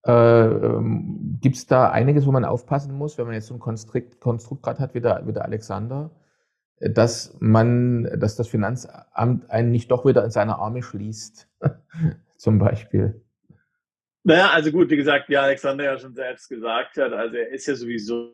äh, 0.06 0.12
ähm, 0.12 1.38
gibt 1.40 1.56
es 1.56 1.66
da 1.66 1.90
einiges, 1.90 2.26
wo 2.26 2.32
man 2.32 2.44
aufpassen 2.44 2.94
muss, 2.94 3.16
wenn 3.16 3.24
man 3.24 3.34
jetzt 3.34 3.46
so 3.46 3.54
ein 3.54 3.60
Konstrukt, 3.60 4.20
Konstrukt 4.20 4.62
gerade 4.62 4.80
hat 4.80 4.94
wie 4.94 5.00
der, 5.00 5.26
wie 5.26 5.32
der 5.32 5.44
Alexander, 5.44 6.10
dass 6.80 7.36
man, 7.40 8.04
dass 8.18 8.36
das 8.36 8.48
Finanzamt 8.48 9.50
einen 9.50 9.70
nicht 9.70 9.90
doch 9.90 10.04
wieder 10.04 10.24
in 10.24 10.30
seine 10.30 10.58
Arme 10.58 10.82
schließt, 10.82 11.48
zum 12.36 12.58
Beispiel? 12.58 13.20
Naja, 14.26 14.50
also 14.50 14.72
gut, 14.72 14.88
wie 14.88 14.96
gesagt, 14.96 15.28
wie 15.28 15.36
Alexander 15.36 15.84
ja 15.84 15.98
schon 15.98 16.14
selbst 16.14 16.48
gesagt 16.48 16.96
hat, 16.96 17.12
also 17.12 17.36
er 17.36 17.50
ist 17.50 17.66
ja 17.66 17.74
sowieso 17.74 18.32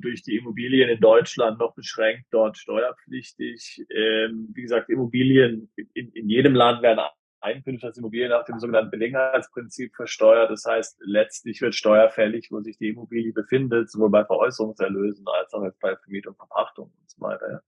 durch 0.00 0.22
die 0.22 0.36
Immobilien 0.36 0.88
in 0.88 1.00
Deutschland 1.00 1.58
noch 1.58 1.74
beschränkt, 1.74 2.26
dort 2.30 2.56
steuerpflichtig. 2.56 3.84
Ähm, 3.90 4.50
wie 4.54 4.62
gesagt, 4.62 4.90
Immobilien 4.90 5.72
in, 5.94 6.12
in 6.12 6.28
jedem 6.28 6.54
Land 6.54 6.82
werden 6.82 7.00
Einkünfte 7.44 7.86
als 7.86 7.98
Immobilien 7.98 8.30
nach 8.30 8.44
dem 8.44 8.58
sogenannten 8.58 8.90
Gelegenheitsprinzip 8.90 9.94
versteuert. 9.94 10.50
Das 10.50 10.64
heißt, 10.64 11.00
letztlich 11.04 11.60
wird 11.60 11.74
steuerfällig, 11.74 12.48
wo 12.50 12.60
sich 12.60 12.78
die 12.78 12.88
Immobilie 12.88 13.32
befindet, 13.32 13.90
sowohl 13.90 14.10
bei 14.10 14.24
Veräußerungserlösen 14.24 15.24
als 15.28 15.52
auch 15.54 15.62
bei 15.80 15.96
Vermietung, 15.96 16.34
Verpachtung 16.34 16.86
und 16.86 17.10
so 17.10 17.20
weiter. 17.20 17.62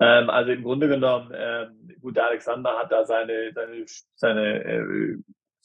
Ähm, 0.00 0.28
also 0.28 0.52
im 0.52 0.62
Grunde 0.62 0.88
genommen, 0.88 1.32
ähm, 1.34 1.88
gut, 2.00 2.16
der 2.16 2.26
Alexander 2.26 2.76
hat 2.78 2.92
da 2.92 3.04
seine, 3.06 3.52
seine, 3.54 3.84
seine 4.14 4.64
äh, 4.64 5.16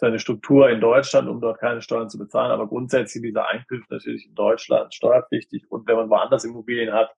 seine 0.01 0.19
Struktur 0.19 0.67
in 0.69 0.81
Deutschland, 0.81 1.29
um 1.29 1.39
dort 1.39 1.59
keine 1.59 1.81
Steuern 1.81 2.09
zu 2.09 2.17
bezahlen. 2.17 2.51
Aber 2.51 2.67
grundsätzlich 2.67 3.21
diese 3.21 3.45
Einkünfte 3.45 3.93
natürlich 3.93 4.25
in 4.25 4.33
Deutschland 4.33 4.93
steuerpflichtig. 4.95 5.69
Und 5.69 5.87
wenn 5.87 5.95
man 5.95 6.09
woanders 6.09 6.43
Immobilien 6.43 6.91
hat, 6.91 7.11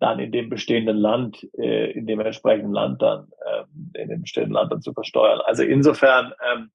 dann 0.00 0.18
in 0.18 0.32
dem 0.32 0.50
bestehenden 0.50 0.96
Land, 0.96 1.48
äh, 1.58 1.92
in 1.92 2.06
dem 2.06 2.20
entsprechenden 2.20 2.72
Land 2.72 3.00
dann, 3.02 3.30
ähm, 3.46 3.92
in 3.94 4.08
dem 4.08 4.22
bestehenden 4.22 4.52
Land 4.52 4.72
dann 4.72 4.82
zu 4.82 4.92
versteuern. 4.92 5.40
Also 5.44 5.62
insofern, 5.62 6.32
ähm, 6.52 6.70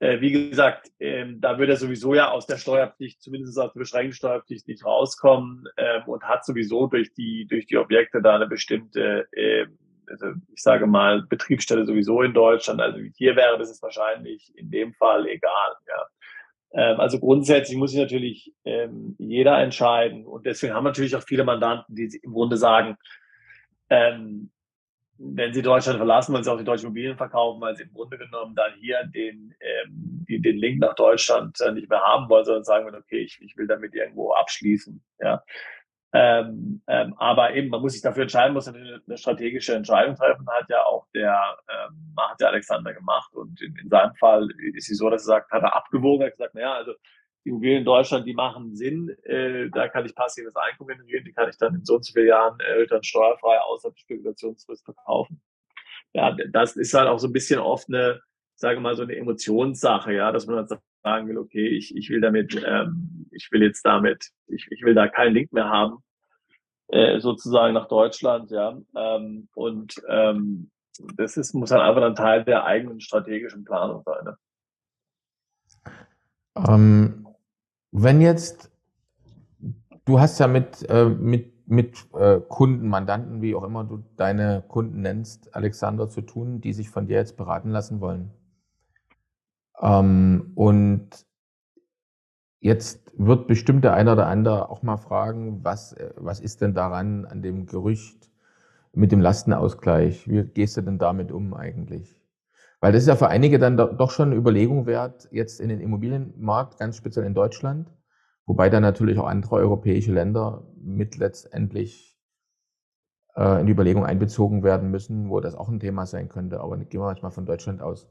äh, 0.00 0.20
wie 0.20 0.32
gesagt, 0.32 0.90
ähm, 0.98 1.40
da 1.40 1.58
würde 1.58 1.72
er 1.72 1.78
sowieso 1.78 2.14
ja 2.14 2.30
aus 2.30 2.46
der 2.46 2.56
Steuerpflicht, 2.56 3.22
zumindest 3.22 3.58
aus 3.58 3.72
der 3.72 3.80
beschränkten 3.80 4.14
Steuerpflicht 4.14 4.66
nicht 4.66 4.84
rauskommen 4.84 5.64
ähm, 5.76 6.02
und 6.06 6.24
hat 6.24 6.44
sowieso 6.44 6.86
durch 6.86 7.12
die, 7.12 7.46
durch 7.46 7.66
die 7.66 7.76
Objekte 7.76 8.22
da 8.22 8.34
eine 8.36 8.46
bestimmte 8.46 9.26
äh, 9.32 9.66
also 10.12 10.26
ich 10.52 10.62
sage 10.62 10.86
mal, 10.86 11.22
Betriebsstelle 11.22 11.86
sowieso 11.86 12.22
in 12.22 12.34
Deutschland. 12.34 12.80
Also 12.80 12.98
hier 13.16 13.36
wäre 13.36 13.58
das 13.58 13.70
ist 13.70 13.82
wahrscheinlich 13.82 14.52
in 14.56 14.70
dem 14.70 14.92
Fall 14.94 15.26
egal. 15.26 15.76
Ja. 15.88 16.06
Ähm, 16.74 17.00
also 17.00 17.18
grundsätzlich 17.18 17.76
muss 17.76 17.90
sich 17.90 18.00
natürlich 18.00 18.54
ähm, 18.64 19.16
jeder 19.18 19.58
entscheiden. 19.58 20.26
Und 20.26 20.46
deswegen 20.46 20.74
haben 20.74 20.84
natürlich 20.84 21.14
auch 21.16 21.22
viele 21.22 21.44
Mandanten, 21.44 21.94
die 21.94 22.18
im 22.22 22.32
Grunde 22.32 22.56
sagen, 22.56 22.96
ähm, 23.90 24.50
wenn 25.18 25.52
sie 25.52 25.62
Deutschland 25.62 25.98
verlassen, 25.98 26.32
wollen 26.32 26.42
sie 26.42 26.50
auch 26.50 26.58
die 26.58 26.64
deutschen 26.64 26.86
Immobilien 26.86 27.16
verkaufen, 27.16 27.60
weil 27.60 27.76
sie 27.76 27.84
im 27.84 27.92
Grunde 27.92 28.18
genommen 28.18 28.54
dann 28.54 28.72
hier 28.80 29.04
den, 29.14 29.54
ähm, 29.60 30.24
die, 30.28 30.40
den 30.40 30.56
Link 30.56 30.80
nach 30.80 30.94
Deutschland 30.94 31.60
äh, 31.60 31.72
nicht 31.72 31.88
mehr 31.88 32.00
haben 32.00 32.28
wollen, 32.28 32.44
sondern 32.44 32.64
sagen, 32.64 32.92
okay, 32.94 33.18
ich, 33.18 33.40
ich 33.40 33.56
will 33.56 33.66
damit 33.66 33.94
irgendwo 33.94 34.32
abschließen. 34.32 35.00
Ja. 35.20 35.44
Ähm, 36.14 36.82
ähm, 36.88 37.14
aber 37.16 37.54
eben, 37.54 37.70
man 37.70 37.80
muss 37.80 37.94
sich 37.94 38.02
dafür 38.02 38.24
entscheiden, 38.24 38.52
muss 38.52 38.68
eine, 38.68 39.00
eine 39.06 39.16
strategische 39.16 39.74
Entscheidung 39.74 40.14
treffen, 40.14 40.46
hat 40.48 40.68
ja 40.68 40.84
auch 40.84 41.06
der, 41.14 41.56
ähm, 41.68 42.14
hat 42.18 42.38
der 42.38 42.48
Alexander 42.48 42.92
gemacht. 42.92 43.32
Und 43.34 43.60
in, 43.62 43.74
in 43.76 43.88
seinem 43.88 44.14
Fall 44.16 44.48
ist 44.74 44.90
es 44.90 44.98
so, 44.98 45.08
dass 45.08 45.22
er 45.22 45.36
sagt, 45.36 45.50
hat 45.50 45.62
er 45.62 45.74
abgewogen, 45.74 46.26
hat 46.26 46.32
gesagt, 46.32 46.54
naja, 46.54 46.74
also 46.74 46.92
die 47.44 47.48
Immobilien 47.48 47.78
in 47.78 47.84
Deutschland, 47.84 48.26
die 48.26 48.34
machen 48.34 48.76
Sinn, 48.76 49.08
äh, 49.24 49.68
da 49.70 49.88
kann 49.88 50.04
ich 50.04 50.14
passives 50.14 50.54
Einkommen 50.54 50.96
generieren, 50.98 51.24
die 51.24 51.32
kann 51.32 51.48
ich 51.48 51.56
dann 51.56 51.74
in 51.74 51.84
so 51.84 51.96
und 51.96 52.04
so 52.04 52.12
vielen 52.12 52.28
Jahren 52.28 52.60
äh, 52.60 52.86
dann 52.86 53.02
steuerfrei 53.02 53.58
außerhalb 53.58 53.94
der 53.94 54.00
Spekulationsfrist 54.00 54.84
verkaufen. 54.84 55.40
Ja, 56.12 56.36
das 56.50 56.76
ist 56.76 56.92
halt 56.92 57.08
auch 57.08 57.18
so 57.18 57.26
ein 57.26 57.32
bisschen 57.32 57.58
oft 57.58 57.88
eine, 57.88 58.20
sage 58.54 58.80
mal, 58.80 58.94
so 58.94 59.02
eine 59.02 59.16
Emotionssache, 59.16 60.12
ja, 60.12 60.30
dass 60.30 60.46
man 60.46 60.66
dann 60.66 60.78
sagen 61.02 61.28
will, 61.28 61.38
okay, 61.38 61.68
ich, 61.68 61.96
ich 61.96 62.10
will 62.10 62.20
damit, 62.20 62.62
ähm, 62.66 63.26
ich 63.30 63.50
will 63.50 63.62
jetzt 63.62 63.84
damit, 63.84 64.30
ich, 64.46 64.68
ich 64.70 64.82
will 64.82 64.94
da 64.94 65.08
keinen 65.08 65.34
Link 65.34 65.52
mehr 65.52 65.68
haben, 65.68 65.98
äh, 66.88 67.20
sozusagen 67.20 67.74
nach 67.74 67.88
Deutschland, 67.88 68.50
ja. 68.50 68.78
Ähm, 68.96 69.48
und 69.54 69.94
ähm, 70.08 70.70
das 71.16 71.36
ist, 71.36 71.54
muss 71.54 71.70
dann 71.70 71.80
einfach 71.80 72.02
ein 72.02 72.14
Teil 72.14 72.44
der 72.44 72.64
eigenen 72.64 73.00
strategischen 73.00 73.64
Planung 73.64 74.02
sein. 74.04 74.24
Ne? 74.24 74.36
Ähm, 76.68 77.26
wenn 77.92 78.20
jetzt, 78.20 78.70
du 80.04 80.20
hast 80.20 80.38
ja 80.38 80.46
mit, 80.46 80.88
äh, 80.88 81.06
mit, 81.06 81.66
mit 81.66 82.06
äh, 82.14 82.40
Kunden, 82.40 82.88
Mandanten, 82.88 83.40
wie 83.40 83.54
auch 83.54 83.64
immer 83.64 83.84
du 83.84 84.04
deine 84.16 84.62
Kunden 84.68 85.00
nennst, 85.00 85.54
Alexander, 85.54 86.08
zu 86.08 86.20
tun, 86.20 86.60
die 86.60 86.72
sich 86.72 86.90
von 86.90 87.06
dir 87.06 87.16
jetzt 87.16 87.36
beraten 87.36 87.70
lassen 87.70 88.00
wollen. 88.00 88.30
Ähm, 89.82 90.52
und 90.54 91.10
jetzt 92.60 93.12
wird 93.18 93.48
bestimmt 93.48 93.84
der 93.84 93.94
eine 93.94 94.12
oder 94.12 94.26
andere 94.28 94.70
auch 94.70 94.82
mal 94.82 94.96
fragen, 94.96 95.64
was, 95.64 95.92
äh, 95.94 96.10
was 96.16 96.40
ist 96.40 96.60
denn 96.60 96.74
daran 96.74 97.26
an 97.26 97.42
dem 97.42 97.66
Gerücht 97.66 98.30
mit 98.92 99.12
dem 99.12 99.20
Lastenausgleich? 99.20 100.28
Wie 100.28 100.44
gehst 100.44 100.76
du 100.76 100.82
denn 100.82 100.98
damit 100.98 101.32
um 101.32 101.54
eigentlich? 101.54 102.16
Weil 102.80 102.92
das 102.92 103.02
ist 103.02 103.08
ja 103.08 103.16
für 103.16 103.28
einige 103.28 103.58
dann 103.58 103.76
doch 103.76 104.10
schon 104.10 104.28
eine 104.28 104.36
Überlegung 104.36 104.86
wert, 104.86 105.28
jetzt 105.30 105.60
in 105.60 105.68
den 105.68 105.80
Immobilienmarkt, 105.80 106.78
ganz 106.78 106.96
speziell 106.96 107.24
in 107.24 107.34
Deutschland, 107.34 107.92
wobei 108.46 108.70
dann 108.70 108.82
natürlich 108.82 109.18
auch 109.18 109.26
andere 109.26 109.56
europäische 109.56 110.12
Länder 110.12 110.66
mit 110.76 111.16
letztendlich 111.16 112.18
äh, 113.36 113.60
in 113.60 113.66
die 113.66 113.72
Überlegung 113.72 114.04
einbezogen 114.04 114.62
werden 114.62 114.90
müssen, 114.90 115.28
wo 115.30 115.40
das 115.40 115.54
auch 115.54 115.68
ein 115.68 115.80
Thema 115.80 116.06
sein 116.06 116.28
könnte. 116.28 116.60
Aber 116.60 116.76
gehen 116.76 117.00
wir 117.00 117.10
jetzt 117.10 117.22
mal 117.22 117.30
von 117.30 117.46
Deutschland 117.46 117.82
aus. 117.82 118.08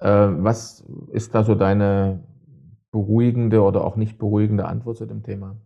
Äh, 0.00 0.08
was 0.08 0.84
ist 1.12 1.34
da 1.34 1.44
so 1.44 1.54
deine 1.54 2.24
beruhigende 2.90 3.62
oder 3.62 3.84
auch 3.84 3.96
nicht 3.96 4.18
beruhigende 4.18 4.64
Antwort 4.66 4.96
zu 4.96 5.06
dem 5.06 5.22
Thema? 5.22 5.56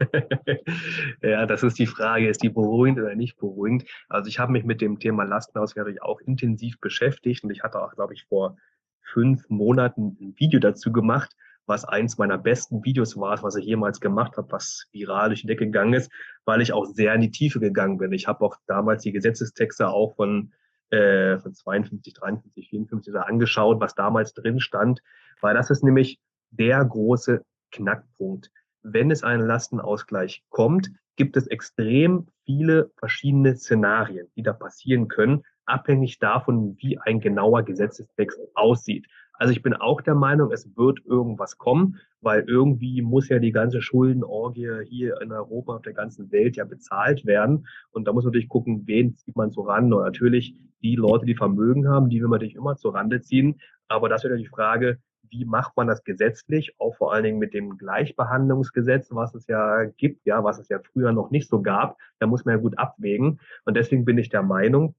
ja, 1.22 1.46
das 1.46 1.62
ist 1.62 1.78
die 1.78 1.86
Frage, 1.86 2.28
ist 2.28 2.42
die 2.42 2.48
beruhigend 2.48 3.00
oder 3.00 3.14
nicht 3.14 3.36
beruhigend? 3.36 3.84
Also 4.08 4.28
ich 4.28 4.38
habe 4.38 4.52
mich 4.52 4.64
mit 4.64 4.80
dem 4.80 4.98
Thema 4.98 5.24
Lastenausgleich 5.24 6.02
auch 6.02 6.20
intensiv 6.20 6.80
beschäftigt 6.80 7.44
und 7.44 7.50
ich 7.50 7.62
hatte 7.62 7.82
auch, 7.82 7.94
glaube 7.94 8.14
ich, 8.14 8.24
vor 8.24 8.56
fünf 9.00 9.48
Monaten 9.48 10.16
ein 10.20 10.34
Video 10.38 10.58
dazu 10.58 10.92
gemacht, 10.92 11.36
was 11.66 11.84
eins 11.84 12.18
meiner 12.18 12.38
besten 12.38 12.84
Videos 12.84 13.16
war, 13.16 13.40
was 13.42 13.56
ich 13.56 13.66
jemals 13.66 14.00
gemacht 14.00 14.36
habe, 14.36 14.50
was 14.50 14.86
viral 14.92 15.28
durch 15.28 15.42
die 15.42 15.46
Decke 15.46 15.66
gegangen 15.66 15.94
ist, 15.94 16.10
weil 16.44 16.60
ich 16.60 16.72
auch 16.72 16.86
sehr 16.86 17.14
in 17.14 17.20
die 17.20 17.30
Tiefe 17.30 17.60
gegangen 17.60 17.98
bin. 17.98 18.12
Ich 18.12 18.26
habe 18.26 18.44
auch 18.44 18.56
damals 18.66 19.02
die 19.02 19.12
Gesetzestexte 19.12 19.88
auch 19.88 20.16
von 20.16 20.52
äh, 20.92 21.38
von 21.38 21.54
52, 21.54 22.14
53, 22.14 22.68
54 22.68 23.12
da 23.12 23.22
angeschaut, 23.22 23.80
was 23.80 23.94
damals 23.94 24.34
drin 24.34 24.60
stand, 24.60 25.02
weil 25.40 25.54
das 25.54 25.70
ist 25.70 25.82
nämlich 25.82 26.20
der 26.50 26.84
große 26.84 27.44
Knackpunkt. 27.70 28.50
Wenn 28.82 29.10
es 29.10 29.22
einen 29.22 29.46
Lastenausgleich 29.46 30.44
kommt, 30.50 30.90
gibt 31.16 31.36
es 31.36 31.46
extrem 31.46 32.28
viele 32.44 32.90
verschiedene 32.98 33.56
Szenarien, 33.56 34.28
die 34.36 34.42
da 34.42 34.52
passieren 34.52 35.08
können, 35.08 35.42
abhängig 35.64 36.18
davon, 36.18 36.76
wie 36.78 36.98
ein 36.98 37.20
genauer 37.20 37.62
Gesetzestext 37.62 38.38
aussieht. 38.54 39.06
Also 39.34 39.52
ich 39.52 39.62
bin 39.62 39.74
auch 39.74 40.00
der 40.00 40.14
Meinung, 40.14 40.52
es 40.52 40.76
wird 40.76 41.04
irgendwas 41.04 41.58
kommen, 41.58 41.98
weil 42.20 42.44
irgendwie 42.46 43.02
muss 43.02 43.28
ja 43.28 43.38
die 43.38 43.52
ganze 43.52 43.82
Schuldenorgie 43.82 44.84
hier 44.84 45.20
in 45.20 45.32
Europa, 45.32 45.76
auf 45.76 45.82
der 45.82 45.94
ganzen 45.94 46.30
Welt 46.30 46.56
ja 46.56 46.64
bezahlt 46.64 47.26
werden. 47.26 47.66
Und 47.90 48.06
da 48.06 48.12
muss 48.12 48.24
man 48.24 48.30
natürlich 48.30 48.48
gucken, 48.48 48.86
wen 48.86 49.16
zieht 49.16 49.36
man 49.36 49.50
so 49.50 49.62
ran. 49.62 49.92
Und 49.92 50.04
natürlich 50.04 50.54
die 50.82 50.96
Leute, 50.96 51.26
die 51.26 51.34
Vermögen 51.34 51.88
haben, 51.88 52.08
die 52.08 52.20
will 52.20 52.28
man 52.28 52.38
natürlich 52.38 52.56
immer 52.56 52.76
zur 52.76 52.94
Rande 52.94 53.20
ziehen. 53.20 53.60
Aber 53.88 54.08
das 54.08 54.24
wäre 54.24 54.36
die 54.36 54.46
Frage, 54.46 54.98
wie 55.30 55.44
macht 55.44 55.76
man 55.76 55.86
das 55.86 56.04
gesetzlich, 56.04 56.74
auch 56.78 56.94
vor 56.96 57.12
allen 57.12 57.24
Dingen 57.24 57.38
mit 57.38 57.54
dem 57.54 57.78
Gleichbehandlungsgesetz, 57.78 59.08
was 59.12 59.34
es 59.34 59.46
ja 59.46 59.84
gibt, 59.84 60.26
ja, 60.26 60.44
was 60.44 60.58
es 60.58 60.68
ja 60.68 60.78
früher 60.78 61.12
noch 61.12 61.30
nicht 61.30 61.48
so 61.48 61.62
gab. 61.62 61.96
Da 62.18 62.26
muss 62.26 62.44
man 62.44 62.56
ja 62.56 62.60
gut 62.60 62.78
abwägen. 62.78 63.40
Und 63.64 63.76
deswegen 63.76 64.04
bin 64.04 64.18
ich 64.18 64.28
der 64.28 64.42
Meinung, 64.42 64.94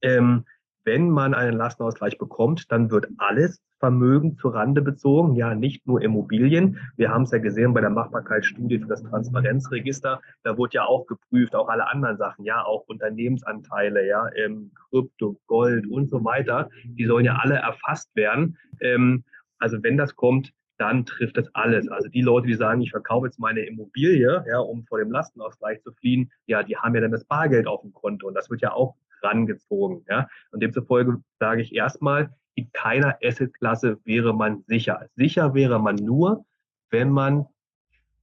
ähm, 0.00 0.44
wenn 0.84 1.10
man 1.10 1.34
einen 1.34 1.56
Lastenausgleich 1.56 2.18
bekommt, 2.18 2.70
dann 2.70 2.90
wird 2.90 3.08
alles 3.18 3.62
Vermögen 3.78 4.36
zu 4.36 4.48
Rande 4.48 4.80
bezogen, 4.80 5.34
ja, 5.34 5.54
nicht 5.54 5.86
nur 5.86 6.00
Immobilien. 6.00 6.78
Wir 6.96 7.10
haben 7.10 7.24
es 7.24 7.32
ja 7.32 7.38
gesehen 7.38 7.74
bei 7.74 7.80
der 7.80 7.90
Machbarkeitsstudie 7.90 8.78
für 8.78 8.88
das 8.88 9.02
Transparenzregister, 9.02 10.20
da 10.42 10.56
wurde 10.56 10.74
ja 10.74 10.84
auch 10.84 11.06
geprüft, 11.06 11.54
auch 11.54 11.68
alle 11.68 11.88
anderen 11.88 12.16
Sachen, 12.16 12.44
ja, 12.44 12.64
auch 12.64 12.84
Unternehmensanteile, 12.86 14.06
ja, 14.06 14.28
ähm, 14.36 14.70
Krypto, 14.90 15.38
Gold 15.46 15.86
und 15.86 16.08
so 16.08 16.24
weiter, 16.24 16.70
die 16.84 17.04
sollen 17.04 17.24
ja 17.24 17.36
alle 17.36 17.56
erfasst 17.56 18.14
werden. 18.16 18.56
Ähm, 18.80 19.24
also 19.58 19.82
wenn 19.82 19.96
das 19.96 20.16
kommt, 20.16 20.52
dann 20.78 21.06
trifft 21.06 21.36
das 21.36 21.54
alles. 21.54 21.88
Also 21.88 22.08
die 22.08 22.22
Leute, 22.22 22.46
die 22.46 22.54
sagen, 22.54 22.80
ich 22.80 22.90
verkaufe 22.90 23.26
jetzt 23.26 23.38
meine 23.38 23.60
Immobilie, 23.60 24.44
ja, 24.46 24.58
um 24.58 24.84
vor 24.86 24.98
dem 24.98 25.10
Lastenausgleich 25.10 25.82
zu 25.82 25.92
fliehen, 25.92 26.30
ja, 26.46 26.62
die 26.62 26.76
haben 26.76 26.94
ja 26.94 27.00
dann 27.00 27.12
das 27.12 27.24
Bargeld 27.24 27.66
auf 27.66 27.82
dem 27.82 27.92
Konto 27.92 28.26
und 28.26 28.34
das 28.34 28.50
wird 28.50 28.62
ja 28.62 28.72
auch 28.72 28.96
rangezogen. 29.24 30.04
Ja. 30.08 30.28
Und 30.52 30.62
demzufolge 30.62 31.22
sage 31.38 31.62
ich 31.62 31.74
erstmal, 31.74 32.34
in 32.54 32.70
keiner 32.72 33.18
Assetklasse 33.22 33.98
wäre 34.04 34.34
man 34.34 34.62
sicher. 34.66 35.08
Sicher 35.16 35.54
wäre 35.54 35.80
man 35.80 35.96
nur, 35.96 36.44
wenn 36.90 37.10
man 37.10 37.46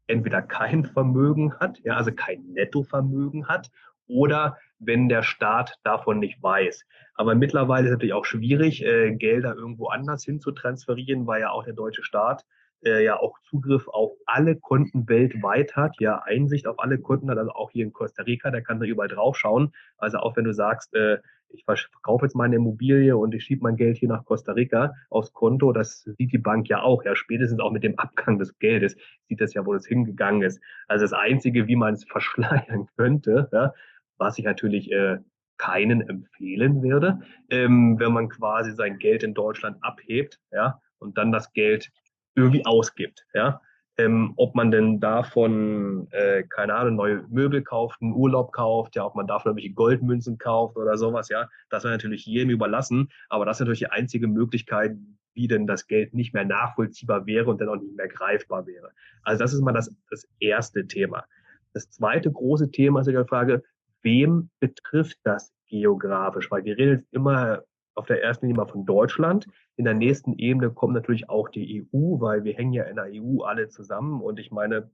entweder 0.08 0.42
kein 0.42 0.86
Vermögen 0.86 1.54
hat, 1.60 1.80
ja, 1.84 1.96
also 1.96 2.12
kein 2.12 2.44
Nettovermögen 2.54 3.48
hat, 3.48 3.72
oder 4.08 4.58
wenn 4.80 5.10
der 5.10 5.24
Staat 5.24 5.80
davon 5.84 6.20
nicht 6.20 6.42
weiß. 6.42 6.86
Aber 7.16 7.36
mittlerweile 7.36 7.86
ist 7.86 7.92
es 7.92 7.96
natürlich 7.96 8.14
auch 8.14 8.26
schwierig, 8.26 8.84
äh, 8.84 9.16
Gelder 9.16 9.56
irgendwo 9.56 9.88
anders 9.88 10.24
hin 10.24 10.40
zu 10.40 10.52
transferieren, 10.52 11.28
weil 11.28 11.42
ja 11.42 11.52
auch 11.52 11.64
der 11.64 11.74
deutsche 11.74 12.04
Staat 12.04 12.46
äh, 12.84 13.04
ja 13.04 13.20
auch 13.20 13.38
Zugriff 13.50 13.88
auf 13.88 14.12
alle 14.26 14.56
Konten 14.56 15.08
weltweit 15.08 15.76
hat, 15.76 15.96
ja 16.00 16.22
Einsicht 16.26 16.68
auf 16.68 16.80
alle 16.80 17.00
Konten 17.00 17.30
hat, 17.30 17.38
also 17.38 17.52
auch 17.52 17.72
hier 17.72 17.86
in 17.86 17.94
Costa 17.94 18.24
Rica, 18.24 18.52
der 18.52 18.62
kann 18.62 18.80
da 18.80 18.86
überall 18.86 19.08
drauf 19.08 19.38
schauen. 19.38 19.72
Also 19.98 20.18
auch 20.20 20.36
wenn 20.36 20.46
du 20.46 20.54
sagst, 20.54 20.94
äh, 20.94 21.20
ich 21.54 21.66
verkaufe 21.66 22.26
jetzt 22.26 22.36
meine 22.36 22.56
Immobilie 22.56 23.16
und 23.16 23.34
ich 23.34 23.44
schiebe 23.44 23.64
mein 23.64 23.76
Geld 23.76 23.98
hier 23.98 24.10
nach 24.10 24.26
Costa 24.26 24.54
Rica 24.54 24.94
aufs 25.10 25.34
Konto, 25.34 25.72
das 25.72 26.02
sieht 26.18 26.32
die 26.32 26.38
Bank 26.38 26.70
ja 26.70 26.82
auch, 26.82 27.04
ja, 27.04 27.16
spätestens 27.16 27.60
auch 27.60 27.72
mit 27.72 27.84
dem 27.84 27.98
Abgang 28.00 28.40
des 28.40 28.58
Geldes 28.60 28.96
sieht 29.28 29.42
das 29.42 29.54
ja, 29.54 29.66
wo 29.66 29.74
es 29.74 29.86
hingegangen 29.86 30.42
ist. 30.42 30.62
Also 30.88 31.04
das 31.04 31.14
Einzige, 31.14 31.68
wie 31.68 31.76
man 31.76 31.94
es 31.94 32.04
verschleiern 32.10 32.88
könnte, 32.98 33.50
ja, 33.52 33.74
was 34.18 34.38
ich 34.38 34.46
natürlich 34.46 34.92
äh, 34.92 35.18
keinen 35.58 36.02
empfehlen 36.02 36.82
würde, 36.82 37.20
ähm, 37.50 38.00
wenn 38.00 38.14
man 38.14 38.30
quasi 38.30 38.72
sein 38.72 38.98
Geld 38.98 39.24
in 39.24 39.34
Deutschland 39.34 39.78
abhebt, 39.82 40.40
ja, 40.52 40.80
und 41.00 41.18
dann 41.18 41.32
das 41.32 41.52
Geld 41.54 41.92
irgendwie 42.36 42.66
ausgibt, 42.66 43.26
ja. 43.34 43.62
Ähm, 43.98 44.34
ob 44.38 44.56
man 44.56 44.72
denn 44.72 45.00
davon, 45.00 46.08
äh, 46.12 46.44
keine 46.44 46.74
Ahnung, 46.76 46.96
neue 46.96 47.26
Möbel 47.30 47.62
kauft, 47.62 48.02
einen 48.02 48.14
Urlaub 48.14 48.54
kauft, 48.54 48.96
ja, 48.96 49.06
ob 49.06 49.16
man 49.16 49.28
davon 49.28 49.50
irgendwelche 49.52 49.74
Goldmünzen 49.74 50.38
kauft 50.38 50.78
oder 50.78 50.98
sowas, 50.98 51.30
ja, 51.30 51.50
das 51.70 51.84
wäre 51.84 51.94
natürlich 51.94 52.26
jedem 52.26 52.50
überlassen, 52.50 53.10
aber 53.30 53.46
das 53.46 53.58
ist 53.58 53.62
natürlich 53.62 53.80
die 53.80 53.92
einzige 53.92 54.28
Möglichkeit, 54.28 54.96
wie 55.34 55.48
denn 55.48 55.68
das 55.68 55.88
Geld 55.88 56.14
nicht 56.14 56.34
mehr 56.34 56.46
nachvollziehbar 56.46 57.26
wäre 57.26 57.50
und 57.50 57.60
dann 57.60 57.70
auch 57.70 57.76
nicht 57.76 57.96
mehr 57.96 58.08
greifbar 58.08 58.66
wäre. 58.66 58.92
Also 59.24 59.44
das 59.44 59.54
ist 59.54 59.62
mal 59.62 59.74
das, 59.74 59.94
das 60.10 60.28
erste 60.40 60.88
Thema. 60.88 61.26
Das 61.74 61.90
zweite 61.90 62.32
große 62.32 62.72
Thema 62.72 63.02
ist 63.02 63.10
die 63.10 63.26
Frage, 63.28 63.64
wem 64.02 64.50
betrifft 64.60 65.20
das 65.24 65.54
geografisch? 65.68 66.50
Weil 66.52 66.66
wir 66.66 66.78
reden 66.78 66.98
jetzt 66.98 67.14
immer 67.14 67.64
auf 67.96 68.06
der 68.06 68.24
ersten 68.24 68.52
mal 68.54 68.68
von 68.68 68.86
Deutschland. 68.86 69.48
In 69.76 69.86
der 69.86 69.94
nächsten 69.94 70.34
Ebene 70.34 70.72
kommt 70.72 70.94
natürlich 70.94 71.30
auch 71.30 71.50
die 71.50 71.82
EU, 71.94 72.20
weil 72.20 72.44
wir 72.44 72.54
hängen 72.54 72.74
ja 72.74 72.84
in 72.84 72.96
der 72.96 73.10
EU 73.12 73.42
alle 73.42 73.70
zusammen. 73.70 74.22
Und 74.22 74.40
ich 74.40 74.52
meine, 74.52 74.90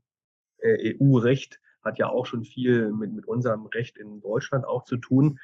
äh, 0.60 0.95
EU-Recht 0.95 1.60
hat 1.84 2.00
ja 2.00 2.10
auch 2.10 2.26
schon 2.26 2.43
viel 2.43 2.91
mit, 2.91 3.14
mit 3.14 3.28
unserem 3.28 3.66
Recht 3.68 3.98
in 3.98 4.22
Deutschland 4.22 4.66
auch 4.66 4.84
zu 4.84 4.98
tun. 4.98 5.39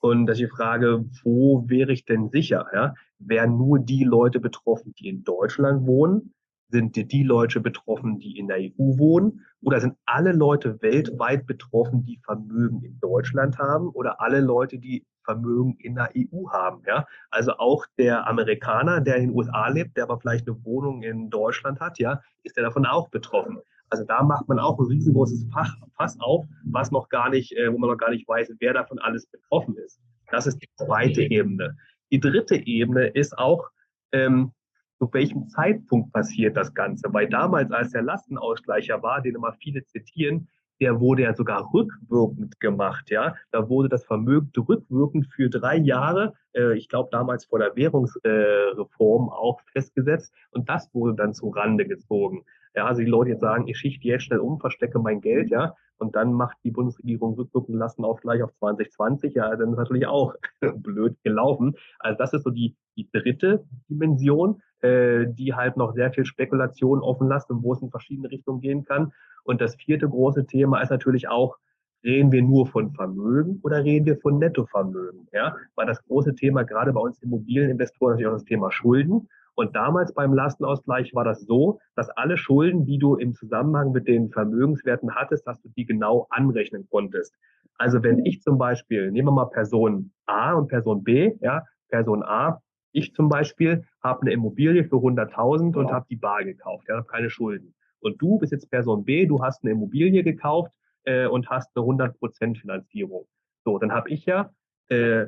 Und 0.00 0.26
dass 0.26 0.38
ich 0.38 0.50
frage, 0.50 1.04
wo 1.24 1.64
wäre 1.68 1.92
ich 1.92 2.04
denn 2.04 2.28
sicher? 2.30 2.66
Ja? 2.72 2.94
Wären 3.18 3.56
nur 3.56 3.78
die 3.78 4.04
Leute 4.04 4.40
betroffen, 4.40 4.94
die 4.98 5.08
in 5.08 5.24
Deutschland 5.24 5.86
wohnen? 5.86 6.34
Sind 6.68 6.96
die 6.96 7.22
Leute 7.22 7.60
betroffen, 7.60 8.18
die 8.18 8.38
in 8.38 8.48
der 8.48 8.58
EU 8.58 8.98
wohnen? 8.98 9.44
Oder 9.62 9.80
sind 9.80 9.96
alle 10.04 10.32
Leute 10.32 10.82
weltweit 10.82 11.46
betroffen, 11.46 12.04
die 12.04 12.18
Vermögen 12.24 12.82
in 12.82 12.98
Deutschland 13.00 13.58
haben? 13.58 13.88
Oder 13.88 14.20
alle 14.20 14.40
Leute, 14.40 14.78
die 14.78 15.06
Vermögen 15.26 15.76
in 15.80 15.96
der 15.96 16.10
EU 16.16 16.48
haben? 16.50 16.82
Ja? 16.86 17.06
Also 17.30 17.52
auch 17.58 17.84
der 17.98 18.26
Amerikaner, 18.26 19.02
der 19.02 19.16
in 19.16 19.28
den 19.28 19.36
USA 19.36 19.68
lebt, 19.68 19.96
der 19.96 20.04
aber 20.04 20.18
vielleicht 20.18 20.48
eine 20.48 20.64
Wohnung 20.64 21.02
in 21.02 21.28
Deutschland 21.28 21.80
hat, 21.80 21.98
ja, 21.98 22.22
ist 22.44 22.56
der 22.56 22.64
davon 22.64 22.86
auch 22.86 23.10
betroffen? 23.10 23.58
Also 23.90 24.04
da 24.04 24.22
macht 24.22 24.48
man 24.48 24.58
auch 24.58 24.78
ein 24.78 24.86
riesengroßes 24.86 25.46
Fach, 25.52 25.72
Fass 25.96 26.18
auf, 26.20 26.46
was 26.64 26.90
noch 26.90 27.08
gar 27.08 27.28
nicht, 27.28 27.52
äh, 27.52 27.72
wo 27.72 27.78
man 27.78 27.90
noch 27.90 27.98
gar 27.98 28.10
nicht 28.10 28.26
weiß, 28.26 28.52
wer 28.58 28.72
davon 28.72 28.98
alles 28.98 29.26
betroffen 29.26 29.76
ist. 29.76 30.00
Das 30.30 30.46
ist 30.46 30.58
die 30.62 30.68
zweite 30.76 31.22
Ebene. 31.22 31.76
Die 32.10 32.20
dritte 32.20 32.56
Ebene 32.56 33.08
ist 33.08 33.36
auch, 33.38 33.68
ähm, 34.12 34.52
zu 34.98 35.08
welchem 35.12 35.48
Zeitpunkt 35.48 36.12
passiert 36.12 36.56
das 36.56 36.72
Ganze? 36.74 37.12
Weil 37.12 37.28
damals, 37.28 37.70
als 37.70 37.92
der 37.92 38.02
Lastenausgleicher 38.02 39.02
war, 39.02 39.20
den 39.20 39.34
immer 39.34 39.52
viele 39.52 39.84
zitieren, 39.84 40.48
der 40.80 41.00
wurde 41.00 41.22
ja 41.22 41.34
sogar 41.34 41.72
rückwirkend 41.72 42.60
gemacht, 42.60 43.10
ja. 43.10 43.34
Da 43.50 43.68
wurde 43.68 43.88
das 43.88 44.04
Vermögen 44.04 44.50
rückwirkend 44.56 45.26
für 45.26 45.48
drei 45.48 45.76
Jahre, 45.76 46.34
äh, 46.54 46.76
ich 46.76 46.88
glaube 46.88 47.08
damals 47.12 47.44
vor 47.46 47.58
der 47.58 47.74
Währungsreform 47.76 49.28
äh, 49.28 49.32
auch 49.32 49.60
festgesetzt 49.72 50.32
und 50.50 50.68
das 50.68 50.92
wurde 50.94 51.14
dann 51.16 51.34
zu 51.34 51.48
Rande 51.48 51.86
gezogen. 51.86 52.44
Ja, 52.74 52.86
also 52.86 53.00
die 53.00 53.08
Leute 53.08 53.30
jetzt 53.30 53.40
sagen, 53.40 53.68
ich 53.68 53.78
schichte 53.78 54.06
jetzt 54.06 54.24
schnell 54.24 54.40
um, 54.40 54.60
verstecke 54.60 54.98
mein 54.98 55.22
Geld, 55.22 55.50
ja, 55.50 55.74
und 55.98 56.14
dann 56.14 56.32
macht 56.32 56.58
die 56.62 56.70
Bundesregierung 56.70 57.34
rückwirkend 57.34 57.78
Lastenausgleich 57.78 58.42
auf 58.42 58.52
2020, 58.58 59.34
ja, 59.34 59.54
dann 59.56 59.70
ist 59.72 59.78
natürlich 59.78 60.06
auch 60.06 60.34
blöd 60.76 61.16
gelaufen. 61.24 61.74
Also 61.98 62.18
das 62.18 62.34
ist 62.34 62.42
so 62.42 62.50
die, 62.50 62.76
die 62.96 63.08
dritte 63.10 63.64
Dimension 63.88 64.60
äh, 64.86 65.26
die 65.28 65.54
halt 65.54 65.76
noch 65.76 65.94
sehr 65.94 66.12
viel 66.12 66.24
Spekulation 66.24 67.00
offen 67.00 67.28
lässt 67.28 67.50
und 67.50 67.62
wo 67.62 67.72
es 67.72 67.82
in 67.82 67.90
verschiedene 67.90 68.30
Richtungen 68.30 68.60
gehen 68.60 68.84
kann. 68.84 69.12
Und 69.44 69.60
das 69.60 69.76
vierte 69.76 70.08
große 70.08 70.46
Thema 70.46 70.80
ist 70.80 70.90
natürlich 70.90 71.28
auch, 71.28 71.56
reden 72.04 72.30
wir 72.30 72.42
nur 72.42 72.66
von 72.66 72.92
Vermögen 72.92 73.60
oder 73.62 73.82
reden 73.82 74.06
wir 74.06 74.16
von 74.18 74.38
Nettovermögen? 74.38 75.28
Ja, 75.32 75.56
weil 75.74 75.86
das 75.86 76.02
große 76.04 76.34
Thema 76.34 76.62
gerade 76.62 76.92
bei 76.92 77.00
uns 77.00 77.18
Immobilieninvestoren 77.22 78.12
natürlich 78.12 78.28
auch 78.28 78.32
das 78.34 78.44
Thema 78.44 78.70
Schulden. 78.70 79.28
Und 79.54 79.74
damals 79.74 80.12
beim 80.12 80.34
Lastenausgleich 80.34 81.14
war 81.14 81.24
das 81.24 81.40
so, 81.40 81.80
dass 81.94 82.10
alle 82.10 82.36
Schulden, 82.36 82.84
die 82.84 82.98
du 82.98 83.16
im 83.16 83.34
Zusammenhang 83.34 83.92
mit 83.92 84.06
den 84.06 84.30
Vermögenswerten 84.30 85.14
hattest, 85.14 85.46
dass 85.46 85.60
du 85.62 85.70
die 85.70 85.86
genau 85.86 86.26
anrechnen 86.30 86.86
konntest. 86.90 87.34
Also 87.78 88.02
wenn 88.02 88.24
ich 88.24 88.42
zum 88.42 88.58
Beispiel, 88.58 89.10
nehmen 89.10 89.28
wir 89.28 89.32
mal 89.32 89.46
Person 89.46 90.12
A 90.26 90.52
und 90.52 90.68
Person 90.68 91.02
B, 91.02 91.34
ja, 91.40 91.62
Person 91.88 92.22
A 92.22 92.60
ich 92.96 93.14
zum 93.14 93.28
Beispiel 93.28 93.84
habe 94.02 94.22
eine 94.22 94.32
Immobilie 94.32 94.84
für 94.84 94.96
100.000 94.96 95.76
und 95.76 95.92
habe 95.92 96.06
die 96.08 96.16
bar 96.16 96.42
gekauft, 96.44 96.86
ja, 96.88 96.96
habe 96.96 97.06
keine 97.06 97.28
Schulden. 97.28 97.74
Und 98.00 98.20
du 98.22 98.38
bist 98.38 98.52
jetzt 98.52 98.70
Person 98.70 99.04
B, 99.04 99.26
du 99.26 99.42
hast 99.42 99.62
eine 99.62 99.72
Immobilie 99.72 100.22
gekauft 100.22 100.72
äh, 101.04 101.26
und 101.26 101.50
hast 101.50 101.70
eine 101.76 101.84
100% 101.84 102.58
Finanzierung. 102.58 103.26
So, 103.64 103.78
dann 103.78 103.92
habe 103.92 104.08
ich 104.08 104.24
ja 104.24 104.50
äh, 104.88 105.26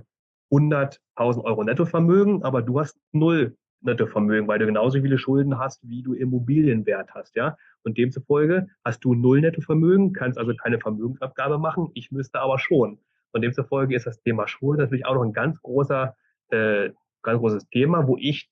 100.000 0.50 1.44
Euro 1.44 1.62
Nettovermögen, 1.62 2.42
aber 2.42 2.62
du 2.62 2.80
hast 2.80 2.98
null 3.12 3.54
Nettovermögen, 3.82 4.48
weil 4.48 4.58
du 4.58 4.66
genauso 4.66 5.00
viele 5.02 5.18
Schulden 5.18 5.58
hast, 5.58 5.86
wie 5.86 6.02
du 6.02 6.14
Immobilienwert 6.14 7.14
hast, 7.14 7.36
ja. 7.36 7.56
Und 7.82 7.98
demzufolge 7.98 8.68
hast 8.82 9.04
du 9.04 9.14
null 9.14 9.42
Nettovermögen, 9.42 10.14
kannst 10.14 10.38
also 10.38 10.54
keine 10.54 10.80
Vermögensabgabe 10.80 11.58
machen. 11.58 11.90
Ich 11.92 12.10
müsste 12.10 12.40
aber 12.40 12.58
schon. 12.58 12.98
Und 13.32 13.42
demzufolge 13.42 13.94
ist 13.94 14.06
das 14.06 14.20
Thema 14.22 14.48
Schulden 14.48 14.80
natürlich 14.82 15.04
auch 15.04 15.14
noch 15.14 15.22
ein 15.22 15.34
ganz 15.34 15.60
großer 15.60 16.16
äh, 16.50 16.90
ganz 17.28 17.40
großes 17.40 17.68
Thema, 17.68 18.06
wo 18.06 18.16
ich 18.16 18.48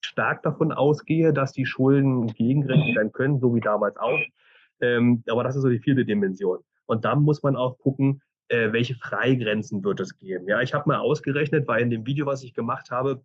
stark 0.00 0.42
davon 0.42 0.72
ausgehe, 0.72 1.32
dass 1.32 1.52
die 1.52 1.66
Schulden 1.66 2.26
gegengerechnet 2.28 2.96
werden 2.96 3.12
können, 3.12 3.40
so 3.40 3.54
wie 3.54 3.60
damals 3.60 3.96
auch. 3.96 4.18
Ähm, 4.80 5.22
aber 5.28 5.44
das 5.44 5.56
ist 5.56 5.62
so 5.62 5.68
die 5.68 5.78
vierte 5.78 6.04
Dimension. 6.04 6.58
Und 6.86 7.04
dann 7.04 7.22
muss 7.22 7.42
man 7.42 7.56
auch 7.56 7.78
gucken, 7.78 8.20
äh, 8.48 8.72
welche 8.72 8.94
Freigrenzen 8.94 9.82
wird 9.82 10.00
es 10.00 10.16
geben. 10.18 10.46
Ja, 10.48 10.60
ich 10.60 10.74
habe 10.74 10.88
mal 10.88 10.98
ausgerechnet, 10.98 11.66
weil 11.66 11.82
in 11.82 11.90
dem 11.90 12.06
Video, 12.06 12.26
was 12.26 12.42
ich 12.42 12.54
gemacht 12.54 12.90
habe, 12.90 13.22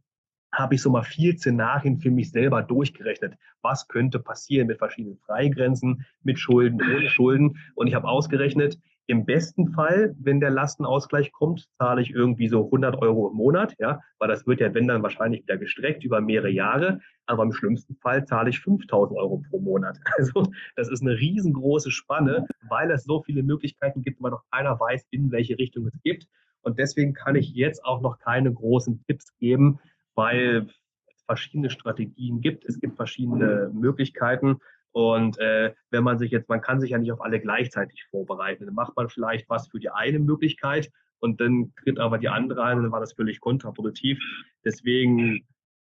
habe 0.53 0.75
ich 0.75 0.81
so 0.81 0.89
mal 0.89 1.03
vier 1.03 1.37
Szenarien 1.37 1.99
für 1.99 2.11
mich 2.11 2.31
selber 2.31 2.61
durchgerechnet. 2.61 3.35
Was 3.61 3.87
könnte 3.87 4.19
passieren 4.19 4.67
mit 4.67 4.79
verschiedenen 4.79 5.17
Freigrenzen, 5.19 6.05
mit 6.23 6.39
Schulden, 6.39 6.81
ohne 6.81 7.09
Schulden? 7.09 7.57
Und 7.75 7.87
ich 7.87 7.93
habe 7.93 8.07
ausgerechnet, 8.07 8.77
im 9.07 9.25
besten 9.25 9.73
Fall, 9.73 10.15
wenn 10.19 10.39
der 10.39 10.51
Lastenausgleich 10.51 11.31
kommt, 11.31 11.67
zahle 11.77 12.01
ich 12.01 12.11
irgendwie 12.11 12.47
so 12.47 12.65
100 12.65 13.01
Euro 13.01 13.29
im 13.29 13.35
Monat, 13.35 13.75
ja, 13.79 13.99
weil 14.19 14.29
das 14.29 14.47
wird 14.47 14.61
ja, 14.61 14.73
wenn 14.73 14.87
dann 14.87 15.03
wahrscheinlich 15.03 15.43
wieder 15.43 15.57
gestreckt 15.57 16.03
über 16.03 16.21
mehrere 16.21 16.49
Jahre. 16.49 17.01
Aber 17.25 17.43
im 17.43 17.51
schlimmsten 17.51 17.95
Fall 17.95 18.25
zahle 18.25 18.49
ich 18.49 18.59
5000 18.59 19.19
Euro 19.19 19.43
pro 19.49 19.59
Monat. 19.59 19.97
Also, 20.17 20.43
das 20.75 20.89
ist 20.89 21.01
eine 21.01 21.17
riesengroße 21.17 21.91
Spanne, 21.91 22.45
weil 22.69 22.91
es 22.91 23.03
so 23.03 23.21
viele 23.23 23.43
Möglichkeiten 23.43 24.01
gibt, 24.01 24.21
weil 24.21 24.31
noch 24.31 24.43
keiner 24.51 24.79
weiß, 24.79 25.07
in 25.11 25.31
welche 25.31 25.57
Richtung 25.57 25.87
es 25.87 25.99
gibt. 26.03 26.27
Und 26.61 26.77
deswegen 26.77 27.13
kann 27.13 27.35
ich 27.35 27.53
jetzt 27.53 27.83
auch 27.83 28.01
noch 28.01 28.19
keine 28.19 28.53
großen 28.53 29.03
Tipps 29.07 29.35
geben, 29.37 29.79
weil 30.15 30.67
es 31.07 31.23
verschiedene 31.23 31.69
Strategien 31.69 32.41
gibt. 32.41 32.65
Es 32.65 32.79
gibt 32.79 32.95
verschiedene 32.95 33.71
Möglichkeiten. 33.73 34.59
Und 34.91 35.39
äh, 35.39 35.73
wenn 35.89 36.03
man 36.03 36.17
sich 36.17 36.31
jetzt, 36.31 36.49
man 36.49 36.61
kann 36.61 36.81
sich 36.81 36.91
ja 36.91 36.97
nicht 36.97 37.11
auf 37.11 37.21
alle 37.21 37.39
gleichzeitig 37.39 38.05
vorbereiten. 38.09 38.65
Dann 38.65 38.75
macht 38.75 38.95
man 38.95 39.09
vielleicht 39.09 39.49
was 39.49 39.67
für 39.69 39.79
die 39.79 39.89
eine 39.89 40.19
Möglichkeit 40.19 40.91
und 41.19 41.39
dann 41.39 41.73
tritt 41.81 41.99
aber 41.99 42.17
die 42.17 42.29
andere 42.29 42.63
ein 42.63 42.77
und 42.77 42.83
dann 42.83 42.91
war 42.91 42.99
das 42.99 43.13
völlig 43.13 43.39
kontraproduktiv. 43.39 44.19
Deswegen, 44.65 45.47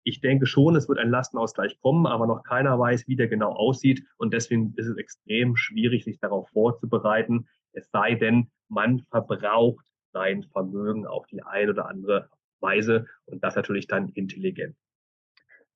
ich 0.05 0.21
denke 0.21 0.47
schon, 0.47 0.77
es 0.77 0.89
wird 0.89 0.99
ein 0.99 1.11
Lastenausgleich 1.11 1.79
kommen, 1.81 2.07
aber 2.07 2.27
noch 2.27 2.43
keiner 2.43 2.79
weiß, 2.79 3.07
wie 3.07 3.17
der 3.17 3.29
genau 3.29 3.53
aussieht. 3.53 4.05
Und 4.19 4.35
deswegen 4.35 4.75
ist 4.77 4.89
es 4.89 4.97
extrem 4.97 5.57
schwierig, 5.57 6.05
sich 6.05 6.19
darauf 6.19 6.49
vorzubereiten. 6.51 7.47
Es 7.73 7.89
sei 7.91 8.15
denn, 8.15 8.51
man 8.69 9.01
verbraucht 9.11 9.87
sein 10.13 10.43
Vermögen 10.43 11.07
auf 11.07 11.27
die 11.27 11.43
eine 11.43 11.71
oder 11.71 11.89
andere 11.89 12.29
Weise 12.61 13.07
und 13.25 13.43
das 13.43 13.57
natürlich 13.57 13.87
dann 13.87 14.09
intelligent. 14.11 14.77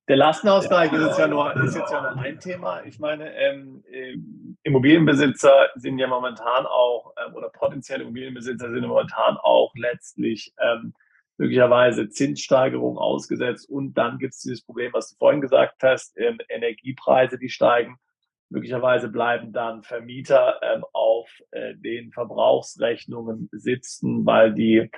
Der 0.08 0.16
Lastenausgleich 0.16 0.92
ist 0.92 1.04
jetzt 1.04 1.18
ja 1.18 1.26
nur, 1.26 1.56
ist 1.56 1.74
jetzt 1.74 1.90
ja 1.90 2.00
nur 2.00 2.22
ein 2.22 2.38
Thema. 2.38 2.84
Ich 2.84 3.00
meine, 3.00 3.34
ähm, 3.34 3.82
äh, 3.90 4.16
Immobilienbesitzer 4.62 5.70
sind 5.74 5.98
ja 5.98 6.06
momentan 6.06 6.64
auch, 6.64 7.12
ähm, 7.16 7.34
oder 7.34 7.48
potenzielle 7.48 8.04
Immobilienbesitzer 8.04 8.70
sind 8.70 8.86
momentan 8.86 9.36
auch 9.38 9.72
letztlich 9.74 10.54
ähm, 10.60 10.94
möglicherweise 11.38 12.08
Zinssteigerungen 12.08 12.98
ausgesetzt. 12.98 13.68
Und 13.68 13.94
dann 13.94 14.18
gibt 14.18 14.34
es 14.34 14.40
dieses 14.40 14.62
Problem, 14.62 14.92
was 14.92 15.10
du 15.10 15.16
vorhin 15.16 15.40
gesagt 15.40 15.82
hast, 15.82 16.16
ähm, 16.16 16.38
Energiepreise, 16.48 17.36
die 17.36 17.48
steigen. 17.48 17.98
Möglicherweise 18.48 19.08
bleiben 19.08 19.52
dann 19.52 19.82
Vermieter 19.82 20.60
ähm, 20.62 20.84
auf 20.92 21.28
äh, 21.50 21.74
den 21.74 22.12
Verbrauchsrechnungen 22.12 23.48
sitzen, 23.50 24.24
weil 24.24 24.54
die 24.54 24.88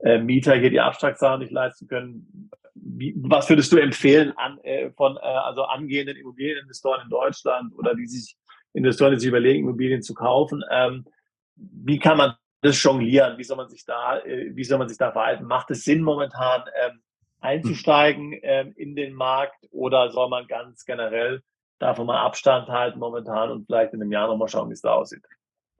äh, 0.00 0.18
Mieter 0.18 0.54
hier 0.56 0.70
die 0.70 0.80
Abschlagszahlung 0.80 1.40
nicht 1.40 1.52
leisten 1.52 1.86
können. 1.86 2.50
Wie, 2.82 3.14
was 3.16 3.48
würdest 3.48 3.72
du 3.72 3.78
empfehlen 3.78 4.32
an, 4.36 4.58
äh, 4.62 4.90
von 4.90 5.16
äh, 5.16 5.20
also 5.20 5.64
angehenden 5.64 6.16
Immobilieninvestoren 6.16 7.02
in 7.02 7.10
Deutschland 7.10 7.72
oder 7.76 7.94
die 7.94 8.06
sich 8.06 8.36
Investoren, 8.72 9.12
die 9.12 9.20
sich 9.20 9.28
überlegen, 9.28 9.60
Immobilien 9.60 10.02
zu 10.02 10.14
kaufen? 10.14 10.62
Ähm, 10.70 11.04
wie 11.56 11.98
kann 11.98 12.18
man 12.18 12.34
das 12.60 12.82
jonglieren? 12.82 13.38
Wie 13.38 13.44
soll 13.44 13.56
man 13.56 13.68
sich 13.68 13.84
da, 13.84 14.18
äh, 14.18 14.50
wie 14.54 14.64
soll 14.64 14.78
man 14.78 14.88
sich 14.88 14.98
da 14.98 15.12
verhalten? 15.12 15.44
Macht 15.44 15.70
es 15.70 15.84
Sinn 15.84 16.02
momentan 16.02 16.62
ähm, 16.82 17.00
einzusteigen 17.40 18.38
ähm, 18.42 18.72
in 18.76 18.96
den 18.96 19.14
Markt 19.14 19.66
oder 19.70 20.10
soll 20.10 20.28
man 20.28 20.46
ganz 20.46 20.84
generell 20.84 21.42
davon 21.78 22.06
mal 22.06 22.18
Abstand 22.18 22.68
halten 22.68 22.98
momentan 22.98 23.50
und 23.50 23.66
vielleicht 23.66 23.94
in 23.94 24.02
einem 24.02 24.12
Jahr 24.12 24.28
nochmal 24.28 24.48
schauen, 24.48 24.68
wie 24.68 24.74
es 24.74 24.80
da 24.80 24.92
aussieht? 24.92 25.22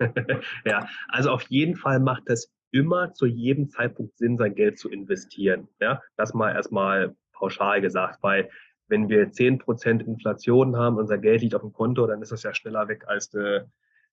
ja, 0.65 0.87
also 1.09 1.31
auf 1.31 1.43
jeden 1.49 1.77
Fall 1.77 1.99
macht 1.99 2.23
es 2.27 2.53
immer 2.71 3.13
zu 3.13 3.27
jedem 3.27 3.69
Zeitpunkt 3.71 4.17
Sinn, 4.19 4.37
sein 4.37 4.55
Geld 4.55 4.79
zu 4.79 4.91
investieren. 4.91 5.69
Ja, 5.81 6.03
das 6.17 6.35
mal 6.35 6.55
erstmal 6.55 7.17
pauschal 7.33 7.81
gesagt, 7.81 8.23
weil 8.23 8.51
wenn 8.89 9.09
wir 9.09 9.31
10% 9.31 10.05
Inflation 10.05 10.77
haben, 10.77 10.97
unser 10.97 11.19
Geld 11.19 11.43
liegt 11.43 11.55
auf 11.55 11.63
dem 11.63 11.73
Konto, 11.73 12.07
dann 12.07 12.23
ist 12.23 12.33
das 12.33 12.43
ja 12.43 12.55
schneller 12.55 12.89
weg, 12.89 13.05
als 13.07 13.31
du 13.31 13.69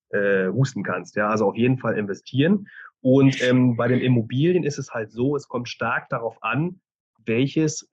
äh, 0.10 0.48
husten 0.48 0.84
kannst. 0.84 1.16
Ja, 1.16 1.30
also 1.30 1.48
auf 1.48 1.56
jeden 1.56 1.78
Fall 1.78 1.98
investieren. 1.98 2.68
Und 3.02 3.42
ähm, 3.42 3.78
bei 3.78 3.88
den 3.88 4.02
Immobilien 4.02 4.64
ist 4.64 4.80
es 4.80 4.94
halt 4.94 5.12
so, 5.12 5.36
es 5.36 5.48
kommt 5.48 5.70
stark 5.70 6.10
darauf 6.10 6.42
an, 6.42 6.82
welches 7.26 7.90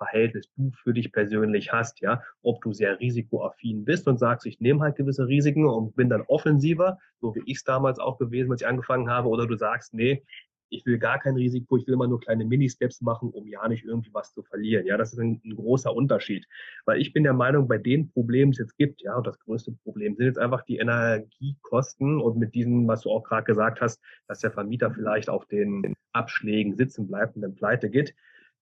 Rendite-Risiko-Verhältnis 0.00 0.48
du 0.56 0.70
für 0.82 0.92
dich 0.92 1.12
persönlich 1.12 1.72
hast, 1.72 2.00
ja, 2.00 2.22
ob 2.42 2.60
du 2.62 2.72
sehr 2.72 2.98
risikoaffin 3.00 3.84
bist 3.84 4.06
und 4.08 4.18
sagst, 4.18 4.46
ich 4.46 4.60
nehme 4.60 4.80
halt 4.80 4.96
gewisse 4.96 5.26
Risiken 5.26 5.66
und 5.66 5.94
bin 5.96 6.08
dann 6.08 6.22
offensiver, 6.22 6.98
so 7.20 7.34
wie 7.34 7.42
ich 7.46 7.58
es 7.58 7.64
damals 7.64 7.98
auch 7.98 8.18
gewesen, 8.18 8.52
als 8.52 8.62
ich 8.62 8.66
angefangen 8.66 9.10
habe, 9.10 9.28
oder 9.28 9.46
du 9.46 9.56
sagst, 9.56 9.94
nee, 9.94 10.22
ich 10.70 10.84
will 10.84 10.98
gar 10.98 11.18
kein 11.18 11.34
Risiko, 11.34 11.78
ich 11.78 11.86
will 11.86 11.94
immer 11.94 12.08
nur 12.08 12.20
kleine 12.20 12.44
Mini-Steps 12.44 13.00
machen, 13.00 13.30
um 13.30 13.46
ja 13.46 13.66
nicht 13.68 13.86
irgendwie 13.86 14.12
was 14.12 14.34
zu 14.34 14.42
verlieren. 14.42 14.84
Ja, 14.84 14.98
das 14.98 15.14
ist 15.14 15.18
ein, 15.18 15.40
ein, 15.42 15.56
großer 15.56 15.94
Unterschied. 15.94 16.46
Weil 16.84 17.00
ich 17.00 17.14
bin 17.14 17.22
der 17.24 17.32
Meinung, 17.32 17.68
bei 17.68 17.78
den 17.78 18.10
Problemen, 18.10 18.52
die 18.52 18.56
es 18.56 18.58
jetzt 18.58 18.76
gibt, 18.76 19.00
ja, 19.00 19.16
und 19.16 19.26
das 19.26 19.38
größte 19.38 19.72
Problem 19.82 20.14
sind 20.16 20.26
jetzt 20.26 20.38
einfach 20.38 20.62
die 20.66 20.76
Energiekosten 20.76 22.20
und 22.20 22.36
mit 22.36 22.54
diesem, 22.54 22.86
was 22.86 23.00
du 23.00 23.10
auch 23.10 23.22
gerade 23.22 23.44
gesagt 23.44 23.80
hast, 23.80 23.98
dass 24.26 24.40
der 24.40 24.50
Vermieter 24.50 24.90
vielleicht 24.90 25.30
auf 25.30 25.46
den 25.46 25.94
Abschlägen 26.12 26.76
sitzen 26.76 27.08
bleibt 27.08 27.34
und 27.34 27.40
dann 27.40 27.54
pleite 27.54 27.88
geht. 27.88 28.14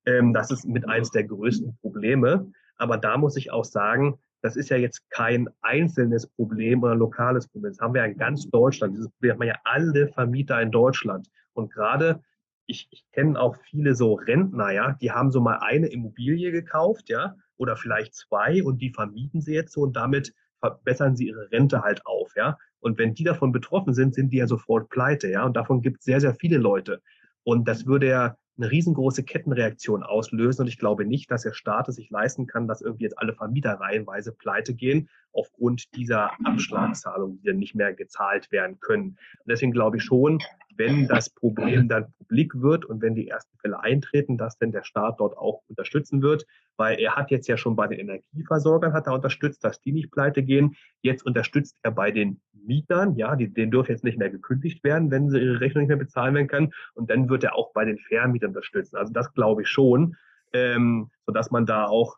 Ähm, 0.06 0.32
das 0.32 0.50
ist 0.50 0.64
mit 0.66 0.88
eins 0.88 1.10
der 1.10 1.24
größten 1.24 1.76
Probleme. 1.80 2.50
Aber 2.78 2.96
da 2.96 3.16
muss 3.16 3.36
ich 3.36 3.50
auch 3.50 3.64
sagen, 3.64 4.18
das 4.42 4.56
ist 4.56 4.68
ja 4.68 4.76
jetzt 4.76 5.08
kein 5.10 5.48
einzelnes 5.62 6.26
Problem 6.26 6.82
oder 6.82 6.94
lokales 6.94 7.48
Problem. 7.48 7.72
Das 7.72 7.80
haben 7.80 7.94
wir 7.94 8.04
in 8.04 8.16
ganz 8.16 8.48
Deutschland. 8.50 8.94
Dieses 8.94 9.10
Problem 9.10 9.32
haben 9.32 9.40
wir 9.40 9.48
ja 9.48 9.60
alle 9.64 10.08
Vermieter 10.08 10.60
in 10.60 10.70
Deutschland. 10.70 11.28
Und 11.54 11.72
gerade, 11.72 12.22
ich, 12.66 12.88
ich 12.90 13.04
kenne 13.12 13.40
auch 13.40 13.56
viele 13.70 13.94
so 13.94 14.14
Rentner, 14.14 14.70
ja, 14.70 14.92
die 15.00 15.10
haben 15.10 15.32
so 15.32 15.40
mal 15.40 15.58
eine 15.60 15.88
Immobilie 15.88 16.52
gekauft, 16.52 17.08
ja, 17.08 17.34
oder 17.56 17.76
vielleicht 17.76 18.14
zwei 18.14 18.62
und 18.62 18.78
die 18.78 18.90
vermieten 18.90 19.40
sie 19.40 19.54
jetzt 19.54 19.72
so 19.72 19.82
und 19.82 19.96
damit 19.96 20.34
verbessern 20.60 21.16
sie 21.16 21.28
ihre 21.28 21.50
Rente 21.50 21.82
halt 21.82 22.04
auf, 22.06 22.32
ja. 22.36 22.58
Und 22.80 22.98
wenn 22.98 23.14
die 23.14 23.24
davon 23.24 23.52
betroffen 23.52 23.94
sind, 23.94 24.14
sind 24.14 24.32
die 24.32 24.38
ja 24.38 24.46
sofort 24.46 24.90
pleite, 24.90 25.28
ja. 25.28 25.44
Und 25.44 25.56
davon 25.56 25.80
gibt 25.80 26.00
es 26.00 26.04
sehr, 26.04 26.20
sehr 26.20 26.34
viele 26.34 26.58
Leute. 26.58 27.02
Und 27.42 27.66
das 27.66 27.86
würde 27.86 28.08
ja 28.08 28.36
eine 28.58 28.70
riesengroße 28.70 29.22
Kettenreaktion 29.22 30.02
auslösen. 30.02 30.62
Und 30.62 30.68
ich 30.68 30.78
glaube 30.78 31.04
nicht, 31.04 31.30
dass 31.30 31.42
der 31.42 31.52
Staat 31.52 31.88
es 31.88 31.96
sich 31.96 32.10
leisten 32.10 32.46
kann, 32.46 32.68
dass 32.68 32.80
irgendwie 32.80 33.04
jetzt 33.04 33.18
alle 33.18 33.34
Vermieter 33.34 33.74
reihenweise 33.74 34.32
pleite 34.32 34.74
gehen 34.74 35.08
aufgrund 35.32 35.94
dieser 35.94 36.30
Abschlagszahlungen, 36.44 37.38
die 37.38 37.48
dann 37.48 37.58
nicht 37.58 37.74
mehr 37.74 37.92
gezahlt 37.92 38.50
werden 38.50 38.80
können. 38.80 39.10
Und 39.10 39.48
deswegen 39.48 39.72
glaube 39.72 39.98
ich 39.98 40.02
schon, 40.02 40.38
wenn 40.76 41.08
das 41.08 41.30
Problem 41.30 41.88
dann 41.88 42.12
publik 42.18 42.60
wird 42.60 42.84
und 42.84 43.00
wenn 43.02 43.14
die 43.14 43.28
ersten 43.28 43.56
Fälle 43.58 43.80
eintreten, 43.80 44.36
dass 44.36 44.58
denn 44.58 44.72
der 44.72 44.84
Staat 44.84 45.20
dort 45.20 45.36
auch 45.36 45.62
unterstützen 45.68 46.22
wird, 46.22 46.46
weil 46.76 46.98
er 46.98 47.16
hat 47.16 47.30
jetzt 47.30 47.48
ja 47.48 47.56
schon 47.56 47.76
bei 47.76 47.86
den 47.86 47.98
Energieversorgern 47.98 48.92
hat 48.92 49.06
er 49.06 49.14
unterstützt, 49.14 49.64
dass 49.64 49.80
die 49.80 49.92
nicht 49.92 50.10
pleite 50.10 50.42
gehen. 50.42 50.76
Jetzt 51.02 51.24
unterstützt 51.24 51.76
er 51.82 51.90
bei 51.90 52.10
den 52.10 52.40
Mietern, 52.66 53.16
ja, 53.16 53.36
die, 53.36 53.52
denen 53.52 53.70
dürfen 53.70 53.92
jetzt 53.92 54.04
nicht 54.04 54.18
mehr 54.18 54.30
gekündigt 54.30 54.84
werden, 54.84 55.10
wenn 55.10 55.30
sie 55.30 55.38
ihre 55.38 55.60
Rechnung 55.60 55.82
nicht 55.82 55.88
mehr 55.88 55.96
bezahlen 55.96 56.34
werden 56.34 56.48
können. 56.48 56.72
Und 56.94 57.10
dann 57.10 57.28
wird 57.28 57.44
er 57.44 57.54
auch 57.54 57.72
bei 57.72 57.84
den 57.84 57.98
Vermietern 57.98 58.50
unterstützen. 58.50 58.96
Also 58.96 59.12
das 59.12 59.32
glaube 59.32 59.62
ich 59.62 59.68
schon, 59.68 60.16
ähm, 60.52 61.10
sodass 61.26 61.50
man 61.50 61.66
da 61.66 61.86
auch 61.86 62.16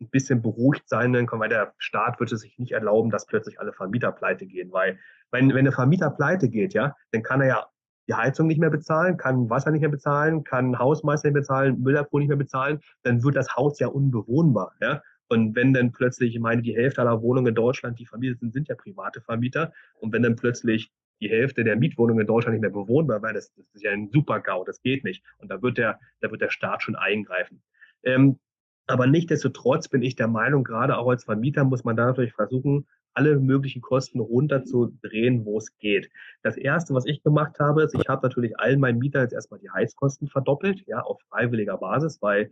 ein 0.00 0.08
bisschen 0.08 0.42
beruhigt 0.42 0.88
sein 0.88 1.26
kann, 1.26 1.40
weil 1.40 1.48
der 1.48 1.74
Staat 1.78 2.20
würde 2.20 2.36
sich 2.36 2.58
nicht 2.58 2.72
erlauben, 2.72 3.10
dass 3.10 3.26
plötzlich 3.26 3.60
alle 3.60 3.72
Vermieter 3.72 4.12
pleite 4.12 4.46
gehen, 4.46 4.72
weil 4.72 4.98
wenn, 5.30 5.54
wenn 5.54 5.64
der 5.64 5.74
Vermieter 5.74 6.10
pleite 6.10 6.48
geht, 6.48 6.74
ja, 6.74 6.96
dann 7.12 7.22
kann 7.22 7.40
er 7.40 7.46
ja 7.46 7.66
die 8.08 8.14
Heizung 8.14 8.48
nicht 8.48 8.58
mehr 8.58 8.70
bezahlen, 8.70 9.16
kann 9.16 9.50
Wasser 9.50 9.70
nicht 9.70 9.82
mehr 9.82 9.90
bezahlen, 9.90 10.42
kann 10.42 10.78
Hausmeister 10.78 11.28
nicht 11.28 11.34
bezahlen, 11.34 11.80
Müllabfuhr 11.80 12.18
nicht 12.18 12.28
mehr 12.28 12.36
bezahlen, 12.36 12.80
dann 13.02 13.22
wird 13.22 13.36
das 13.36 13.54
Haus 13.54 13.78
ja 13.78 13.86
unbewohnbar. 13.86 14.72
Ja? 14.80 15.02
Und 15.30 15.54
wenn 15.54 15.72
dann 15.72 15.92
plötzlich, 15.92 16.34
ich 16.34 16.40
meine, 16.40 16.60
die 16.60 16.74
Hälfte 16.74 17.00
aller 17.00 17.22
Wohnungen 17.22 17.48
in 17.48 17.54
Deutschland, 17.54 18.00
die 18.00 18.06
vermietet 18.06 18.40
sind, 18.40 18.52
sind 18.52 18.68
ja 18.68 18.74
private 18.74 19.20
Vermieter. 19.20 19.72
Und 20.00 20.12
wenn 20.12 20.24
dann 20.24 20.34
plötzlich 20.34 20.90
die 21.20 21.30
Hälfte 21.30 21.62
der 21.62 21.76
Mietwohnungen 21.76 22.22
in 22.22 22.26
Deutschland 22.26 22.54
nicht 22.54 22.62
mehr 22.62 22.70
bewohnbar 22.70 23.22
wäre, 23.22 23.34
das, 23.34 23.54
das 23.54 23.64
ist 23.72 23.84
ja 23.84 23.92
ein 23.92 24.10
Super-GAU, 24.10 24.64
das 24.64 24.82
geht 24.82 25.04
nicht. 25.04 25.22
Und 25.38 25.48
da 25.50 25.62
wird 25.62 25.78
der, 25.78 26.00
da 26.20 26.32
wird 26.32 26.40
der 26.40 26.50
Staat 26.50 26.82
schon 26.82 26.96
eingreifen. 26.96 27.62
Ähm, 28.02 28.40
aber 28.88 29.06
nichtdestotrotz 29.06 29.88
bin 29.88 30.02
ich 30.02 30.16
der 30.16 30.26
Meinung, 30.26 30.64
gerade 30.64 30.98
auch 30.98 31.08
als 31.08 31.22
Vermieter 31.22 31.62
muss 31.62 31.84
man 31.84 31.96
da 31.96 32.06
natürlich 32.06 32.32
versuchen, 32.32 32.88
alle 33.14 33.38
möglichen 33.38 33.82
Kosten 33.82 34.18
runterzudrehen, 34.18 35.44
wo 35.44 35.58
es 35.58 35.78
geht. 35.78 36.10
Das 36.42 36.56
erste, 36.56 36.92
was 36.92 37.06
ich 37.06 37.22
gemacht 37.22 37.60
habe, 37.60 37.84
ist, 37.84 37.94
ich 37.94 38.08
habe 38.08 38.26
natürlich 38.26 38.58
allen 38.58 38.80
meinen 38.80 38.98
Mietern 38.98 39.22
jetzt 39.22 39.32
erstmal 39.32 39.60
die 39.60 39.70
Heizkosten 39.70 40.26
verdoppelt, 40.26 40.84
ja, 40.88 41.00
auf 41.02 41.20
freiwilliger 41.28 41.76
Basis, 41.76 42.20
weil 42.20 42.50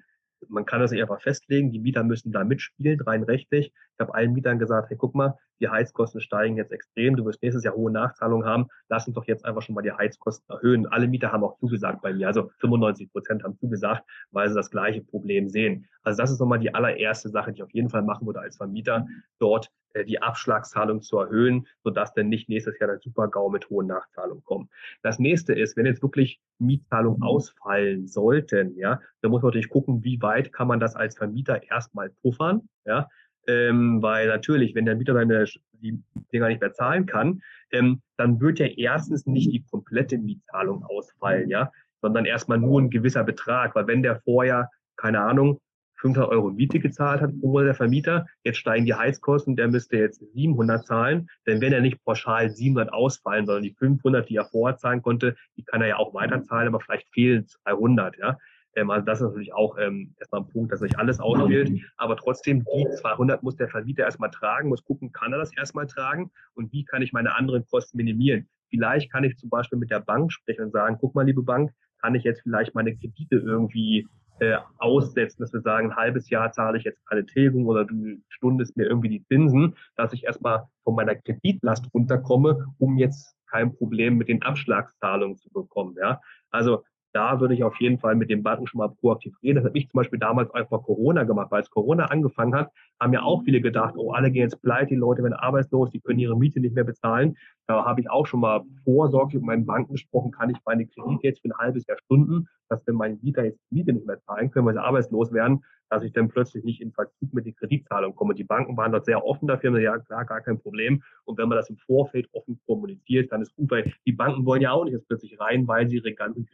man 0.49 0.65
kann 0.65 0.81
das 0.81 0.91
nicht 0.91 1.03
einfach 1.03 1.21
festlegen. 1.21 1.73
Die 1.73 1.79
Mieter 1.79 2.05
müssen 2.05 2.33
da 2.33 2.45
mitspielen, 2.45 3.01
rein 3.01 3.23
rechtlich. 3.23 3.73
Ich 3.99 4.01
habe 4.01 4.15
allen 4.15 4.33
Mietern 4.33 4.61
gesagt, 4.61 4.91
hey, 4.91 4.97
guck 4.97 5.17
mal, 5.17 5.37
die 5.61 5.69
Heizkosten 5.69 6.21
steigen 6.21 6.57
jetzt 6.57 6.71
extrem. 6.71 7.17
Du 7.17 7.25
wirst 7.25 7.43
nächstes 7.43 7.65
Jahr 7.65 7.75
hohe 7.75 7.91
Nachzahlungen 7.91 8.47
haben. 8.47 8.69
Lass 8.89 9.09
uns 9.09 9.17
doch 9.17 9.25
jetzt 9.25 9.45
einfach 9.45 9.61
schon 9.63 9.75
mal 9.75 9.83
die 9.83 9.91
Heizkosten 9.91 10.49
erhöhen. 10.55 10.87
Alle 10.87 11.09
Mieter 11.09 11.33
haben 11.33 11.43
auch 11.43 11.59
zugesagt 11.59 12.01
bei 12.01 12.15
mir. 12.15 12.29
Also 12.29 12.53
95 12.61 13.11
Prozent 13.11 13.43
haben 13.43 13.59
zugesagt, 13.59 14.05
weil 14.31 14.49
sie 14.49 14.55
das 14.55 14.71
gleiche 14.71 15.03
Problem 15.03 15.49
sehen. 15.49 15.89
Also 16.03 16.23
das 16.23 16.31
ist 16.31 16.39
nochmal 16.39 16.61
die 16.61 16.73
allererste 16.73 17.29
Sache, 17.29 17.51
die 17.51 17.57
ich 17.57 17.63
auf 17.65 17.75
jeden 17.75 17.91
Fall 17.91 18.03
machen 18.03 18.25
würde 18.25 18.39
als 18.39 18.57
Vermieter, 18.57 19.05
dort 19.41 19.73
äh, 19.95 20.05
die 20.05 20.23
Abschlagszahlung 20.23 21.03
zu 21.03 21.19
erhöhen, 21.19 21.67
sodass 21.83 22.15
dann 22.15 22.29
nicht 22.29 22.49
nächstes 22.49 22.79
Jahr 22.79 22.89
der 22.89 23.01
Super-GAU 23.01 23.51
mit 23.51 23.69
hohen 23.69 23.89
Nachzahlungen 23.89 24.45
kommt. 24.45 24.71
Das 25.03 25.19
nächste 25.19 25.55
ist, 25.55 25.77
wenn 25.77 25.87
jetzt 25.87 26.03
wirklich 26.03 26.41
Mietzahlungen 26.59 27.23
ausfallen 27.23 28.07
sollten, 28.07 28.77
ja, 28.77 29.01
dann 29.23 29.31
muss 29.31 29.43
man 29.43 29.49
natürlich 29.49 29.71
gucken, 29.71 30.05
wie 30.05 30.21
weit 30.23 30.53
kann 30.53 30.69
man 30.69 30.81
das 30.81 30.95
als 30.95 31.17
Vermieter 31.17 31.63
erstmal 31.65 32.11
puffern, 32.11 32.69
ja, 32.85 33.09
ähm, 33.49 34.03
weil 34.03 34.29
natürlich, 34.29 34.75
wenn 34.75 34.87
der 34.87 34.97
Mieter 34.97 35.15
seine 35.15 35.47
die 35.81 36.01
Dinger 36.33 36.49
nicht 36.49 36.61
mehr 36.61 36.73
zahlen 36.73 37.07
kann, 37.07 37.43
ähm, 37.71 38.03
dann 38.17 38.41
wird 38.41 38.59
ja 38.59 38.67
erstens 38.67 39.27
nicht 39.27 39.53
die 39.53 39.65
komplette 39.65 40.19
Mietzahlung 40.19 40.85
ausfallen, 40.85 41.49
ja, 41.51 41.73
sondern 42.01 42.25
erstmal 42.25 42.59
nur 42.59 42.81
ein 42.81 42.91
gewisser 42.91 43.25
Betrag, 43.25 43.75
weil 43.75 43.87
wenn 43.87 44.03
der 44.03 44.21
vorher, 44.21 44.71
keine 44.97 45.21
Ahnung, 45.21 45.61
500 46.01 46.31
Euro 46.31 46.51
Miete 46.51 46.79
gezahlt 46.79 47.21
hat 47.21 47.35
Monat 47.35 47.67
der 47.67 47.75
Vermieter, 47.75 48.27
jetzt 48.45 48.59
steigen 48.59 48.87
die 48.87 48.95
Heizkosten, 48.95 49.57
der 49.57 49.67
müsste 49.67 49.97
jetzt 49.97 50.23
700 50.33 50.87
zahlen, 50.87 51.29
dann 51.45 51.61
werden 51.61 51.73
ja 51.73 51.81
nicht 51.81 52.05
pauschal 52.05 52.51
700 52.51 52.93
ausfallen, 52.93 53.47
sondern 53.47 53.65
die 53.65 53.75
500, 53.75 54.29
die 54.29 54.37
er 54.37 54.45
vorher 54.45 54.77
zahlen 54.77 55.03
konnte, 55.03 55.35
die 55.57 55.65
kann 55.65 55.83
er 55.83 55.89
ja 55.89 55.97
auch 55.97 56.15
weiter 56.15 56.45
zahlen, 56.45 56.69
aber 56.69 56.81
vielleicht 56.81 57.09
fehlen 57.13 57.47
200, 57.49 58.17
ja. 58.19 58.39
Ähm, 58.75 58.91
also 58.91 59.05
das 59.05 59.21
ist 59.21 59.27
natürlich 59.27 59.53
auch 59.53 59.77
ähm, 59.79 60.15
erstmal 60.19 60.43
ein 60.43 60.49
Punkt, 60.49 60.73
dass 60.73 60.81
sich 60.81 60.99
alles 60.99 61.21
auswählt. 61.21 61.71
Aber 61.97 62.17
trotzdem, 62.17 62.65
die 62.65 62.87
200 63.01 63.43
muss 63.43 63.57
der 63.57 63.69
Vermieter 63.69 64.05
erstmal 64.05 64.31
tragen, 64.31 64.69
muss 64.69 64.85
gucken, 64.85 65.13
kann 65.13 65.33
er 65.33 65.39
das 65.39 65.57
erstmal 65.57 65.87
tragen 65.87 66.31
und 66.55 66.73
wie 66.73 66.85
kann 66.85 67.03
ich 67.03 67.13
meine 67.13 67.35
anderen 67.35 67.67
Kosten 67.67 67.97
minimieren. 67.97 68.49
Vielleicht 68.71 69.11
kann 69.11 69.25
ich 69.25 69.37
zum 69.37 69.51
Beispiel 69.51 69.79
mit 69.79 69.91
der 69.91 70.01
Bank 70.01 70.33
sprechen 70.33 70.65
und 70.65 70.73
sagen, 70.73 70.99
guck 71.01 71.15
mal, 71.15 71.25
liebe 71.25 71.43
Bank, 71.43 71.73
kann 72.01 72.15
ich 72.15 72.23
jetzt 72.23 72.43
vielleicht 72.43 72.75
meine 72.75 72.97
Kredite 72.97 73.37
irgendwie 73.37 74.07
äh, 74.41 74.59
aussetzen, 74.79 75.43
dass 75.43 75.53
wir 75.53 75.61
sagen, 75.61 75.91
ein 75.91 75.97
halbes 75.97 76.31
Jahr 76.31 76.53
zahle 76.53 76.79
ich 76.79 76.85
jetzt 76.85 77.05
keine 77.07 77.27
Tilgung 77.27 77.67
oder 77.67 77.85
du 77.85 78.19
stundest 78.29 78.77
mir 78.77 78.87
irgendwie 78.87 79.09
die 79.09 79.25
Zinsen, 79.25 79.75
dass 79.97 80.13
ich 80.13 80.25
erstmal 80.25 80.69
von 80.85 80.95
meiner 80.95 81.17
Kreditlast 81.17 81.93
runterkomme, 81.93 82.67
um 82.79 82.99
jetzt 82.99 83.35
kein 83.51 83.75
Problem 83.75 84.17
mit 84.17 84.29
den 84.29 84.43
Abschlagszahlungen 84.43 85.39
zu 85.39 85.51
bekommen. 85.51 85.97
Ja? 86.01 86.21
Also 86.51 86.85
da 87.19 87.41
würde 87.41 87.53
ich 87.55 87.65
auf 87.65 87.75
jeden 87.81 87.99
Fall 87.99 88.15
mit 88.15 88.31
den 88.31 88.45
Banken 88.45 88.69
schon 88.69 88.79
mal 88.79 88.91
proaktiv 88.91 89.35
reden. 89.43 89.57
Das 89.57 89.65
habe 89.65 89.77
ich 89.77 89.89
zum 89.89 89.99
Beispiel 89.99 90.21
damals 90.21 90.53
einfach 90.53 90.85
Corona 90.85 91.25
gemacht, 91.25 91.51
weil 91.51 91.63
es 91.63 91.69
Corona 91.69 92.05
angefangen 92.05 92.55
hat, 92.55 92.71
haben 93.01 93.13
ja 93.13 93.23
auch 93.23 93.43
viele 93.43 93.61
gedacht, 93.61 93.95
oh, 93.97 94.13
alle 94.13 94.31
gehen 94.31 94.43
jetzt 94.43 94.63
pleite, 94.63 94.91
die 94.91 94.95
Leute 94.95 95.25
werden 95.25 95.35
arbeitslos, 95.35 95.91
die 95.91 95.99
können 95.99 96.21
ihre 96.21 96.39
Miete 96.39 96.61
nicht 96.61 96.77
mehr 96.77 96.85
bezahlen. 96.85 97.37
Da 97.67 97.85
habe 97.85 98.01
ich 98.01 98.09
auch 98.09 98.25
schon 98.25 98.39
mal 98.39 98.63
vorsorglich 98.85 99.41
mit 99.41 99.47
meinen 99.47 99.67
Banken 99.67 99.95
gesprochen, 99.95 100.31
kann 100.31 100.51
ich 100.51 100.59
meine 100.65 100.87
Kredite 100.87 101.27
jetzt 101.27 101.43
für 101.43 101.49
ein 101.49 101.59
halbes 101.59 101.89
Jahr 101.89 101.99
stunden, 101.99 102.47
dass 102.69 102.87
wenn 102.87 102.95
meine 102.95 103.19
Mieter 103.21 103.45
jetzt 103.45 103.59
die 103.69 103.75
Miete 103.75 103.93
nicht 103.93 104.07
mehr 104.07 104.21
zahlen 104.21 104.53
können, 104.53 104.67
weil 104.67 104.75
sie 104.75 104.81
arbeitslos 104.81 105.33
werden, 105.33 105.65
dass 105.91 106.05
ich 106.05 106.13
dann 106.13 106.29
plötzlich 106.29 106.65
nicht 106.65 106.81
in 106.81 106.93
Verzug 106.93 107.33
mit 107.33 107.47
den 107.47 107.57
Kreditzahlungen 107.57 108.15
komme. 108.15 108.35
Die 108.35 108.45
Banken 108.45 108.77
waren 108.77 108.93
dort 108.93 109.07
sehr 109.07 109.25
offen 109.25 109.49
dafür, 109.49 109.77
ja 109.81 109.99
klar, 109.99 110.25
gar 110.25 110.41
kein 110.41 110.61
Problem. 110.61 111.03
Und 111.25 111.39
wenn 111.39 111.49
man 111.49 111.57
das 111.57 111.71
im 111.71 111.79
Vorfeld 111.79 112.29
offen 112.33 112.61
kommuniziert, 112.67 113.33
dann 113.33 113.43
ist 113.43 113.57
gut, 113.57 113.71
weil 113.71 113.93
die 114.07 114.13
Banken 114.13 114.45
wollen 114.45 114.63
ja 114.63 114.73
auch 114.73 114.85
nicht 114.85 114.93
jetzt 114.93 115.09
plötzlich 115.09 115.39
rein, 115.41 115.67
weil 115.67 115.89
sie 115.89 115.97
ihre 115.97 116.15
ganzen 116.15 116.47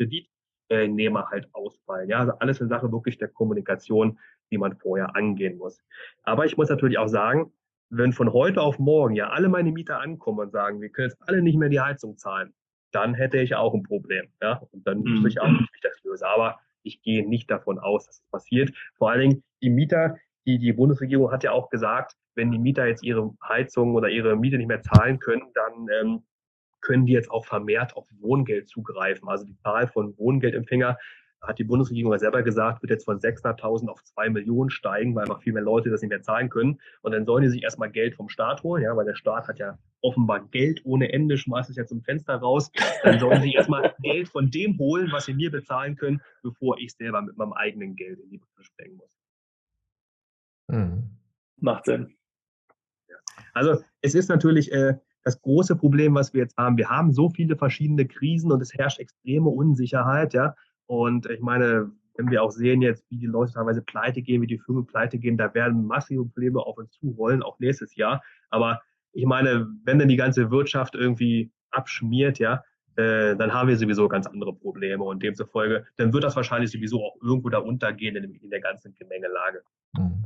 Kreditnehmer 0.69 1.29
halt 1.31 1.49
ausfallen. 1.53 2.09
Ja, 2.09 2.21
also 2.21 2.33
alles 2.39 2.61
eine 2.61 2.69
Sache 2.69 2.91
wirklich 2.91 3.19
der 3.19 3.29
Kommunikation, 3.29 4.19
die 4.51 4.59
man 4.59 4.77
vorher 4.77 5.17
angehen 5.17 5.59
muss. 5.59 5.83
Aber 6.23 6.47
ich 6.47 6.57
muss 6.57 6.69
natürlich 6.69 6.99
auch 6.99 7.09
sagen, 7.09 7.53
wenn 7.91 8.13
von 8.13 8.33
heute 8.33 8.61
auf 8.61 8.79
morgen 8.79 9.15
ja 9.15 9.29
alle 9.29 9.49
meine 9.49 9.73
Mieter 9.73 10.01
ankommen 10.01 10.41
und 10.41 10.51
sagen, 10.51 10.81
wir 10.81 10.89
können 10.89 11.09
jetzt 11.09 11.21
alle 11.29 11.43
nicht 11.43 11.59
mehr 11.59 11.69
die 11.69 11.81
Heizung 11.81 12.17
zahlen, 12.17 12.53
dann 12.93 13.15
hätte 13.15 13.39
ich 13.39 13.55
auch 13.55 13.75
ein 13.75 13.83
Problem. 13.83 14.29
Ja, 14.43 14.63
und 14.73 14.87
dann 14.87 15.01
mhm. 15.01 15.27
ich 15.27 15.41
auch 15.41 15.49
nicht, 15.49 15.61
wie 15.61 15.77
ich 15.77 15.81
das 15.83 16.03
löse. 16.05 16.27
Aber 16.27 16.59
ich 16.83 17.03
gehe 17.03 17.29
nicht 17.29 17.51
davon 17.51 17.79
aus, 17.79 18.07
dass 18.07 18.17
es 18.17 18.31
passiert. 18.31 18.73
Vor 18.95 19.11
allen 19.11 19.21
Dingen 19.21 19.45
die 19.63 19.71
Mieter, 19.71 20.17
die, 20.47 20.59
die 20.59 20.73
Bundesregierung 20.73 21.31
hat 21.31 21.45
ja 21.45 21.53
auch 21.53 21.71
gesagt, 21.71 22.17
wenn 22.35 22.51
die 22.51 22.59
Mieter 22.59 22.87
jetzt 22.87 23.03
ihre 23.03 23.33
Heizung 23.43 23.95
oder 23.95 24.09
ihre 24.09 24.37
Miete 24.37 24.59
nicht 24.59 24.67
mehr 24.67 24.83
zahlen 24.83 25.19
können, 25.19 25.43
dann 25.55 25.87
ähm, 26.01 26.23
können 26.85 27.07
die 27.07 27.13
jetzt 27.13 27.31
auch 27.31 27.47
vermehrt 27.47 27.97
auf 27.97 28.07
Wohngeld 28.21 28.69
zugreifen. 28.69 29.29
Also 29.29 29.45
die 29.45 29.57
Zahl 29.57 29.89
von 29.89 30.17
Wohngeldempfänger 30.19 30.97
hat 31.47 31.59
die 31.59 31.65
Bundesregierung 31.65 32.13
ja 32.13 32.19
selber 32.19 32.43
gesagt, 32.43 32.83
wird 32.83 32.91
jetzt 32.91 33.05
von 33.05 33.19
600.000 33.19 33.89
auf 33.89 34.03
2 34.05 34.31
Millionen 34.31 34.71
steigen, 34.71 35.15
weil 35.15 35.25
einfach 35.25 35.43
viel 35.43 35.53
mehr 35.53 35.63
Leute 35.63 35.91
das 35.91 36.01
nicht 36.01 36.11
mehr 36.11 36.23
zahlen 36.23 36.49
können. 36.49 36.81
Und 37.03 37.13
dann 37.13 37.27
sollen 37.27 37.43
die 37.43 37.51
sich 37.51 37.63
erstmal 37.63 37.91
Geld 37.91 38.15
vom 38.15 38.29
Staat 38.29 38.63
holen, 38.63 38.83
ja, 38.83 38.97
weil 38.97 39.05
der 39.05 39.15
Staat 39.15 39.49
hat 39.49 39.59
ja 39.59 39.79
offenbar 40.01 40.47
Geld 40.49 40.81
ohne 40.85 41.13
Ende, 41.13 41.39
schmeißt 41.39 41.71
es 41.71 41.77
ja 41.77 41.87
zum 41.87 42.03
Fenster 42.03 42.37
raus. 42.37 42.71
Dann 43.03 43.19
sollen 43.19 43.43
sie 43.43 43.53
erstmal 43.53 43.95
Geld 44.03 44.29
von 44.29 44.51
dem 44.51 44.79
holen, 44.79 45.11
was 45.13 45.27
sie 45.27 45.35
mir 45.35 45.51
bezahlen 45.51 45.97
können, 45.97 46.21
bevor 46.43 46.79
ich 46.79 46.95
selber 46.95 47.23
mit 47.23 47.37
meinem 47.37 47.53
eigenen 47.53 47.97
Geld 47.97 48.21
in 48.21 48.31
die 48.31 48.39
Brücke 48.39 48.65
sprengen 48.65 48.97
muss. 48.97 49.19
Hm. 50.71 51.11
Macht 51.59 51.85
Sinn. 51.85 52.15
Also 53.53 53.83
es 54.01 54.15
ist 54.15 54.29
natürlich 54.29 54.73
äh, 54.73 54.95
das 55.25 55.41
große 55.41 55.77
Problem, 55.77 56.15
was 56.15 56.33
wir 56.35 56.43
jetzt 56.43 56.57
haben. 56.57 56.77
Wir 56.77 56.91
haben 56.91 57.13
so 57.13 57.31
viele 57.31 57.57
verschiedene 57.57 58.07
Krisen 58.07 58.53
und 58.53 58.61
es 58.61 58.75
herrscht 58.75 59.01
extreme 59.01 59.49
Unsicherheit, 59.49 60.35
ja. 60.35 60.55
Und 60.87 61.27
ich 61.27 61.41
meine, 61.41 61.91
wenn 62.17 62.31
wir 62.31 62.43
auch 62.43 62.51
sehen 62.51 62.83
jetzt, 62.83 63.05
wie 63.11 63.19
die 63.19 63.27
Leute 63.27 63.55
teilweise 63.55 63.83
pleite 63.83 64.23
gehen, 64.23 64.43
wie 64.43 64.47
die 64.47 64.59
Firmen 64.59 64.87
pleite 64.87 65.19
gehen, 65.19 65.37
da 65.37 65.53
werden 65.55 65.87
massive 65.87 66.25
Probleme 66.27 66.61
auf 66.61 66.77
uns 66.77 66.93
zurollen, 66.93 67.43
auch 67.43 67.59
nächstes 67.59 67.97
Jahr. 67.97 68.23
Aber 68.51 68.81
ich 69.13 69.25
meine, 69.25 69.67
wenn 69.85 69.99
dann 69.99 70.09
die 70.09 70.17
ganze 70.17 70.51
Wirtschaft 70.51 70.95
irgendwie 70.95 71.51
abschmiert, 71.71 72.39
ja, 72.39 72.63
äh, 72.97 73.35
dann 73.35 73.53
haben 73.53 73.69
wir 73.69 73.77
sowieso 73.77 74.07
ganz 74.09 74.27
andere 74.27 74.55
Probleme 74.55 75.03
und 75.03 75.23
demzufolge, 75.23 75.87
dann 75.97 76.13
wird 76.13 76.23
das 76.23 76.37
wahrscheinlich 76.37 76.71
sowieso 76.71 77.03
auch 77.03 77.17
irgendwo 77.23 77.49
da 77.49 77.59
untergehen 77.59 78.15
in, 78.17 78.35
in 78.35 78.51
der 78.51 78.61
ganzen 78.61 78.95
Gemengelage. 78.95 79.63
Mhm. 79.97 80.25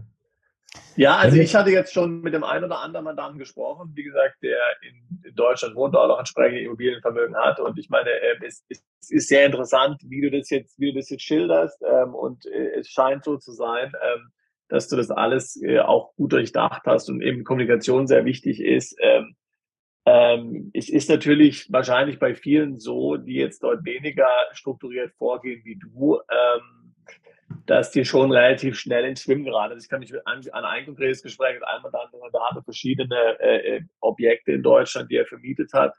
Ja, 0.96 1.16
also 1.16 1.36
ich 1.36 1.54
hatte 1.54 1.70
jetzt 1.70 1.92
schon 1.92 2.20
mit 2.22 2.34
dem 2.34 2.44
einen 2.44 2.64
oder 2.64 2.80
anderen 2.80 3.04
Mandanten 3.04 3.38
gesprochen, 3.38 3.92
wie 3.94 4.02
gesagt, 4.02 4.42
der 4.42 4.58
in, 4.82 5.34
Deutschland 5.34 5.76
wohnt 5.76 5.94
und 5.94 6.00
auch 6.00 6.18
entsprechende 6.18 6.62
Immobilienvermögen 6.62 7.36
hat. 7.36 7.60
Und 7.60 7.78
ich 7.78 7.88
meine, 7.88 8.10
äh, 8.10 8.36
es, 8.44 8.64
ist 9.08 9.28
sehr 9.28 9.46
interessant, 9.46 10.00
wie 10.04 10.20
du 10.20 10.30
das 10.30 10.50
jetzt, 10.50 10.78
wie 10.80 10.90
du 10.92 10.98
das 10.98 11.10
jetzt 11.10 11.22
schilderst. 11.22 11.80
Ähm, 11.82 12.14
und 12.14 12.44
äh, 12.46 12.80
es 12.80 12.88
scheint 12.88 13.24
so 13.24 13.36
zu 13.36 13.52
sein, 13.52 13.92
ähm, 14.02 14.32
dass 14.68 14.88
du 14.88 14.96
das 14.96 15.10
alles 15.10 15.60
äh, 15.62 15.78
auch 15.78 16.14
gut 16.16 16.32
durchdacht 16.32 16.82
hast 16.86 17.08
und 17.08 17.22
eben 17.22 17.44
Kommunikation 17.44 18.08
sehr 18.08 18.24
wichtig 18.24 18.60
ist. 18.60 18.96
Ähm, 20.04 20.70
es 20.74 20.88
ist 20.88 21.08
natürlich 21.08 21.70
wahrscheinlich 21.70 22.18
bei 22.18 22.34
vielen 22.34 22.80
so, 22.80 23.16
die 23.16 23.34
jetzt 23.34 23.62
dort 23.62 23.84
weniger 23.84 24.28
strukturiert 24.52 25.12
vorgehen 25.14 25.62
wie 25.64 25.76
du 25.76 26.20
dass 27.66 27.90
die 27.90 28.04
schon 28.04 28.30
relativ 28.32 28.78
schnell 28.78 29.04
ins 29.04 29.22
Schwimmen 29.22 29.44
geraten. 29.44 29.72
Also 29.72 29.84
ich 29.84 29.88
kann 29.88 30.00
mich 30.00 30.12
an, 30.26 30.42
an 30.52 30.64
ein 30.64 30.84
konkretes 30.86 31.22
Gespräch 31.22 31.54
mit 31.54 31.66
einem 31.66 31.82
Mandanten, 31.82 32.18
der 32.32 32.40
hatte 32.50 32.62
verschiedene 32.62 33.40
äh, 33.40 33.76
äh, 33.76 33.82
Objekte 34.00 34.52
in 34.52 34.62
Deutschland, 34.62 35.10
die 35.10 35.16
er 35.16 35.26
vermietet 35.26 35.72
hat, 35.72 35.94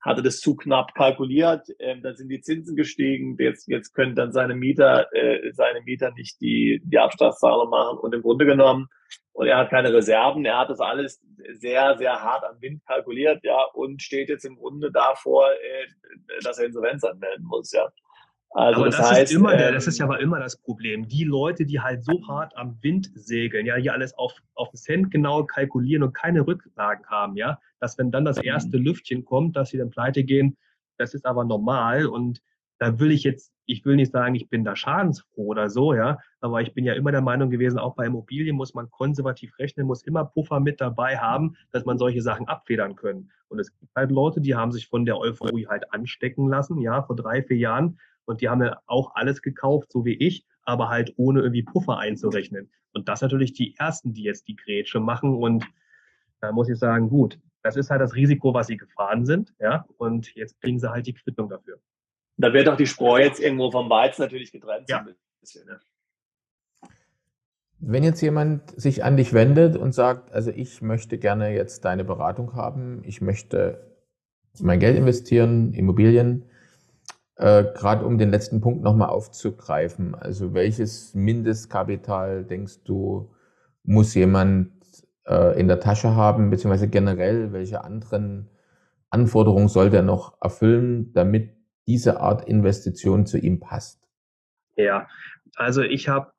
hatte 0.00 0.22
das 0.22 0.40
zu 0.40 0.56
knapp 0.56 0.94
kalkuliert, 0.94 1.68
ähm, 1.78 2.02
dann 2.02 2.16
sind 2.16 2.28
die 2.28 2.40
Zinsen 2.40 2.76
gestiegen, 2.76 3.36
jetzt, 3.38 3.68
jetzt 3.68 3.94
können 3.94 4.14
dann 4.14 4.32
seine 4.32 4.54
Mieter, 4.54 5.12
äh, 5.12 5.52
seine 5.52 5.82
Mieter 5.82 6.12
nicht 6.12 6.40
die, 6.40 6.80
die 6.84 6.98
Abschlagszahlung 6.98 7.68
machen 7.68 7.98
und 7.98 8.14
im 8.14 8.22
Grunde 8.22 8.46
genommen, 8.46 8.88
und 9.32 9.46
er 9.46 9.58
hat 9.58 9.70
keine 9.70 9.92
Reserven, 9.92 10.44
er 10.44 10.58
hat 10.58 10.70
das 10.70 10.80
alles 10.80 11.20
sehr, 11.52 11.96
sehr 11.98 12.22
hart 12.22 12.44
am 12.44 12.60
Wind 12.60 12.84
kalkuliert, 12.86 13.40
ja, 13.44 13.62
und 13.74 14.02
steht 14.02 14.28
jetzt 14.28 14.44
im 14.44 14.56
Grunde 14.56 14.90
davor, 14.90 15.48
äh, 15.50 16.42
dass 16.42 16.58
er 16.58 16.66
Insolvenz 16.66 17.04
anmelden 17.04 17.44
muss, 17.44 17.72
ja. 17.72 17.88
Also 18.50 18.80
aber 18.80 18.86
das, 18.86 18.96
das 18.96 19.10
heißt, 19.10 19.32
ist 19.32 19.36
immer 19.36 19.56
der, 19.56 19.72
das 19.72 19.86
ist 19.86 19.98
ja 19.98 20.06
ähm, 20.06 20.10
aber 20.10 20.20
immer 20.20 20.40
das 20.40 20.56
Problem. 20.56 21.06
Die 21.06 21.24
Leute, 21.24 21.66
die 21.66 21.80
halt 21.80 22.02
so 22.02 22.26
hart 22.26 22.56
am 22.56 22.78
Wind 22.82 23.10
segeln, 23.14 23.66
ja, 23.66 23.76
hier 23.76 23.92
alles 23.92 24.16
auf, 24.16 24.32
auf 24.54 24.70
den 24.70 24.76
Cent 24.78 25.10
genau 25.10 25.44
kalkulieren 25.44 26.02
und 26.02 26.14
keine 26.14 26.46
Rücklagen 26.46 27.04
haben, 27.06 27.36
ja, 27.36 27.58
dass 27.78 27.98
wenn 27.98 28.10
dann 28.10 28.24
das 28.24 28.38
erste 28.38 28.78
Lüftchen 28.78 29.24
kommt, 29.24 29.56
dass 29.56 29.70
sie 29.70 29.78
dann 29.78 29.90
pleite 29.90 30.24
gehen, 30.24 30.56
das 30.96 31.14
ist 31.14 31.26
aber 31.26 31.44
normal 31.44 32.06
und 32.06 32.40
da 32.78 32.98
will 32.98 33.10
ich 33.10 33.24
jetzt, 33.24 33.52
ich 33.66 33.84
will 33.84 33.96
nicht 33.96 34.12
sagen, 34.12 34.34
ich 34.34 34.48
bin 34.48 34.64
da 34.64 34.76
schadensfroh 34.76 35.46
oder 35.46 35.68
so, 35.68 35.94
ja, 35.94 36.18
aber 36.40 36.62
ich 36.62 36.72
bin 36.74 36.84
ja 36.84 36.94
immer 36.94 37.10
der 37.10 37.20
Meinung 37.20 37.50
gewesen, 37.50 37.78
auch 37.78 37.96
bei 37.96 38.06
Immobilien 38.06 38.56
muss 38.56 38.72
man 38.72 38.90
konservativ 38.90 39.58
rechnen, 39.58 39.86
muss 39.86 40.02
immer 40.04 40.24
Puffer 40.24 40.60
mit 40.60 40.80
dabei 40.80 41.18
haben, 41.18 41.56
dass 41.72 41.84
man 41.84 41.98
solche 41.98 42.22
Sachen 42.22 42.46
abfedern 42.48 42.94
können. 42.94 43.30
Und 43.48 43.58
es 43.58 43.76
gibt 43.78 43.94
halt 43.96 44.10
Leute, 44.10 44.40
die 44.40 44.54
haben 44.54 44.72
sich 44.72 44.86
von 44.86 45.04
der 45.04 45.18
Euphorie 45.18 45.66
halt 45.66 45.92
anstecken 45.92 46.48
lassen, 46.48 46.80
ja, 46.80 47.02
vor 47.02 47.16
drei, 47.16 47.42
vier 47.42 47.56
Jahren 47.56 47.98
und 48.28 48.42
die 48.42 48.48
haben 48.48 48.62
ja 48.62 48.78
auch 48.86 49.14
alles 49.14 49.40
gekauft, 49.40 49.90
so 49.90 50.04
wie 50.04 50.14
ich, 50.14 50.44
aber 50.62 50.90
halt 50.90 51.14
ohne 51.16 51.40
irgendwie 51.40 51.62
Puffer 51.62 51.96
einzurechnen. 51.98 52.70
Und 52.92 53.08
das 53.08 53.22
natürlich 53.22 53.54
die 53.54 53.74
ersten, 53.76 54.12
die 54.12 54.22
jetzt 54.22 54.48
die 54.48 54.56
Grätsche 54.56 55.00
machen. 55.00 55.34
Und 55.34 55.64
da 56.40 56.52
muss 56.52 56.68
ich 56.68 56.78
sagen, 56.78 57.08
gut, 57.08 57.40
das 57.62 57.76
ist 57.76 57.88
halt 57.88 58.02
das 58.02 58.14
Risiko, 58.14 58.52
was 58.52 58.66
sie 58.66 58.76
gefahren 58.76 59.24
sind. 59.24 59.54
Ja, 59.58 59.86
und 59.96 60.34
jetzt 60.34 60.60
kriegen 60.60 60.78
sie 60.78 60.90
halt 60.90 61.06
die 61.06 61.14
Quittung 61.14 61.48
dafür. 61.48 61.80
Da 62.36 62.52
wird 62.52 62.68
auch 62.68 62.76
die 62.76 62.86
Spreu 62.86 63.22
jetzt 63.22 63.40
irgendwo 63.40 63.70
vom 63.70 63.88
Weizen 63.88 64.22
natürlich 64.22 64.52
getrennt. 64.52 64.90
Ja. 64.90 65.06
Bisschen, 65.40 65.66
ne? 65.66 65.80
Wenn 67.80 68.02
jetzt 68.02 68.20
jemand 68.20 68.78
sich 68.78 69.04
an 69.04 69.16
dich 69.16 69.32
wendet 69.32 69.76
und 69.76 69.92
sagt, 69.92 70.32
also 70.32 70.50
ich 70.50 70.82
möchte 70.82 71.16
gerne 71.16 71.54
jetzt 71.54 71.84
deine 71.86 72.04
Beratung 72.04 72.54
haben, 72.54 73.02
ich 73.04 73.22
möchte 73.22 73.96
mein 74.60 74.80
Geld 74.80 74.98
investieren, 74.98 75.72
Immobilien, 75.72 76.44
äh, 77.38 77.64
Gerade 77.72 78.04
um 78.04 78.18
den 78.18 78.30
letzten 78.30 78.60
Punkt 78.60 78.82
nochmal 78.82 79.10
aufzugreifen. 79.10 80.14
Also 80.16 80.54
welches 80.54 81.14
Mindestkapital 81.14 82.44
denkst 82.44 82.82
du, 82.84 83.32
muss 83.84 84.14
jemand 84.14 84.72
äh, 85.24 85.58
in 85.58 85.68
der 85.68 85.78
Tasche 85.78 86.16
haben, 86.16 86.50
beziehungsweise 86.50 86.88
generell, 86.88 87.52
welche 87.52 87.84
anderen 87.84 88.50
Anforderungen 89.10 89.68
sollte 89.68 89.96
er 89.96 90.02
noch 90.02 90.36
erfüllen, 90.40 91.12
damit 91.12 91.54
diese 91.86 92.20
Art 92.20 92.46
Investition 92.48 93.24
zu 93.24 93.38
ihm 93.38 93.60
passt? 93.60 94.02
Ja, 94.74 95.08
also 95.54 95.82
ich 95.82 96.08
habe, 96.08 96.32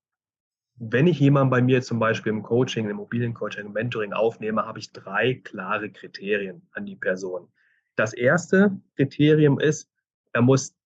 wenn 0.75 1.07
ich 1.07 1.19
jemanden 1.19 1.49
bei 1.49 1.61
mir 1.61 1.81
zum 1.81 1.99
Beispiel 1.99 2.31
im 2.31 2.43
Coaching, 2.43 2.85
im 2.85 2.91
Immobiliencoaching, 2.91 3.67
im 3.67 3.73
Mentoring 3.73 4.11
aufnehme, 4.11 4.65
habe 4.65 4.79
ich 4.79 4.91
drei 4.91 5.35
klare 5.45 5.89
Kriterien 5.89 6.67
an 6.73 6.85
die 6.85 6.97
Person. 6.97 7.47
Das 7.95 8.13
erste 8.13 8.79
Kriterium 8.97 9.59
ist, 9.59 9.89
er 10.33 10.41
muss 10.41 10.78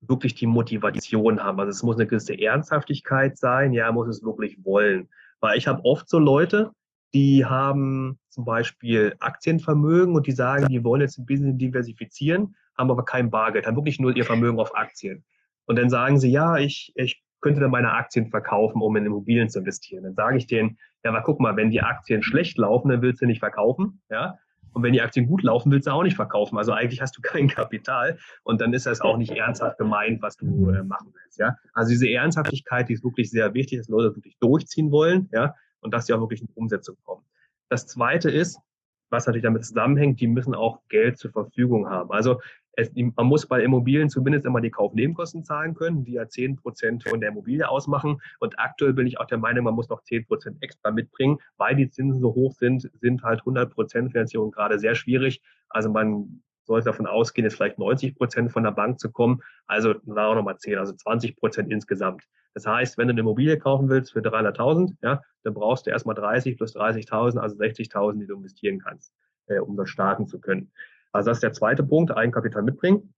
wirklich 0.00 0.34
die 0.34 0.46
Motivation 0.46 1.42
haben. 1.42 1.60
Also 1.60 1.70
es 1.70 1.82
muss 1.82 1.96
eine 1.96 2.06
gewisse 2.06 2.38
Ernsthaftigkeit 2.38 3.38
sein, 3.38 3.72
ja, 3.72 3.90
muss 3.92 4.08
es 4.08 4.22
wirklich 4.22 4.58
wollen. 4.64 5.08
Weil 5.40 5.58
ich 5.58 5.66
habe 5.66 5.84
oft 5.84 6.08
so 6.08 6.18
Leute, 6.18 6.70
die 7.14 7.44
haben 7.44 8.18
zum 8.28 8.44
Beispiel 8.44 9.16
Aktienvermögen 9.20 10.14
und 10.14 10.26
die 10.26 10.32
sagen, 10.32 10.68
die 10.68 10.84
wollen 10.84 11.00
jetzt 11.00 11.18
ein 11.18 11.26
bisschen 11.26 11.56
diversifizieren, 11.58 12.56
haben 12.76 12.90
aber 12.90 13.04
kein 13.04 13.30
Bargeld, 13.30 13.66
haben 13.66 13.76
wirklich 13.76 14.00
nur 14.00 14.14
ihr 14.14 14.24
Vermögen 14.24 14.60
auf 14.60 14.76
Aktien. 14.76 15.24
Und 15.66 15.76
dann 15.78 15.90
sagen 15.90 16.18
sie, 16.18 16.30
ja, 16.30 16.58
ich, 16.58 16.92
ich 16.94 17.22
könnte 17.40 17.60
dann 17.60 17.70
meine 17.70 17.92
Aktien 17.92 18.28
verkaufen, 18.28 18.82
um 18.82 18.96
in 18.96 19.06
Immobilien 19.06 19.48
zu 19.48 19.60
investieren. 19.60 20.04
Dann 20.04 20.14
sage 20.14 20.36
ich 20.36 20.46
denen, 20.46 20.78
ja, 21.04 21.10
aber 21.10 21.22
guck 21.22 21.40
mal, 21.40 21.56
wenn 21.56 21.70
die 21.70 21.82
Aktien 21.82 22.22
schlecht 22.22 22.58
laufen, 22.58 22.88
dann 22.88 23.02
willst 23.02 23.22
du 23.22 23.26
nicht 23.26 23.40
verkaufen, 23.40 24.02
ja. 24.10 24.38
Und 24.76 24.82
wenn 24.82 24.92
die 24.92 25.00
Aktien 25.00 25.26
gut 25.26 25.42
laufen, 25.42 25.72
willst 25.72 25.86
du 25.86 25.90
auch 25.90 26.02
nicht 26.02 26.16
verkaufen. 26.16 26.58
Also 26.58 26.72
eigentlich 26.72 27.00
hast 27.00 27.16
du 27.16 27.22
kein 27.22 27.48
Kapital 27.48 28.18
und 28.42 28.60
dann 28.60 28.74
ist 28.74 28.84
das 28.84 29.00
auch 29.00 29.16
nicht 29.16 29.30
ernsthaft 29.30 29.78
gemeint, 29.78 30.20
was 30.20 30.36
du 30.36 30.68
äh, 30.68 30.82
machen 30.82 31.14
willst. 31.14 31.38
Ja? 31.38 31.56
Also 31.72 31.92
diese 31.92 32.10
Ernsthaftigkeit, 32.10 32.90
die 32.90 32.92
ist 32.92 33.02
wirklich 33.02 33.30
sehr 33.30 33.54
wichtig, 33.54 33.78
dass 33.78 33.88
Leute 33.88 34.14
wirklich 34.14 34.36
durchziehen 34.38 34.90
wollen, 34.90 35.30
ja, 35.32 35.54
und 35.80 35.94
dass 35.94 36.04
sie 36.04 36.12
auch 36.12 36.20
wirklich 36.20 36.42
in 36.42 36.48
Umsetzung 36.52 36.94
kommen. 37.04 37.24
Das 37.70 37.86
zweite 37.86 38.30
ist, 38.30 38.60
was 39.08 39.26
natürlich 39.26 39.44
damit 39.44 39.64
zusammenhängt, 39.64 40.20
die 40.20 40.26
müssen 40.26 40.54
auch 40.54 40.82
Geld 40.90 41.16
zur 41.16 41.30
Verfügung 41.30 41.88
haben. 41.88 42.12
Also 42.12 42.42
es, 42.76 42.92
man 42.94 43.26
muss 43.26 43.46
bei 43.46 43.62
Immobilien 43.62 44.10
zumindest 44.10 44.44
immer 44.44 44.60
die 44.60 44.70
Kaufnebenkosten 44.70 45.44
zahlen 45.44 45.74
können, 45.74 46.04
die 46.04 46.12
ja 46.12 46.28
10 46.28 46.56
Prozent 46.56 47.08
von 47.08 47.20
der 47.20 47.30
Immobilie 47.30 47.68
ausmachen. 47.68 48.20
Und 48.38 48.58
aktuell 48.58 48.92
bin 48.92 49.06
ich 49.06 49.18
auch 49.18 49.26
der 49.26 49.38
Meinung, 49.38 49.64
man 49.64 49.74
muss 49.74 49.88
noch 49.88 50.02
10 50.02 50.26
Prozent 50.26 50.62
extra 50.62 50.90
mitbringen, 50.90 51.38
weil 51.56 51.74
die 51.74 51.88
Zinsen 51.88 52.20
so 52.20 52.34
hoch 52.34 52.52
sind, 52.52 52.90
sind 53.00 53.22
halt 53.22 53.40
100 53.40 53.72
Prozent 53.72 54.12
Finanzierung 54.12 54.50
gerade 54.50 54.78
sehr 54.78 54.94
schwierig. 54.94 55.40
Also 55.70 55.90
man 55.90 56.42
sollte 56.64 56.86
davon 56.86 57.06
ausgehen, 57.06 57.44
jetzt 57.44 57.56
vielleicht 57.56 57.78
90 57.78 58.14
Prozent 58.14 58.52
von 58.52 58.64
der 58.64 58.72
Bank 58.72 59.00
zu 59.00 59.10
kommen. 59.10 59.40
Also 59.66 59.94
da 60.04 60.26
auch 60.26 60.34
nochmal 60.34 60.58
10, 60.58 60.76
also 60.76 60.92
20 60.92 61.36
Prozent 61.36 61.70
insgesamt. 61.72 62.24
Das 62.52 62.66
heißt, 62.66 62.98
wenn 62.98 63.08
du 63.08 63.12
eine 63.12 63.20
Immobilie 63.20 63.58
kaufen 63.58 63.88
willst 63.88 64.12
für 64.12 64.20
300.000, 64.20 64.96
ja, 65.02 65.22
dann 65.44 65.54
brauchst 65.54 65.86
du 65.86 65.90
erstmal 65.90 66.14
30 66.14 66.56
plus 66.56 66.76
30.000, 66.76 67.38
also 67.38 67.56
60.000, 67.56 68.18
die 68.20 68.26
du 68.26 68.34
investieren 68.34 68.80
kannst, 68.80 69.12
äh, 69.46 69.60
um 69.60 69.76
das 69.76 69.88
starten 69.88 70.26
zu 70.26 70.40
können. 70.40 70.70
Also 71.12 71.30
das 71.30 71.38
ist 71.38 71.42
der 71.42 71.52
zweite 71.52 71.82
Punkt, 71.82 72.16
Eigenkapital 72.16 72.62
mitbringen. 72.62 73.14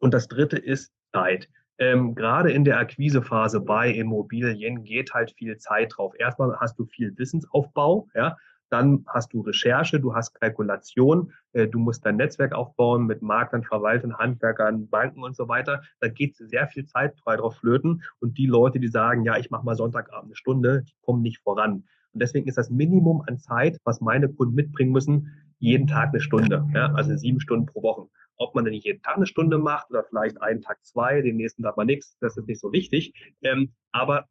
Und 0.00 0.14
das 0.14 0.28
dritte 0.28 0.56
ist 0.56 0.92
Zeit. 1.12 1.48
Ähm, 1.78 2.14
gerade 2.14 2.52
in 2.52 2.64
der 2.64 2.78
Akquisephase 2.78 3.60
bei 3.60 3.90
Immobilien 3.90 4.84
geht 4.84 5.14
halt 5.14 5.32
viel 5.36 5.56
Zeit 5.58 5.94
drauf. 5.96 6.14
Erstmal 6.18 6.56
hast 6.60 6.78
du 6.78 6.84
viel 6.84 7.16
Wissensaufbau, 7.16 8.08
ja, 8.14 8.36
dann 8.72 9.04
hast 9.06 9.32
du 9.34 9.42
Recherche, 9.42 10.00
du 10.00 10.14
hast 10.14 10.32
Kalkulation, 10.40 11.32
äh, 11.52 11.68
du 11.68 11.78
musst 11.78 12.06
dein 12.06 12.16
Netzwerk 12.16 12.52
aufbauen 12.54 13.06
mit 13.06 13.20
Maklern, 13.20 13.64
Verwaltern, 13.64 14.16
Handwerkern, 14.16 14.88
Banken 14.88 15.22
und 15.22 15.36
so 15.36 15.46
weiter. 15.48 15.82
Da 16.00 16.08
geht 16.08 16.36
sehr 16.36 16.66
viel 16.68 16.86
Zeit 16.86 17.14
frei 17.18 17.36
drauf 17.36 17.56
flöten. 17.56 18.02
Und 18.20 18.38
die 18.38 18.46
Leute, 18.46 18.80
die 18.80 18.88
sagen, 18.88 19.24
ja, 19.24 19.36
ich 19.36 19.50
mache 19.50 19.64
mal 19.64 19.76
Sonntagabend 19.76 20.30
eine 20.30 20.36
Stunde, 20.36 20.84
die 20.88 20.94
kommen 21.02 21.20
nicht 21.20 21.42
voran. 21.42 21.84
Und 22.14 22.20
deswegen 22.20 22.48
ist 22.48 22.56
das 22.56 22.70
Minimum 22.70 23.22
an 23.26 23.38
Zeit, 23.38 23.78
was 23.84 24.00
meine 24.00 24.28
Kunden 24.28 24.54
mitbringen 24.54 24.92
müssen, 24.92 25.30
jeden 25.62 25.86
Tag 25.86 26.08
eine 26.08 26.20
Stunde, 26.20 26.68
ja, 26.74 26.92
also 26.92 27.16
sieben 27.16 27.40
Stunden 27.40 27.66
pro 27.66 27.82
Woche. 27.82 28.08
Ob 28.36 28.54
man 28.54 28.64
denn 28.64 28.74
nicht 28.74 28.84
jeden 28.84 29.00
Tag 29.00 29.16
eine 29.16 29.26
Stunde 29.26 29.58
macht 29.58 29.88
oder 29.90 30.02
vielleicht 30.02 30.42
einen 30.42 30.60
Tag 30.60 30.84
zwei, 30.84 31.22
den 31.22 31.36
nächsten 31.36 31.62
Tag 31.62 31.76
mal 31.76 31.84
nichts, 31.84 32.18
das 32.20 32.36
ist 32.36 32.48
nicht 32.48 32.60
so 32.60 32.72
wichtig. 32.72 33.14
Ähm, 33.42 33.72
aber 33.92 34.26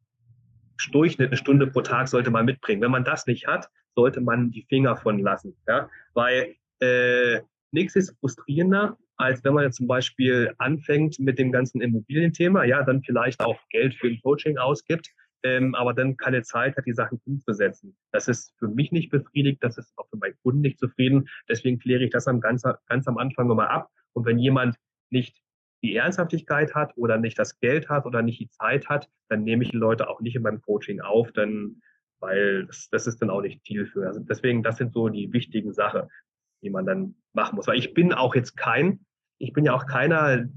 Durchschnitt 0.92 1.30
eine 1.30 1.38
Stunde 1.38 1.68
pro 1.68 1.82
Tag 1.82 2.10
sollte 2.10 2.32
man 2.32 2.46
mitbringen. 2.46 2.82
Wenn 2.82 2.92
man 2.92 3.06
das 3.06 3.28
nicht 3.28 3.48
hat, 3.48 3.70
sollte 3.96 4.20
man 4.20 4.52
die 4.52 4.64
Finger 4.64 4.98
von 4.98 5.20
lassen, 5.20 5.56
ja, 5.68 5.90
weil 6.14 6.56
äh, 6.80 7.40
nichts 7.72 7.96
ist 7.96 8.18
frustrierender, 8.20 8.98
als 9.16 9.42
wenn 9.46 9.54
man 9.54 9.64
jetzt 9.64 9.78
zum 9.78 9.88
Beispiel 9.88 10.54
anfängt 10.58 11.18
mit 11.20 11.40
dem 11.40 11.52
ganzen 11.52 11.80
Immobilienthema, 11.80 12.66
ja, 12.66 12.84
dann 12.84 13.04
vielleicht 13.04 13.40
auch 13.40 13.60
Geld 13.70 13.94
für 13.96 14.08
ein 14.08 14.20
Coaching 14.22 14.58
ausgibt 14.58 15.10
ähm, 15.44 15.76
aber 15.76 15.94
dann 15.94 16.18
keine 16.18 16.44
Zeit 16.44 16.78
hat, 16.78 16.86
die 16.86 16.94
Sachen 16.94 17.20
umzusetzen. 17.26 17.96
Das 18.12 18.28
ist 18.28 18.54
für 18.60 18.68
mich 18.68 18.92
nicht 18.92 19.10
befriedigt, 19.10 19.64
das 19.64 19.78
ist 19.78 19.94
auch 19.98 20.10
für 20.10 20.18
meinen 20.18 20.36
Kunden 20.44 20.62
nicht 20.62 20.80
zufrieden. 20.80 21.28
Deswegen 21.50 21.80
kläre 21.80 22.04
ich 22.04 22.12
das 22.12 22.28
am 22.28 22.42
ganz, 22.42 22.64
ganz 22.88 23.08
am 23.08 23.18
Anfang 23.18 23.48
nochmal 23.48 23.68
ab. 23.68 23.90
Und 24.14 24.26
wenn 24.26 24.38
jemand 24.38 24.78
nicht 25.10 25.42
die 25.84 25.96
Ernsthaftigkeit 25.96 26.76
hat 26.76 26.94
oder 26.96 27.18
nicht 27.18 27.40
das 27.40 27.60
Geld 27.60 27.90
hat 27.90 28.06
oder 28.06 28.22
nicht 28.22 28.40
die 28.40 28.50
Zeit 28.50 28.88
hat, 28.88 29.10
dann 29.30 29.44
nehme 29.44 29.64
ich 29.64 29.72
die 29.72 29.78
Leute 29.78 30.10
auch 30.10 30.22
nicht 30.22 30.36
in 30.36 30.44
meinem 30.44 30.62
Coaching 30.62 31.02
auf, 31.02 31.32
denn, 31.32 31.82
weil 32.20 32.66
das, 32.68 32.90
das 32.92 33.08
ist 33.08 33.22
dann 33.22 33.32
auch 33.32 33.42
nicht 33.42 33.64
zielführend. 33.66 34.10
Also 34.10 34.20
deswegen, 34.22 34.62
das 34.62 34.78
sind 34.78 34.94
so 34.94 35.10
die 35.10 35.34
wichtigen 35.34 35.74
Sachen, 35.74 36.04
die 36.62 36.70
man 36.70 36.86
dann 36.86 37.16
machen 37.34 37.56
muss. 37.56 37.68
Weil 37.68 37.80
ich 37.80 37.94
bin 37.94 38.14
auch 38.14 38.36
jetzt 38.36 38.56
kein, 38.56 39.06
ich 39.40 39.54
bin 39.54 39.66
ja 39.66 39.74
auch 39.74 39.88
keiner, 39.88 40.48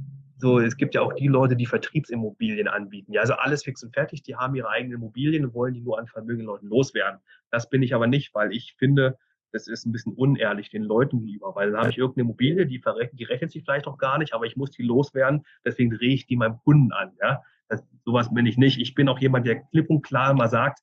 so, 0.45 0.59
es 0.59 0.77
gibt 0.77 0.95
ja 0.95 1.01
auch 1.01 1.15
die 1.15 1.27
Leute, 1.27 1.57
die 1.57 1.65
Vertriebsimmobilien 1.65 2.69
anbieten. 2.69 3.15
Ja, 3.15 3.23
also 3.23 3.33
alles 3.33 3.65
fix 3.65 3.83
und 3.83 3.95
fertig, 3.95 4.23
die 4.23 4.37
haben 4.37 4.55
ihre 4.55 4.69
eigenen 4.69 4.99
Immobilien 4.99 5.47
und 5.47 5.55
wollen 5.55 5.73
die 5.73 5.81
nur 5.81 5.99
an 5.99 6.07
vermögenden 6.07 6.49
Leuten 6.49 6.67
loswerden. 6.67 7.19
Das 7.51 7.71
bin 7.71 7.83
ich 7.83 7.95
aber 7.95 8.07
nicht, 8.07 8.35
weil 8.35 8.53
ich 8.53 8.75
finde, 8.77 9.17
das 9.53 9.69
ist 9.69 9.87
ein 9.87 9.93
bisschen 9.93 10.13
unehrlich 10.13 10.69
den 10.69 10.83
Leuten 10.83 11.21
gegenüber, 11.21 11.55
weil 11.55 11.71
dann 11.71 11.81
habe 11.81 11.91
ich 11.91 11.97
irgendeine 11.97 12.25
Immobilie, 12.27 12.67
die, 12.67 12.83
die 13.13 13.25
rechnet 13.25 13.53
sich 13.53 13.63
vielleicht 13.63 13.87
auch 13.87 13.97
gar 13.97 14.19
nicht, 14.19 14.35
aber 14.35 14.45
ich 14.45 14.55
muss 14.55 14.71
die 14.71 14.83
loswerden, 14.83 15.47
deswegen 15.65 15.91
drehe 15.91 16.13
ich 16.13 16.27
die 16.27 16.37
meinem 16.37 16.59
Kunden 16.59 16.93
an. 16.93 17.13
Ja? 17.23 17.43
Das, 17.69 17.83
sowas 18.05 18.29
bin 18.35 18.45
ich 18.45 18.59
nicht. 18.59 18.79
Ich 18.79 18.95
bin 18.95 19.09
auch 19.09 19.21
jemand, 19.21 19.47
der 19.47 19.63
klipp 19.63 19.89
und 19.89 20.03
klar 20.03 20.35
mal 20.35 20.51
sagt, 20.51 20.81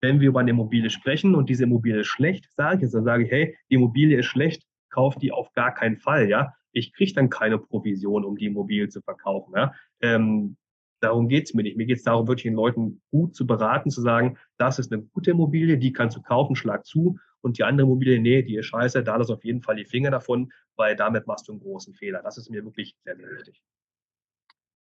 wenn 0.00 0.18
wir 0.18 0.28
über 0.28 0.40
eine 0.40 0.52
Immobilie 0.52 0.88
sprechen 0.88 1.34
und 1.34 1.50
diese 1.50 1.64
Immobilie 1.64 2.00
ist 2.00 2.06
schlecht, 2.06 2.48
sage 2.56 2.76
ich 2.76 2.82
jetzt, 2.84 2.94
dann 2.94 3.04
sage 3.04 3.24
ich, 3.24 3.30
hey, 3.30 3.54
die 3.68 3.74
Immobilie 3.74 4.18
ist 4.18 4.26
schlecht, 4.26 4.62
kauf 4.88 5.14
die 5.16 5.30
auf 5.30 5.52
gar 5.52 5.74
keinen 5.74 5.98
Fall, 5.98 6.30
ja 6.30 6.54
ich 6.72 6.92
kriege 6.92 7.12
dann 7.14 7.30
keine 7.30 7.58
Provision, 7.58 8.24
um 8.24 8.36
die 8.36 8.46
Immobilie 8.46 8.88
zu 8.88 9.00
verkaufen. 9.00 9.54
Ja? 9.56 9.74
Ähm, 10.00 10.56
darum 11.00 11.28
geht's 11.28 11.54
mir 11.54 11.62
nicht. 11.62 11.76
Mir 11.76 11.86
geht's 11.86 12.02
darum, 12.02 12.26
wirklich 12.26 12.44
den 12.44 12.54
Leuten 12.54 13.00
gut 13.10 13.34
zu 13.34 13.46
beraten, 13.46 13.90
zu 13.90 14.00
sagen, 14.00 14.38
das 14.56 14.78
ist 14.78 14.92
eine 14.92 15.02
gute 15.02 15.30
Immobilie, 15.30 15.78
die 15.78 15.92
kannst 15.92 16.16
du 16.16 16.22
kaufen, 16.22 16.56
schlag 16.56 16.86
zu. 16.86 17.18
Und 17.40 17.58
die 17.58 17.64
andere 17.64 17.86
Immobilie, 17.86 18.18
nee, 18.20 18.42
die 18.42 18.56
ist 18.56 18.66
scheiße, 18.66 19.02
da 19.04 19.16
lass 19.16 19.30
auf 19.30 19.44
jeden 19.44 19.62
Fall 19.62 19.76
die 19.76 19.84
Finger 19.84 20.10
davon, 20.10 20.52
weil 20.76 20.96
damit 20.96 21.26
machst 21.26 21.48
du 21.48 21.52
einen 21.52 21.60
großen 21.60 21.94
Fehler. 21.94 22.22
Das 22.22 22.36
ist 22.36 22.50
mir 22.50 22.64
wirklich 22.64 22.96
sehr, 23.04 23.16
sehr 23.16 23.30
wichtig. 23.30 23.62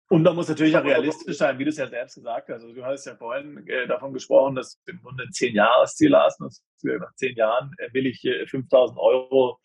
Und 0.09 0.25
da 0.25 0.33
muss 0.33 0.49
natürlich 0.49 0.77
auch 0.77 0.83
realistisch 0.83 1.37
sein, 1.37 1.57
wie 1.59 1.65
du 1.65 1.71
es 1.71 1.77
ja 1.77 1.87
selbst 1.87 2.17
gesagt 2.17 2.49
hast. 2.49 2.63
Also 2.63 2.75
du 2.75 2.85
hast 2.85 3.07
ja 3.07 3.15
vorhin 3.15 3.65
äh, 3.69 3.87
davon 3.87 4.13
gesprochen, 4.13 4.57
dass 4.57 4.81
du 4.85 4.93
im 4.93 5.01
Grunde 5.01 5.23
ein 5.23 5.31
Zehn-Jahres-Ziel 5.31 6.17
hast. 6.17 6.41
Und 6.41 6.53
nach 6.99 7.15
zehn 7.15 7.37
Jahren 7.37 7.73
äh, 7.79 7.93
will 7.93 8.07
ich 8.07 8.25
äh, 8.25 8.45
5000 8.45 8.99
Euro 8.99 9.61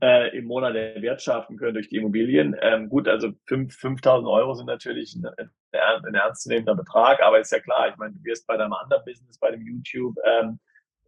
äh, 0.00 0.36
im 0.36 0.46
Monat 0.46 0.76
erwirtschaften 0.76 1.56
können 1.56 1.74
durch 1.74 1.88
die 1.88 1.96
Immobilien. 1.96 2.56
Ähm, 2.60 2.88
gut, 2.88 3.08
also 3.08 3.28
5.000 3.48 4.30
Euro 4.30 4.54
sind 4.54 4.66
natürlich 4.66 5.14
ein, 5.14 5.26
ein, 5.36 6.04
ein 6.04 6.14
ernstzunehmender 6.14 6.76
Betrag, 6.76 7.20
aber 7.20 7.40
ist 7.40 7.52
ja 7.52 7.60
klar, 7.60 7.88
ich 7.88 7.96
meine, 7.96 8.14
du 8.14 8.24
wirst 8.24 8.46
bei 8.46 8.56
deinem 8.56 8.72
anderen 8.72 9.04
Business, 9.04 9.38
bei 9.38 9.50
dem 9.50 9.62
YouTube, 9.62 10.16
ähm, 10.24 10.58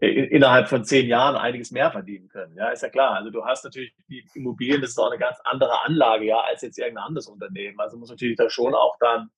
innerhalb 0.01 0.69
von 0.69 0.83
zehn 0.83 1.07
Jahren 1.07 1.37
einiges 1.37 1.73
mehr 1.73 1.91
verdienen 1.91 2.29
können. 2.29 2.57
Ja, 2.57 2.71
ist 2.71 2.83
ja 2.83 2.89
klar. 2.89 3.17
Also 3.17 3.31
du 3.31 3.45
hast 3.45 3.65
natürlich 3.65 3.95
die 4.09 4.25
Immobilien, 4.35 4.81
das 4.81 4.91
ist 4.91 4.99
auch 4.99 5.11
eine 5.11 5.19
ganz 5.19 5.37
andere 5.45 5.85
Anlage, 5.85 6.25
ja, 6.25 6.41
als 6.41 6.63
jetzt 6.63 6.79
irgendein 6.79 7.05
anderes 7.05 7.29
Unternehmen. 7.29 7.79
Also 7.79 7.99
muss 7.99 8.09
natürlich 8.09 8.39
da 8.39 8.49
schon 8.49 8.75
auch 8.75 8.97
dann 8.99 9.29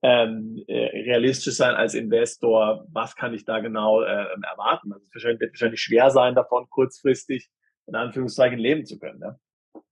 ähm, 0.00 0.64
äh, 0.66 0.86
realistisch 1.02 1.56
sein 1.56 1.74
als 1.74 1.92
Investor. 1.92 2.86
Was 2.90 3.16
kann 3.16 3.34
ich 3.34 3.44
da 3.44 3.60
genau 3.60 4.00
äh, 4.00 4.26
erwarten? 4.50 4.94
Also 4.94 5.04
es 5.12 5.24
wird 5.24 5.42
wahrscheinlich 5.42 5.82
schwer 5.82 6.10
sein, 6.10 6.34
davon 6.34 6.70
kurzfristig 6.70 7.50
in 7.88 7.94
Anführungszeichen 7.94 8.58
leben 8.58 8.84
zu 8.84 8.98
können. 8.98 9.18
Ne? 9.18 9.38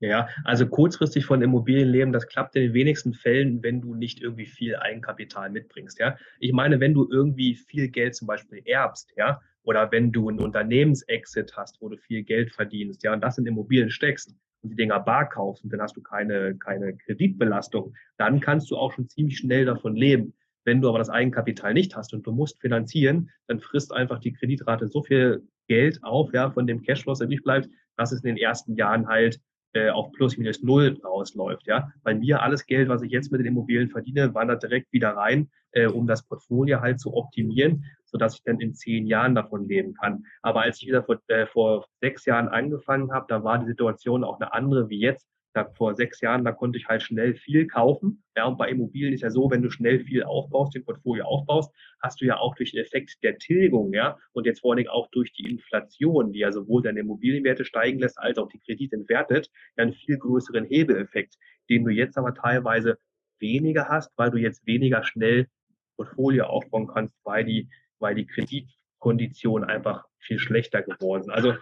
Ja, 0.00 0.28
also 0.44 0.66
kurzfristig 0.66 1.24
von 1.24 1.40
Immobilien 1.40 1.88
leben, 1.88 2.12
das 2.12 2.26
klappt 2.26 2.54
in 2.56 2.62
den 2.62 2.74
wenigsten 2.74 3.14
Fällen, 3.14 3.62
wenn 3.62 3.80
du 3.80 3.94
nicht 3.94 4.20
irgendwie 4.20 4.46
viel 4.46 4.76
Eigenkapital 4.76 5.50
mitbringst. 5.50 5.98
Ja, 5.98 6.18
ich 6.38 6.52
meine, 6.52 6.80
wenn 6.80 6.92
du 6.92 7.08
irgendwie 7.10 7.54
viel 7.54 7.88
Geld 7.88 8.14
zum 8.14 8.26
Beispiel 8.26 8.60
erbst, 8.66 9.12
ja, 9.16 9.40
oder 9.62 9.90
wenn 9.90 10.12
du 10.12 10.28
einen 10.28 10.40
Unternehmensexit 10.40 11.56
hast, 11.56 11.80
wo 11.80 11.88
du 11.88 11.96
viel 11.96 12.22
Geld 12.24 12.52
verdienst, 12.52 13.02
ja, 13.02 13.12
und 13.14 13.22
das 13.22 13.38
in 13.38 13.46
Immobilien 13.46 13.90
steckst 13.90 14.36
und 14.62 14.70
die 14.70 14.76
Dinger 14.76 15.00
bar 15.00 15.28
kaufst 15.28 15.64
und 15.64 15.72
dann 15.72 15.80
hast 15.80 15.96
du 15.96 16.02
keine, 16.02 16.56
keine 16.56 16.96
Kreditbelastung, 16.96 17.94
dann 18.18 18.40
kannst 18.40 18.70
du 18.70 18.76
auch 18.76 18.92
schon 18.92 19.08
ziemlich 19.08 19.38
schnell 19.38 19.64
davon 19.64 19.96
leben. 19.96 20.34
Wenn 20.64 20.82
du 20.82 20.88
aber 20.88 20.98
das 20.98 21.10
Eigenkapital 21.10 21.72
nicht 21.72 21.96
hast 21.96 22.12
und 22.12 22.26
du 22.26 22.32
musst 22.32 22.60
finanzieren, 22.60 23.30
dann 23.46 23.60
frisst 23.60 23.92
einfach 23.92 24.18
die 24.18 24.32
Kreditrate 24.32 24.88
so 24.88 25.02
viel 25.02 25.42
Geld 25.68 26.02
auf, 26.02 26.32
ja, 26.32 26.50
von 26.50 26.66
dem 26.66 26.82
Cashflow, 26.82 27.14
der 27.14 27.26
übrig 27.26 27.42
bleibt, 27.42 27.68
dass 27.96 28.12
es 28.12 28.22
in 28.22 28.34
den 28.34 28.36
ersten 28.36 28.74
Jahren 28.76 29.08
halt 29.08 29.40
äh, 29.76 29.90
auf 29.90 30.10
plus 30.12 30.38
minus 30.38 30.62
null 30.62 30.98
rausläuft. 31.04 31.66
Ja? 31.66 31.92
Bei 32.02 32.14
mir 32.14 32.42
alles 32.42 32.66
Geld, 32.66 32.88
was 32.88 33.02
ich 33.02 33.10
jetzt 33.10 33.30
mit 33.30 33.40
den 33.40 33.48
Immobilien 33.48 33.90
verdiene, 33.90 34.34
wandert 34.34 34.62
direkt 34.62 34.92
wieder 34.92 35.10
rein, 35.10 35.50
äh, 35.72 35.86
um 35.86 36.06
das 36.06 36.22
Portfolio 36.26 36.80
halt 36.80 36.98
zu 36.98 37.14
optimieren, 37.14 37.84
sodass 38.06 38.36
ich 38.36 38.42
dann 38.42 38.60
in 38.60 38.74
zehn 38.74 39.06
Jahren 39.06 39.34
davon 39.34 39.68
leben 39.68 39.94
kann. 39.94 40.24
Aber 40.42 40.62
als 40.62 40.80
ich 40.80 40.88
wieder 40.88 41.02
vor, 41.02 41.18
äh, 41.28 41.46
vor 41.46 41.86
sechs 42.00 42.24
Jahren 42.24 42.48
angefangen 42.48 43.12
habe, 43.12 43.26
da 43.28 43.44
war 43.44 43.58
die 43.58 43.66
Situation 43.66 44.24
auch 44.24 44.40
eine 44.40 44.52
andere 44.54 44.88
wie 44.88 45.00
jetzt 45.00 45.28
da 45.56 45.64
vor 45.64 45.94
sechs 45.94 46.20
Jahren, 46.20 46.44
da 46.44 46.52
konnte 46.52 46.78
ich 46.78 46.86
halt 46.86 47.02
schnell 47.02 47.34
viel 47.34 47.66
kaufen. 47.66 48.22
Ja, 48.36 48.46
und 48.46 48.58
bei 48.58 48.68
Immobilien 48.68 49.14
ist 49.14 49.22
ja 49.22 49.30
so, 49.30 49.50
wenn 49.50 49.62
du 49.62 49.70
schnell 49.70 50.00
viel 50.00 50.22
aufbaust, 50.22 50.74
den 50.74 50.84
Portfolio 50.84 51.24
aufbaust, 51.24 51.72
hast 52.02 52.20
du 52.20 52.26
ja 52.26 52.36
auch 52.38 52.54
durch 52.54 52.72
den 52.72 52.82
Effekt 52.82 53.22
der 53.22 53.38
Tilgung, 53.38 53.92
ja, 53.92 54.18
und 54.32 54.46
jetzt 54.46 54.60
vor 54.60 54.74
allem 54.74 54.86
auch 54.88 55.08
durch 55.10 55.32
die 55.32 55.48
Inflation, 55.48 56.32
die 56.32 56.40
ja 56.40 56.52
sowohl 56.52 56.82
deine 56.82 57.00
Immobilienwerte 57.00 57.64
steigen 57.64 57.98
lässt, 57.98 58.18
als 58.18 58.38
auch 58.38 58.48
die 58.48 58.60
Kredite 58.60 58.96
entwertet, 58.96 59.50
ja 59.76 59.84
einen 59.84 59.94
viel 59.94 60.18
größeren 60.18 60.64
Hebeleffekt, 60.64 61.36
den 61.70 61.84
du 61.84 61.90
jetzt 61.90 62.18
aber 62.18 62.34
teilweise 62.34 62.98
weniger 63.38 63.88
hast, 63.88 64.12
weil 64.16 64.30
du 64.30 64.38
jetzt 64.38 64.66
weniger 64.66 65.02
schnell 65.04 65.48
Portfolio 65.96 66.44
aufbauen 66.44 66.86
kannst, 66.86 67.14
weil 67.24 67.44
die, 67.44 67.68
weil 67.98 68.14
die 68.14 68.26
Kreditkonditionen 68.26 69.68
einfach 69.68 70.04
viel 70.18 70.38
schlechter 70.38 70.82
geworden 70.82 71.24
sind. 71.24 71.32
Also 71.32 71.54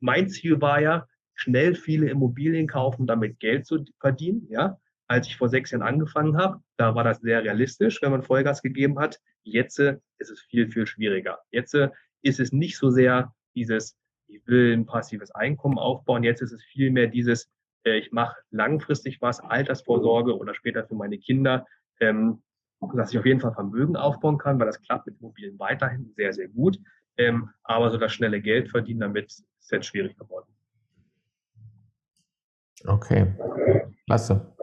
mein 0.00 0.28
Ziel 0.28 0.60
war 0.60 0.80
ja, 0.80 1.06
schnell 1.40 1.74
viele 1.74 2.08
Immobilien 2.10 2.66
kaufen, 2.66 3.06
damit 3.06 3.40
Geld 3.40 3.66
zu 3.66 3.84
verdienen. 3.98 4.46
Ja, 4.50 4.78
als 5.08 5.26
ich 5.26 5.36
vor 5.36 5.48
sechs 5.48 5.70
Jahren 5.70 5.82
angefangen 5.82 6.36
habe, 6.36 6.62
da 6.76 6.94
war 6.94 7.02
das 7.02 7.20
sehr 7.20 7.42
realistisch, 7.42 8.00
wenn 8.02 8.12
man 8.12 8.22
Vollgas 8.22 8.62
gegeben 8.62 8.98
hat. 8.98 9.18
Jetzt 9.42 9.78
äh, 9.80 9.96
ist 10.18 10.30
es 10.30 10.40
viel, 10.40 10.70
viel 10.70 10.86
schwieriger. 10.86 11.38
Jetzt 11.50 11.74
äh, 11.74 11.88
ist 12.22 12.40
es 12.40 12.52
nicht 12.52 12.76
so 12.76 12.90
sehr 12.90 13.34
dieses, 13.54 13.96
ich 14.28 14.46
will 14.46 14.72
ein 14.72 14.86
passives 14.86 15.30
Einkommen 15.32 15.78
aufbauen. 15.78 16.22
Jetzt 16.22 16.42
ist 16.42 16.52
es 16.52 16.62
vielmehr 16.62 17.06
dieses, 17.06 17.50
äh, 17.84 17.98
ich 17.98 18.12
mache 18.12 18.36
langfristig 18.50 19.20
was, 19.20 19.40
Altersvorsorge 19.40 20.36
oder 20.36 20.54
später 20.54 20.86
für 20.86 20.94
meine 20.94 21.18
Kinder, 21.18 21.66
ähm, 22.00 22.42
dass 22.94 23.12
ich 23.12 23.18
auf 23.18 23.26
jeden 23.26 23.40
Fall 23.40 23.52
Vermögen 23.54 23.96
aufbauen 23.96 24.38
kann, 24.38 24.58
weil 24.58 24.66
das 24.66 24.80
klappt 24.80 25.06
mit 25.06 25.18
Immobilien 25.20 25.58
weiterhin 25.58 26.12
sehr, 26.16 26.32
sehr 26.32 26.48
gut. 26.48 26.78
Ähm, 27.16 27.50
aber 27.64 27.90
so 27.90 27.98
das 27.98 28.12
schnelle 28.12 28.40
Geld 28.40 28.70
verdienen, 28.70 29.00
damit 29.00 29.26
ist 29.26 29.70
jetzt 29.70 29.86
schwierig 29.86 30.16
geworden. 30.16 30.54
Okay, 32.86 33.34
klasse. 34.06 34.54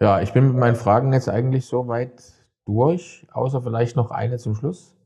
Ja, 0.00 0.20
ich 0.20 0.32
bin 0.32 0.46
mit 0.46 0.56
meinen 0.56 0.76
Fragen 0.76 1.12
jetzt 1.12 1.28
eigentlich 1.28 1.66
soweit 1.66 2.22
durch, 2.64 3.26
außer 3.32 3.62
vielleicht 3.62 3.96
noch 3.96 4.10
eine 4.10 4.38
zum 4.38 4.54
Schluss. 4.54 4.96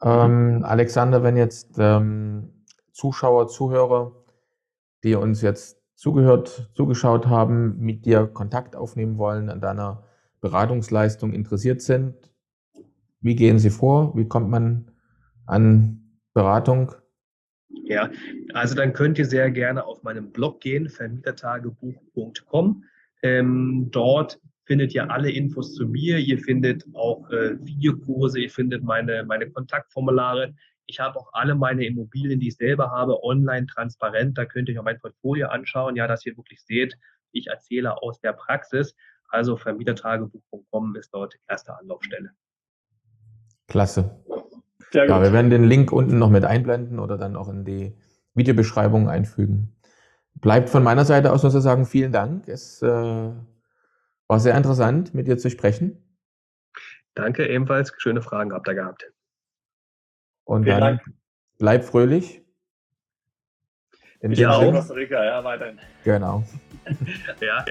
Ähm, 0.00 0.64
Alexander, 0.64 1.22
wenn 1.22 1.36
jetzt 1.36 1.76
ähm, 1.78 2.64
Zuschauer, 2.92 3.48
Zuhörer, 3.48 4.12
die 5.04 5.14
uns 5.14 5.42
jetzt 5.42 5.78
zugehört, 5.94 6.70
zugeschaut 6.74 7.26
haben, 7.26 7.78
mit 7.78 8.06
dir 8.06 8.26
Kontakt 8.26 8.74
aufnehmen 8.74 9.18
wollen, 9.18 9.50
an 9.50 9.60
deiner 9.60 10.04
Beratungsleistung 10.40 11.32
interessiert 11.32 11.82
sind, 11.82 12.32
wie 13.20 13.36
gehen 13.36 13.58
sie 13.58 13.70
vor? 13.70 14.16
Wie 14.16 14.26
kommt 14.26 14.48
man 14.50 14.90
an 15.46 16.18
Beratung? 16.34 16.92
Ja, 17.84 18.10
also 18.54 18.74
dann 18.74 18.92
könnt 18.92 19.18
ihr 19.18 19.26
sehr 19.26 19.50
gerne 19.50 19.84
auf 19.84 20.02
meinem 20.02 20.30
Blog 20.30 20.60
gehen, 20.60 20.88
vermietertagebuch.com. 20.88 22.84
Ähm, 23.22 23.88
dort 23.90 24.40
findet 24.64 24.94
ihr 24.94 25.10
alle 25.10 25.30
Infos 25.30 25.74
zu 25.74 25.86
mir. 25.86 26.18
Ihr 26.18 26.38
findet 26.38 26.84
auch 26.94 27.28
äh, 27.30 27.56
Videokurse, 27.64 28.40
ihr 28.40 28.50
findet 28.50 28.82
meine, 28.82 29.24
meine 29.24 29.50
Kontaktformulare. 29.50 30.54
Ich 30.86 31.00
habe 31.00 31.18
auch 31.18 31.30
alle 31.32 31.54
meine 31.54 31.84
Immobilien, 31.84 32.40
die 32.40 32.48
ich 32.48 32.56
selber 32.56 32.90
habe, 32.90 33.22
online 33.22 33.66
transparent. 33.66 34.38
Da 34.38 34.44
könnt 34.44 34.68
ihr 34.68 34.74
euch 34.74 34.78
auch 34.78 34.84
mein 34.84 35.00
Portfolio 35.00 35.48
anschauen, 35.48 35.96
ja, 35.96 36.06
dass 36.06 36.24
ihr 36.26 36.36
wirklich 36.36 36.62
seht, 36.62 36.96
ich 37.32 37.48
erzähle 37.48 38.00
aus 38.02 38.20
der 38.20 38.32
Praxis. 38.32 38.94
Also 39.28 39.56
vermietertagebuch.com 39.56 40.96
ist 40.96 41.12
dort 41.14 41.34
erste 41.48 41.76
Anlaufstelle. 41.76 42.30
Klasse. 43.68 44.21
Sehr 44.92 45.06
gut. 45.06 45.10
Ja, 45.10 45.22
wir 45.22 45.32
werden 45.32 45.50
den 45.50 45.64
Link 45.64 45.90
unten 45.90 46.18
noch 46.18 46.28
mit 46.28 46.44
einblenden 46.44 46.98
oder 46.98 47.16
dann 47.16 47.36
auch 47.36 47.48
in 47.48 47.64
die 47.64 47.96
Videobeschreibung 48.34 49.08
einfügen. 49.08 49.74
Bleibt 50.34 50.68
von 50.70 50.82
meiner 50.82 51.04
Seite 51.04 51.32
aus 51.32 51.42
nur 51.42 51.52
zu 51.52 51.60
sagen, 51.60 51.86
vielen 51.86 52.12
Dank. 52.12 52.48
Es 52.48 52.82
äh, 52.82 52.86
war 52.86 54.40
sehr 54.40 54.56
interessant, 54.56 55.14
mit 55.14 55.26
dir 55.26 55.38
zu 55.38 55.50
sprechen. 55.50 56.02
Danke, 57.14 57.46
ebenfalls. 57.46 57.92
Schöne 57.98 58.22
Fragen 58.22 58.52
habt 58.52 58.68
ihr 58.68 58.74
gehabt. 58.74 59.10
Und 60.44 60.64
vielen 60.64 60.80
dann 60.80 60.96
Dank. 60.98 61.16
bleib 61.58 61.84
fröhlich. 61.84 62.42
In 64.20 64.32
ja, 64.32 64.50
auch 64.50 64.72
Costa 64.72 64.94
Rica, 64.94 65.24
ja, 65.24 65.42
weiterhin. 65.42 65.78
Genau. 66.04 66.44
ja. 67.40 67.64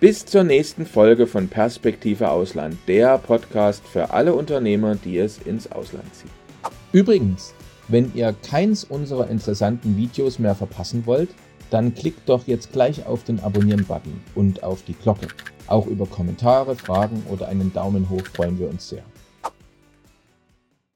Bis 0.00 0.26
zur 0.26 0.44
nächsten 0.44 0.86
Folge 0.86 1.26
von 1.26 1.48
Perspektive 1.48 2.30
Ausland, 2.30 2.76
der 2.86 3.18
Podcast 3.18 3.86
für 3.86 4.10
alle 4.10 4.34
Unternehmer, 4.34 4.94
die 4.96 5.18
es 5.18 5.38
ins 5.38 5.70
Ausland 5.70 6.14
ziehen. 6.14 6.37
Übrigens, 6.92 7.52
wenn 7.88 8.14
ihr 8.14 8.34
keins 8.48 8.84
unserer 8.84 9.28
interessanten 9.28 9.96
Videos 9.96 10.38
mehr 10.38 10.54
verpassen 10.54 11.04
wollt, 11.04 11.30
dann 11.70 11.94
klickt 11.94 12.28
doch 12.28 12.46
jetzt 12.46 12.72
gleich 12.72 13.04
auf 13.06 13.24
den 13.24 13.40
Abonnieren-Button 13.40 14.20
und 14.34 14.62
auf 14.62 14.82
die 14.84 14.94
Glocke. 14.94 15.28
Auch 15.66 15.86
über 15.86 16.06
Kommentare, 16.06 16.76
Fragen 16.76 17.22
oder 17.30 17.48
einen 17.48 17.72
Daumen 17.72 18.08
hoch 18.08 18.24
freuen 18.34 18.58
wir 18.58 18.70
uns 18.70 18.88
sehr. 18.88 19.02